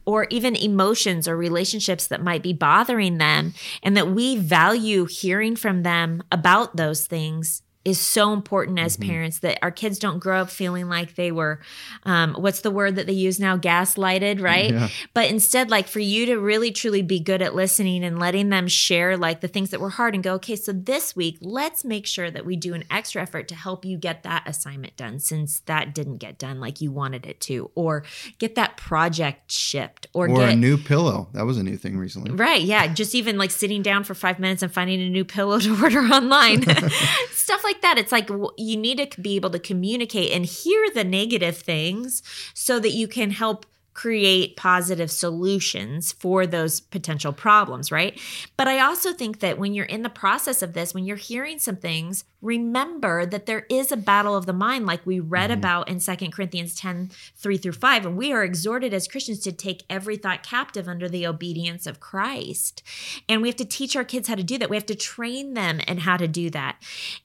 or 0.04 0.26
even 0.30 0.56
emotions 0.56 1.28
or 1.28 1.36
relationships 1.36 2.06
that 2.06 2.22
might 2.22 2.42
be 2.42 2.52
bothering 2.52 3.18
them, 3.18 3.54
and 3.82 3.96
that 3.96 4.08
we 4.08 4.36
value 4.36 5.04
hearing 5.04 5.56
from 5.56 5.82
them 5.82 6.22
about 6.32 6.76
those 6.76 7.06
things 7.06 7.62
is 7.88 7.98
so 7.98 8.32
important 8.32 8.78
as 8.78 8.96
mm-hmm. 8.96 9.10
parents 9.10 9.38
that 9.40 9.58
our 9.62 9.70
kids 9.70 9.98
don't 9.98 10.18
grow 10.18 10.42
up 10.42 10.50
feeling 10.50 10.88
like 10.88 11.14
they 11.14 11.32
were 11.32 11.60
um, 12.04 12.34
what's 12.34 12.60
the 12.60 12.70
word 12.70 12.96
that 12.96 13.06
they 13.06 13.12
use 13.12 13.40
now? 13.40 13.56
Gaslighted 13.56 14.40
right? 14.40 14.72
Yeah. 14.72 14.88
but 15.14 15.30
instead 15.30 15.70
like 15.70 15.88
for 15.88 16.00
you 16.00 16.26
to 16.26 16.36
really 16.36 16.70
truly 16.70 17.02
be 17.02 17.20
good 17.20 17.42
at 17.42 17.54
listening 17.54 18.04
and 18.04 18.18
letting 18.18 18.50
them 18.50 18.68
share 18.68 19.16
like 19.16 19.40
the 19.40 19.48
things 19.48 19.70
that 19.70 19.80
were 19.80 19.90
hard 19.90 20.14
and 20.14 20.22
go 20.22 20.34
okay 20.34 20.56
so 20.56 20.72
this 20.72 21.16
week 21.16 21.38
let's 21.40 21.84
make 21.84 22.06
sure 22.06 22.30
that 22.30 22.44
we 22.44 22.56
do 22.56 22.74
an 22.74 22.84
extra 22.90 23.22
effort 23.22 23.48
to 23.48 23.54
help 23.54 23.84
you 23.84 23.96
get 23.96 24.22
that 24.22 24.42
assignment 24.46 24.96
done 24.96 25.18
since 25.18 25.60
that 25.60 25.94
didn't 25.94 26.18
get 26.18 26.38
done 26.38 26.60
like 26.60 26.80
you 26.80 26.92
wanted 26.92 27.26
it 27.26 27.40
to 27.40 27.70
or 27.74 28.04
get 28.38 28.54
that 28.54 28.76
project 28.76 29.50
shipped 29.50 30.06
or, 30.12 30.28
or 30.28 30.38
get, 30.38 30.50
a 30.50 30.56
new 30.56 30.76
pillow. 30.76 31.28
That 31.32 31.46
was 31.46 31.58
a 31.58 31.62
new 31.62 31.76
thing 31.76 31.96
recently. 31.98 32.32
Right 32.32 32.62
yeah 32.62 32.86
just 32.92 33.14
even 33.14 33.38
like 33.38 33.50
sitting 33.50 33.82
down 33.82 34.04
for 34.04 34.14
five 34.14 34.38
minutes 34.38 34.62
and 34.62 34.72
finding 34.72 35.00
a 35.00 35.08
new 35.08 35.24
pillow 35.24 35.58
to 35.60 35.82
order 35.82 36.00
online. 36.00 36.62
Stuff 37.30 37.64
like 37.64 37.77
like 37.78 37.82
that. 37.82 37.98
It's 37.98 38.12
like 38.12 38.28
you 38.56 38.76
need 38.76 39.10
to 39.10 39.20
be 39.20 39.36
able 39.36 39.50
to 39.50 39.58
communicate 39.58 40.32
and 40.32 40.44
hear 40.44 40.90
the 40.94 41.04
negative 41.04 41.58
things 41.58 42.22
so 42.54 42.80
that 42.80 42.90
you 42.90 43.08
can 43.08 43.30
help 43.30 43.66
create 43.94 44.56
positive 44.56 45.10
solutions 45.10 46.12
for 46.12 46.46
those 46.46 46.78
potential 46.78 47.32
problems, 47.32 47.90
right? 47.90 48.16
But 48.56 48.68
I 48.68 48.78
also 48.78 49.12
think 49.12 49.40
that 49.40 49.58
when 49.58 49.74
you're 49.74 49.86
in 49.86 50.02
the 50.02 50.08
process 50.08 50.62
of 50.62 50.72
this, 50.72 50.94
when 50.94 51.04
you're 51.04 51.16
hearing 51.16 51.58
some 51.58 51.74
things, 51.74 52.24
remember 52.40 53.26
that 53.26 53.46
there 53.46 53.66
is 53.68 53.90
a 53.90 53.96
battle 53.96 54.36
of 54.36 54.46
the 54.46 54.52
mind 54.52 54.86
like 54.86 55.04
we 55.04 55.18
read 55.18 55.50
mm-hmm. 55.50 55.58
about 55.58 55.88
in 55.88 55.98
Second 55.98 56.30
corinthians 56.30 56.74
10 56.76 57.10
3 57.36 57.58
through 57.58 57.72
5 57.72 58.06
and 58.06 58.16
we 58.16 58.32
are 58.32 58.44
exhorted 58.44 58.94
as 58.94 59.08
christians 59.08 59.40
to 59.40 59.50
take 59.50 59.82
every 59.90 60.16
thought 60.16 60.42
captive 60.42 60.88
under 60.88 61.08
the 61.08 61.26
obedience 61.26 61.86
of 61.86 61.98
christ 61.98 62.82
and 63.28 63.42
we 63.42 63.48
have 63.48 63.56
to 63.56 63.64
teach 63.64 63.96
our 63.96 64.04
kids 64.04 64.28
how 64.28 64.36
to 64.36 64.42
do 64.42 64.56
that 64.56 64.70
we 64.70 64.76
have 64.76 64.86
to 64.86 64.94
train 64.94 65.54
them 65.54 65.80
in 65.80 65.98
how 65.98 66.16
to 66.16 66.28
do 66.28 66.48
that 66.48 66.76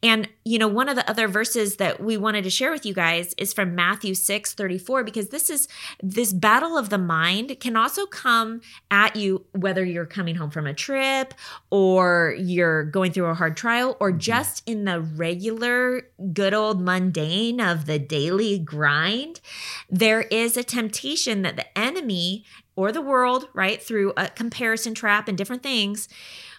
and 0.02 0.28
you 0.43 0.58
know 0.58 0.67
one 0.67 0.89
of 0.89 0.95
the 0.95 1.08
other 1.10 1.28
verses 1.28 1.76
that 1.76 2.02
we 2.02 2.17
wanted 2.17 2.43
to 2.43 2.49
share 2.49 2.71
with 2.71 2.86
you 2.86 2.93
guys 2.93 3.36
is 3.38 3.54
from 3.54 3.76
matthew 3.76 4.15
6 4.15 4.54
34 4.54 5.04
because 5.04 5.30
this 5.30 5.49
is 5.49 5.67
this 6.02 6.34
battle 6.34 6.76
of 6.78 6.89
the 6.89 6.97
mind 6.97 7.56
can 7.60 7.78
also 7.78 8.06
come 8.08 8.62
at 8.89 9.15
you 9.15 9.45
whether 9.52 9.86
you're 9.86 10.06
coming 10.06 10.36
home 10.36 10.49
from 10.49 10.65
a 10.65 10.73
trip 10.73 11.36
or 11.69 12.36
you're 12.39 12.84
going 12.86 13.12
through 13.12 13.26
a 13.26 13.34
hard 13.36 13.56
trial 13.56 13.95
or 13.99 14.10
mm-hmm. 14.10 14.19
just 14.19 14.63
in 14.67 14.86
the 14.86 15.03
regular, 15.04 16.10
good 16.34 16.54
old 16.54 16.82
mundane 16.82 17.60
of 17.60 17.86
the 17.86 18.00
daily 18.00 18.58
grind, 18.60 19.42
there 19.89 20.22
is 20.24 20.58
a 20.58 20.63
temptation 20.63 21.42
that 21.44 21.56
the 21.56 21.78
enemy 21.78 22.46
or 22.76 22.92
the 22.92 23.02
world, 23.02 23.48
right, 23.54 23.82
through 23.82 24.13
a 24.18 24.30
comparison 24.30 24.94
trap 24.94 25.28
and 25.28 25.38
different 25.38 25.63
things, 25.63 26.10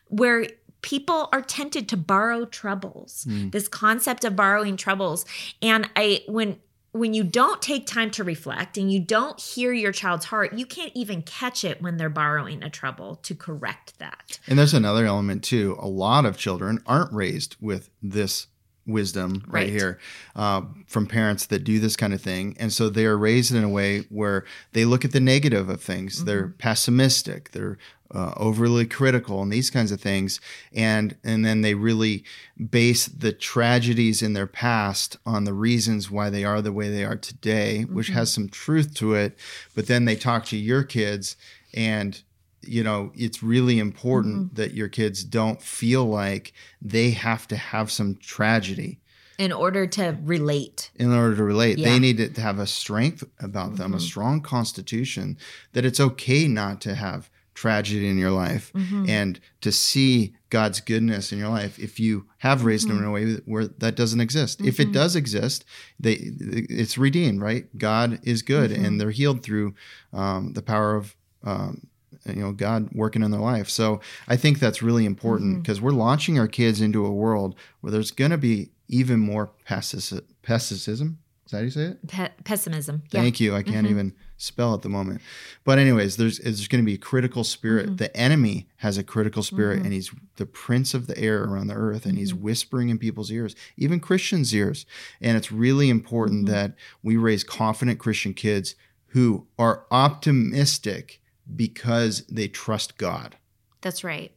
where 0.09 0.47
people 0.83 1.29
are 1.33 1.43
tempted 1.43 1.89
to 1.89 1.97
borrow 1.97 2.45
troubles. 2.45 3.27
Mm. 3.29 3.53
This 3.53 3.69
concept 3.69 4.25
of 4.25 4.37
borrowing 4.37 4.77
troubles. 4.77 5.25
And 5.63 5.89
I, 5.97 6.23
when, 6.29 6.59
when 6.95 7.13
you 7.13 7.25
don't 7.25 7.61
take 7.61 7.89
time 7.89 8.09
to 8.13 8.23
reflect 8.23 8.79
and 8.79 8.91
you 8.91 9.01
don't 9.01 9.41
hear 9.41 9.73
your 9.73 9.91
child's 9.91 10.27
heart, 10.27 10.53
you 10.53 10.65
can't 10.65 10.93
even 10.95 11.23
catch 11.23 11.65
it 11.65 11.83
when 11.83 11.97
they're 11.97 12.09
borrowing 12.09 12.63
a 12.63 12.71
trouble 12.71 13.17
to 13.17 13.35
correct 13.35 13.99
that. 13.99 14.39
And 14.47 14.57
there's 14.57 14.75
another 14.75 15.05
element 15.05 15.43
too. 15.43 15.77
A 15.81 15.89
lot 15.89 16.25
of 16.25 16.39
children 16.39 16.81
aren't 16.87 17.13
raised 17.13 17.57
with 17.61 17.91
this 18.01 18.47
wisdom 18.87 19.45
right, 19.47 19.63
Right. 19.63 19.69
here 19.71 19.99
uh, 20.37 20.63
from 20.87 21.07
parents 21.07 21.47
that 21.47 21.65
do 21.65 21.79
this 21.79 21.97
kind 21.97 22.13
of 22.13 22.21
thing. 22.21 22.57
And 22.59 22.73
so 22.73 22.89
they 22.89 23.07
are 23.07 23.17
raised 23.17 23.55
in 23.55 23.65
a 23.65 23.69
way 23.69 24.01
where 24.11 24.45
they 24.73 24.85
look 24.85 25.05
at 25.05 25.13
the 25.13 25.21
negative 25.21 25.69
of 25.69 25.81
things. 25.81 26.25
They're 26.25 26.49
pessimistic. 26.49 27.53
They're 27.53 27.79
uh, 28.15 28.33
overly 28.37 28.87
critical 28.87 29.43
and 29.43 29.53
these 29.53 29.71
kinds 29.71 29.91
of 29.91 30.01
things. 30.01 30.41
And, 30.73 31.17
and 31.25 31.45
then 31.45 31.63
they 31.63 31.75
really 31.75 32.25
base 32.71 33.07
the 33.07 33.33
tragedies 33.33 34.23
in 34.23 34.35
their 34.35 34.47
past 34.47 35.17
on 35.27 35.45
the 35.45 35.55
reasons 35.55 36.11
why 36.11 36.31
they 36.31 36.45
are 36.45 36.61
the 36.63 36.73
way 36.73 36.91
they 36.91 37.05
are 37.05 37.17
today, 37.17 37.83
which 37.83 38.09
has 38.09 38.31
some 38.33 38.49
truth 38.49 38.95
to 38.97 39.15
it. 39.15 39.37
But 39.75 39.87
then 39.87 40.05
they 40.05 40.15
talk 40.17 40.45
to 40.47 40.57
your 40.57 40.85
kids 40.85 41.37
and 41.73 42.23
you 42.69 42.83
know 42.83 43.13
it's 43.15 43.43
really 43.43 43.79
important 43.79 44.37
mm-hmm. 44.37 44.55
that 44.55 44.75
your 44.75 44.89
kids 44.89 45.25
don't 45.25 45.61
feel 45.63 46.05
like 46.05 46.53
they 46.81 47.11
have 47.11 47.47
to 47.49 47.57
have 47.57 47.91
some 47.91 48.17
tragedy 48.17 49.01
In 49.39 49.53
order 49.53 49.87
to 49.87 50.17
relate. 50.23 50.91
in 50.97 51.13
order 51.13 51.37
to 51.37 51.45
relate. 51.45 51.79
Yeah. 51.79 51.91
They 51.91 51.99
need 51.99 52.35
to 52.35 52.41
have 52.41 52.59
a 52.59 52.67
strength 52.67 53.25
about 53.41 53.77
them, 53.77 53.93
a 53.93 53.97
mm-hmm. 53.97 54.07
strong 54.07 54.41
constitution 54.41 55.39
that 55.73 55.85
it's 55.85 56.01
okay 56.01 56.47
not 56.49 56.81
to 56.83 56.95
have 56.95 57.31
tragedy 57.55 58.09
in 58.09 58.19
your 58.19 58.33
life 58.33 58.73
mm-hmm. 58.73 59.09
and 59.09 59.41
to 59.61 59.71
see 59.71 60.35
God's 60.51 60.81
goodness 60.81 61.33
in 61.33 61.39
your 61.39 61.49
life 61.49 61.79
if 61.79 61.99
you 61.99 62.27
have 62.39 62.65
raised 62.65 62.89
them 62.89 62.99
in 62.99 63.05
a 63.05 63.11
way 63.11 63.35
where 63.45 63.67
that 63.67 63.95
doesn't 63.95 64.21
exist. 64.21 64.61
If 64.61 64.81
it 64.81 64.93
does 64.93 65.17
exist, 65.17 65.65
they 65.99 66.19
it's 66.21 66.99
redeemed, 66.99 67.41
right? 67.41 67.67
God 67.79 68.21
is 68.25 68.43
good 68.43 68.71
and 68.73 69.01
they're 69.01 69.11
healed 69.11 69.43
through 69.43 69.75
um, 70.13 70.53
the 70.53 70.63
power 70.63 70.97
of 70.97 71.17
um, 71.45 71.87
you 72.27 72.43
know 72.43 72.53
God 72.53 72.91
working 72.93 73.23
in 73.23 73.31
their 73.31 73.41
life. 73.41 73.69
So 73.69 74.01
I 74.29 74.37
think 74.37 74.59
that's 74.59 74.83
really 74.83 75.07
important 75.07 75.53
mm-hmm. 75.53 75.61
because 75.63 75.81
we're 75.81 75.91
launching 75.91 76.39
our 76.39 76.49
kids 76.49 76.81
into 76.81 77.05
a 77.05 77.11
world 77.11 77.55
where 77.81 77.91
there's 77.91 78.11
going 78.11 78.31
to 78.31 78.39
be 78.39 78.71
even 78.89 79.21
more 79.21 79.51
pessimism. 79.65 81.19
Is 81.45 81.51
that 81.51 81.59
how 81.59 81.63
you 81.63 81.71
say 81.71 81.83
it? 81.83 82.09
Pe- 82.09 82.31
pessimism. 82.45 83.03
Yeah. 83.11 83.21
Thank 83.21 83.39
you. 83.39 83.55
I 83.55 83.63
can't 83.63 83.87
mm-hmm. 83.87 83.91
even 83.91 84.15
spell 84.39 84.75
at 84.75 84.83
the 84.83 84.89
moment. 84.89 85.21
But 85.63 85.79
anyways, 85.79 86.17
there's 86.17 86.39
there's 86.39 86.69
going 86.69 86.83
to 86.83 86.87
be 86.87 86.95
a 86.95 86.99
critical 86.99 87.45
spirit. 87.45 87.87
Mm-hmm. 87.87 87.97
The 87.97 88.17
enemy 88.17 88.69
has 88.77 88.97
a 88.97 89.05
critical 89.05 89.43
spirit, 89.43 89.83
and 89.83 89.93
he's 89.93 90.11
the 90.37 90.47
prince 90.47 90.95
of 90.95 91.07
the 91.07 91.19
air 91.19 91.45
around 91.45 91.67
the 91.67 91.75
earth, 91.75 92.07
and 92.07 92.17
he's 92.17 92.33
whispering 92.33 92.89
in 92.89 92.99
people's 92.99 93.31
ears, 93.31 93.55
even 93.77 94.01
Christians' 94.01 94.55
ears. 94.55 94.87
And 95.21 95.37
it's 95.37 95.53
really 95.53 95.91
important 95.91 96.47
that 96.47 96.75
we 97.03 97.17
raise 97.17 97.45
confident 97.45 97.99
Christian 97.99 98.33
kids 98.33 98.75
who 99.09 99.47
are 99.59 99.85
optimistic 99.91 101.21
because 101.55 102.25
they 102.27 102.49
trust 102.49 102.97
God. 102.97 103.37
That's 103.81 104.05
right. 104.05 104.33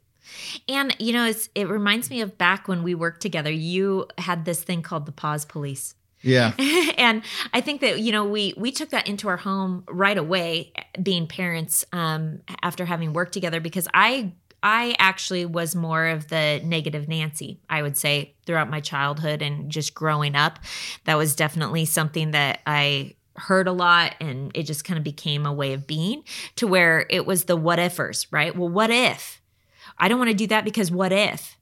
And 0.67 0.95
you 0.99 1.13
know, 1.13 1.25
it's, 1.25 1.49
it 1.55 1.69
reminds 1.69 2.09
me 2.09 2.21
of 2.21 2.37
back 2.37 2.67
when 2.67 2.83
we 2.83 2.95
worked 2.95 3.21
together. 3.21 3.51
You 3.51 4.07
had 4.17 4.45
this 4.45 4.61
thing 4.61 4.81
called 4.81 5.05
the 5.05 5.11
pause 5.11 5.45
police. 5.45 5.95
Yeah. 6.21 6.53
and 6.97 7.23
I 7.53 7.61
think 7.61 7.81
that 7.81 7.99
you 7.99 8.11
know 8.11 8.25
we 8.25 8.53
we 8.57 8.71
took 8.71 8.89
that 8.89 9.07
into 9.07 9.27
our 9.27 9.37
home 9.37 9.83
right 9.87 10.17
away, 10.17 10.73
being 11.01 11.27
parents 11.27 11.85
um, 11.93 12.41
after 12.61 12.85
having 12.85 13.13
worked 13.13 13.33
together 13.33 13.59
because 13.59 13.87
I 13.93 14.33
I 14.63 14.95
actually 14.97 15.45
was 15.45 15.75
more 15.75 16.07
of 16.07 16.29
the 16.29 16.59
negative 16.63 17.07
Nancy. 17.07 17.59
I 17.69 17.81
would 17.81 17.97
say 17.97 18.35
throughout 18.45 18.69
my 18.69 18.79
childhood 18.79 19.41
and 19.41 19.69
just 19.69 19.93
growing 19.93 20.35
up, 20.35 20.59
that 21.05 21.15
was 21.15 21.35
definitely 21.35 21.85
something 21.85 22.31
that 22.31 22.61
I 22.65 23.15
heard 23.37 23.67
a 23.67 23.71
lot 23.71 24.15
and 24.19 24.51
it 24.55 24.63
just 24.63 24.83
kind 24.83 24.97
of 24.97 25.03
became 25.03 25.45
a 25.45 25.53
way 25.53 25.73
of 25.73 25.87
being 25.87 26.23
to 26.55 26.67
where 26.67 27.05
it 27.09 27.25
was 27.25 27.45
the 27.45 27.55
what 27.55 27.79
ifers, 27.79 28.27
right? 28.31 28.55
Well, 28.55 28.69
what 28.69 28.89
if? 28.89 29.41
I 29.97 30.07
don't 30.07 30.19
want 30.19 30.29
to 30.29 30.35
do 30.35 30.47
that 30.47 30.63
because 30.63 30.91
what 30.91 31.11
if? 31.11 31.56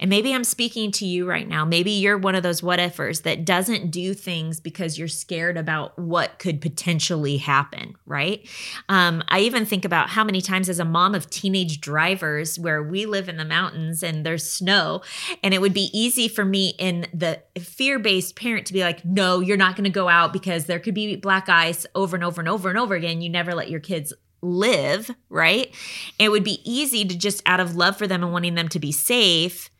And 0.00 0.08
maybe 0.08 0.32
I'm 0.32 0.44
speaking 0.44 0.92
to 0.92 1.06
you 1.06 1.26
right 1.28 1.48
now. 1.48 1.64
Maybe 1.64 1.90
you're 1.90 2.18
one 2.18 2.34
of 2.34 2.42
those 2.42 2.62
what 2.62 2.78
ifers 2.78 3.22
that 3.22 3.44
doesn't 3.44 3.90
do 3.90 4.14
things 4.14 4.60
because 4.60 4.98
you're 4.98 5.08
scared 5.08 5.56
about 5.56 5.98
what 5.98 6.38
could 6.38 6.60
potentially 6.60 7.36
happen, 7.38 7.96
right? 8.06 8.46
Um, 8.88 9.22
I 9.28 9.40
even 9.40 9.66
think 9.66 9.84
about 9.84 10.08
how 10.08 10.24
many 10.24 10.40
times, 10.40 10.68
as 10.68 10.78
a 10.78 10.84
mom 10.84 11.14
of 11.14 11.28
teenage 11.30 11.80
drivers, 11.80 12.58
where 12.58 12.82
we 12.82 13.06
live 13.06 13.28
in 13.28 13.36
the 13.36 13.44
mountains 13.44 14.02
and 14.02 14.24
there's 14.24 14.48
snow, 14.48 15.02
and 15.42 15.52
it 15.52 15.60
would 15.60 15.74
be 15.74 15.90
easy 15.92 16.28
for 16.28 16.44
me 16.44 16.74
in 16.78 17.06
the 17.12 17.42
fear 17.58 17.98
based 17.98 18.36
parent 18.36 18.66
to 18.66 18.72
be 18.72 18.80
like, 18.80 19.04
no, 19.04 19.40
you're 19.40 19.56
not 19.56 19.74
going 19.74 19.84
to 19.84 19.90
go 19.90 20.08
out 20.08 20.32
because 20.32 20.66
there 20.66 20.78
could 20.78 20.94
be 20.94 21.16
black 21.16 21.48
ice 21.48 21.86
over 21.94 22.16
and 22.16 22.24
over 22.24 22.40
and 22.40 22.48
over 22.48 22.68
and 22.68 22.78
over 22.78 22.94
again. 22.94 23.20
You 23.20 23.30
never 23.30 23.54
let 23.54 23.70
your 23.70 23.80
kids 23.80 24.12
live, 24.42 25.10
right? 25.28 25.74
It 26.18 26.28
would 26.28 26.44
be 26.44 26.60
easy 26.64 27.04
to 27.04 27.16
just 27.16 27.42
out 27.46 27.58
of 27.58 27.74
love 27.74 27.96
for 27.96 28.06
them 28.06 28.22
and 28.22 28.32
wanting 28.32 28.54
them 28.54 28.68
to 28.68 28.78
be 28.78 28.92
safe 28.92 29.70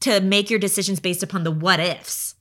to 0.00 0.20
make 0.20 0.50
your 0.50 0.58
decisions 0.58 1.00
based 1.00 1.22
upon 1.22 1.44
the 1.44 1.50
what 1.50 1.80
ifs. 1.80 2.34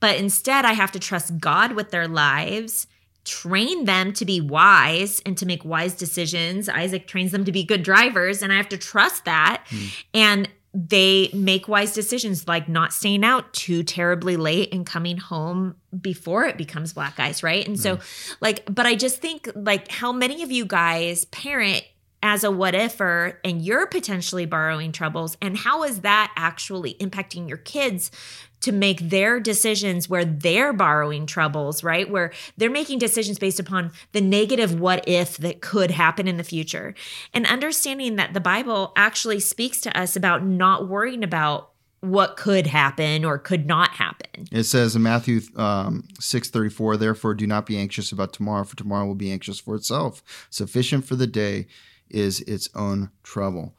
But 0.00 0.16
instead, 0.16 0.64
I 0.64 0.72
have 0.72 0.92
to 0.92 0.98
trust 0.98 1.38
God 1.38 1.72
with 1.72 1.90
their 1.90 2.08
lives, 2.08 2.86
train 3.24 3.84
them 3.84 4.12
to 4.14 4.24
be 4.24 4.40
wise 4.40 5.20
and 5.26 5.36
to 5.38 5.46
make 5.46 5.64
wise 5.64 5.94
decisions. 5.94 6.68
Isaac 6.68 7.06
trains 7.06 7.32
them 7.32 7.44
to 7.44 7.52
be 7.52 7.64
good 7.64 7.82
drivers, 7.82 8.42
and 8.42 8.52
I 8.52 8.56
have 8.56 8.68
to 8.70 8.78
trust 8.78 9.26
that. 9.26 9.64
Hmm. 9.68 9.86
And 10.14 10.48
they 10.72 11.30
make 11.32 11.66
wise 11.66 11.92
decisions 11.92 12.46
like 12.46 12.68
not 12.68 12.92
staying 12.92 13.24
out 13.24 13.52
too 13.52 13.82
terribly 13.82 14.36
late 14.36 14.72
and 14.72 14.86
coming 14.86 15.16
home 15.16 15.74
before 16.00 16.44
it 16.44 16.56
becomes 16.56 16.92
black 16.92 17.18
ice, 17.18 17.42
right? 17.42 17.66
And 17.66 17.78
so, 17.78 17.96
hmm. 17.96 18.02
like, 18.40 18.64
but 18.72 18.86
I 18.86 18.94
just 18.94 19.20
think, 19.20 19.50
like, 19.54 19.90
how 19.90 20.12
many 20.12 20.42
of 20.42 20.50
you 20.50 20.64
guys 20.64 21.24
parent 21.26 21.84
as 22.22 22.44
a 22.44 22.50
what 22.50 22.74
ifer 22.74 23.36
and 23.44 23.62
you're 23.62 23.86
potentially 23.86 24.46
borrowing 24.46 24.92
troubles? 24.92 25.36
And 25.40 25.56
how 25.56 25.84
is 25.84 26.00
that 26.00 26.32
actually 26.36 26.94
impacting 26.94 27.48
your 27.48 27.58
kids 27.58 28.10
to 28.60 28.72
make 28.72 29.08
their 29.08 29.40
decisions 29.40 30.10
where 30.10 30.24
they're 30.24 30.74
borrowing 30.74 31.24
troubles 31.24 31.82
right? 31.82 32.10
Where 32.10 32.30
they're 32.58 32.68
making 32.68 32.98
decisions 32.98 33.38
based 33.38 33.58
upon 33.58 33.90
the 34.12 34.20
negative 34.20 34.78
what 34.78 35.08
if 35.08 35.38
that 35.38 35.62
could 35.62 35.90
happen 35.90 36.28
in 36.28 36.36
the 36.36 36.44
future. 36.44 36.94
And 37.32 37.46
understanding 37.46 38.16
that 38.16 38.34
the 38.34 38.40
bible 38.40 38.92
actually 38.96 39.40
speaks 39.40 39.80
to 39.80 39.98
us 39.98 40.14
about 40.14 40.44
not 40.44 40.88
worrying 40.88 41.24
about 41.24 41.70
what 42.00 42.36
could 42.36 42.66
happen 42.66 43.26
or 43.26 43.38
could 43.38 43.66
not 43.66 43.90
happen. 43.90 44.46
It 44.50 44.64
says 44.64 44.96
in 44.96 45.02
Matthew 45.02 45.40
um, 45.56 46.08
six 46.18 46.48
thirty 46.48 46.70
four, 46.70 46.96
therefore 46.96 47.34
do 47.34 47.46
not 47.46 47.66
be 47.66 47.76
anxious 47.76 48.10
about 48.10 48.32
tomorrow, 48.32 48.64
for 48.64 48.76
tomorrow 48.76 49.06
will 49.06 49.14
be 49.14 49.30
anxious 49.30 49.58
for 49.58 49.74
itself. 49.74 50.22
Sufficient 50.48 51.04
for 51.04 51.16
the 51.16 51.26
day 51.26 51.66
is 52.10 52.40
its 52.42 52.68
own 52.74 53.10
trouble. 53.22 53.74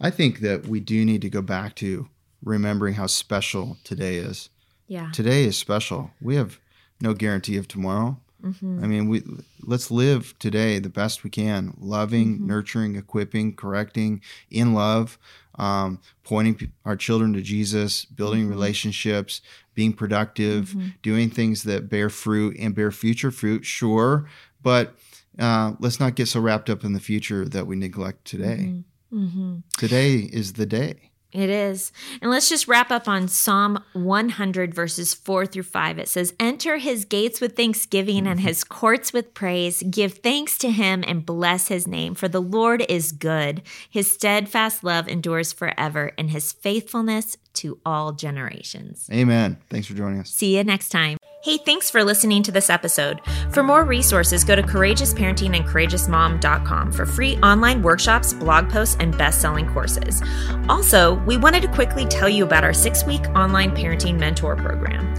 I 0.00 0.10
think 0.10 0.40
that 0.40 0.66
we 0.66 0.80
do 0.80 1.04
need 1.04 1.22
to 1.22 1.30
go 1.30 1.42
back 1.42 1.74
to 1.76 2.08
remembering 2.42 2.94
how 2.94 3.06
special 3.06 3.78
today 3.84 4.16
is. 4.16 4.48
yeah 4.88 5.10
Today 5.12 5.44
is 5.44 5.56
special. 5.56 6.10
We 6.20 6.36
have 6.36 6.58
no 7.00 7.14
guarantee 7.14 7.56
of 7.56 7.68
tomorrow. 7.68 8.18
Mm-hmm. 8.42 8.82
I 8.82 8.86
mean, 8.86 9.08
we 9.08 9.22
let's 9.62 9.90
live 9.90 10.36
today 10.38 10.78
the 10.80 10.88
best 10.88 11.22
we 11.22 11.30
can, 11.30 11.74
loving, 11.78 12.44
nurturing, 12.46 12.96
equipping, 12.96 13.54
correcting, 13.54 14.20
in 14.50 14.74
love, 14.74 15.18
um, 15.54 16.00
pointing 16.24 16.72
our 16.84 16.96
children 16.96 17.32
to 17.34 17.40
Jesus, 17.40 18.04
building 18.04 18.48
relationships, 18.48 19.42
being 19.74 19.92
productive, 19.92 20.74
doing 21.02 21.30
things 21.30 21.62
that 21.62 21.88
bear 21.88 22.10
fruit 22.10 22.56
and 22.58 22.74
bear 22.74 22.90
future 22.90 23.30
fruit. 23.30 23.64
Sure, 23.64 24.28
but 24.60 24.96
uh, 25.38 25.72
let's 25.78 26.00
not 26.00 26.14
get 26.14 26.28
so 26.28 26.40
wrapped 26.40 26.70
up 26.70 26.84
in 26.84 26.92
the 26.92 27.00
future 27.00 27.46
that 27.48 27.66
we 27.66 27.76
neglect 27.76 28.24
today. 28.24 28.68
Mm-hmm. 29.12 29.24
Mm-hmm. 29.24 29.56
Today 29.78 30.16
is 30.16 30.54
the 30.54 30.66
day. 30.66 31.10
It 31.32 31.48
is. 31.48 31.92
And 32.20 32.30
let's 32.30 32.50
just 32.50 32.68
wrap 32.68 32.90
up 32.90 33.08
on 33.08 33.26
Psalm 33.26 33.82
100, 33.94 34.74
verses 34.74 35.14
4 35.14 35.46
through 35.46 35.62
5. 35.62 35.98
It 35.98 36.08
says, 36.08 36.34
Enter 36.38 36.76
his 36.76 37.06
gates 37.06 37.40
with 37.40 37.56
thanksgiving 37.56 38.26
and 38.26 38.38
mm-hmm. 38.38 38.48
his 38.48 38.64
courts 38.64 39.14
with 39.14 39.32
praise. 39.32 39.82
Give 39.90 40.12
thanks 40.12 40.58
to 40.58 40.70
him 40.70 41.02
and 41.06 41.24
bless 41.24 41.68
his 41.68 41.88
name, 41.88 42.14
for 42.14 42.28
the 42.28 42.42
Lord 42.42 42.84
is 42.86 43.12
good. 43.12 43.62
His 43.88 44.12
steadfast 44.12 44.84
love 44.84 45.08
endures 45.08 45.54
forever, 45.54 46.12
and 46.18 46.30
his 46.30 46.52
faithfulness 46.52 47.38
to 47.54 47.78
all 47.86 48.12
generations. 48.12 49.08
Amen. 49.10 49.56
Thanks 49.70 49.86
for 49.86 49.94
joining 49.94 50.20
us. 50.20 50.30
See 50.30 50.56
you 50.56 50.64
next 50.64 50.90
time. 50.90 51.16
Hey, 51.42 51.56
thanks 51.56 51.90
for 51.90 52.04
listening 52.04 52.44
to 52.44 52.52
this 52.52 52.70
episode. 52.70 53.20
For 53.50 53.64
more 53.64 53.84
resources, 53.84 54.44
go 54.44 54.54
to 54.54 54.62
Courageous 54.62 55.12
Parenting 55.12 55.56
and 55.56 56.94
for 56.94 57.04
free 57.04 57.36
online 57.38 57.82
workshops, 57.82 58.32
blog 58.32 58.70
posts, 58.70 58.96
and 59.00 59.18
best 59.18 59.40
selling 59.40 59.68
courses. 59.72 60.22
Also, 60.68 61.14
we 61.24 61.36
wanted 61.36 61.62
to 61.62 61.72
quickly 61.72 62.06
tell 62.06 62.28
you 62.28 62.44
about 62.44 62.62
our 62.62 62.72
six 62.72 63.04
week 63.04 63.22
online 63.30 63.72
parenting 63.72 64.20
mentor 64.20 64.54
program. 64.54 65.12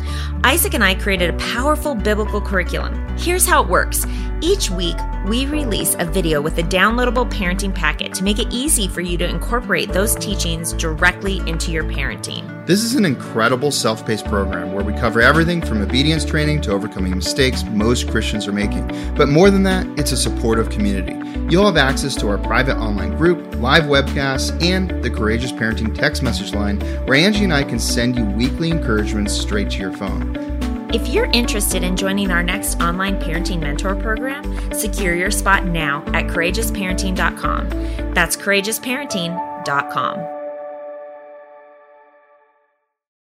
Isaac 0.46 0.76
and 0.76 0.84
I 0.84 0.96
created 0.96 1.30
a 1.30 1.38
powerful 1.38 1.94
biblical 1.94 2.40
curriculum. 2.40 3.06
Here's 3.18 3.46
how 3.46 3.62
it 3.62 3.68
works 3.68 4.06
each 4.44 4.70
week, 4.70 4.98
we 5.26 5.46
release 5.46 5.96
a 6.00 6.06
video 6.06 6.42
with 6.42 6.58
a 6.58 6.64
downloadable 6.64 7.32
parenting 7.32 7.74
packet 7.74 8.14
to 8.16 8.26
make 8.26 8.40
it 8.40 8.52
easy 8.52 8.90
for 8.90 9.00
you 9.00 9.18
to 9.18 9.26
incorporate 9.26 9.94
those 9.94 10.16
teachings 10.16 10.74
directly 10.74 11.38
into 11.48 11.72
your 11.72 11.86
parenting. 11.86 12.68
This 12.68 12.84
is 12.84 12.96
an 12.96 13.06
incredible 13.06 13.72
self 13.72 14.06
paced 14.06 14.26
program 14.26 14.74
where 14.74 14.84
we 14.84 14.92
cover 14.92 15.22
everything 15.22 15.62
from 15.62 15.82
obedience 15.82 16.13
obedience 16.14 16.30
training 16.30 16.62
to 16.62 16.72
overcoming 16.72 17.16
mistakes 17.16 17.64
most 17.64 18.08
Christians 18.08 18.48
are 18.48 18.52
making. 18.52 18.86
But 19.16 19.30
more 19.30 19.50
than 19.50 19.64
that, 19.64 19.88
it's 19.98 20.12
a 20.12 20.18
supportive 20.18 20.70
community. 20.70 21.14
You'll 21.50 21.66
have 21.66 21.78
access 21.78 22.16
to 22.18 22.28
our 22.30 22.38
private 22.38 22.78
online 22.78 23.18
group, 23.18 23.56
live 23.56 23.86
webcasts, 23.86 24.52
and 24.64 25.04
the 25.04 25.10
Courageous 25.10 25.52
Parenting 25.52 25.96
text 25.96 26.22
message 26.22 26.54
line 26.54 26.80
where 27.06 27.18
Angie 27.18 27.46
and 27.46 27.54
I 27.54 27.64
can 27.64 27.80
send 27.80 28.16
you 28.16 28.26
weekly 28.26 28.70
encouragements 28.70 29.34
straight 29.34 29.72
to 29.72 29.80
your 29.80 29.94
phone. 29.94 30.38
If 30.94 31.08
you're 31.08 31.32
interested 31.34 31.84
in 31.84 31.98
joining 31.98 32.30
our 32.30 32.44
next 32.44 32.80
online 32.80 33.20
parenting 33.20 33.62
mentor 33.62 33.96
program, 33.96 34.72
secure 34.72 35.16
your 35.16 35.32
spot 35.32 35.66
now 35.66 36.04
at 36.14 36.28
courageousparenting.com. 36.28 38.14
That's 38.14 38.38
courageousparenting.com. 38.38 40.33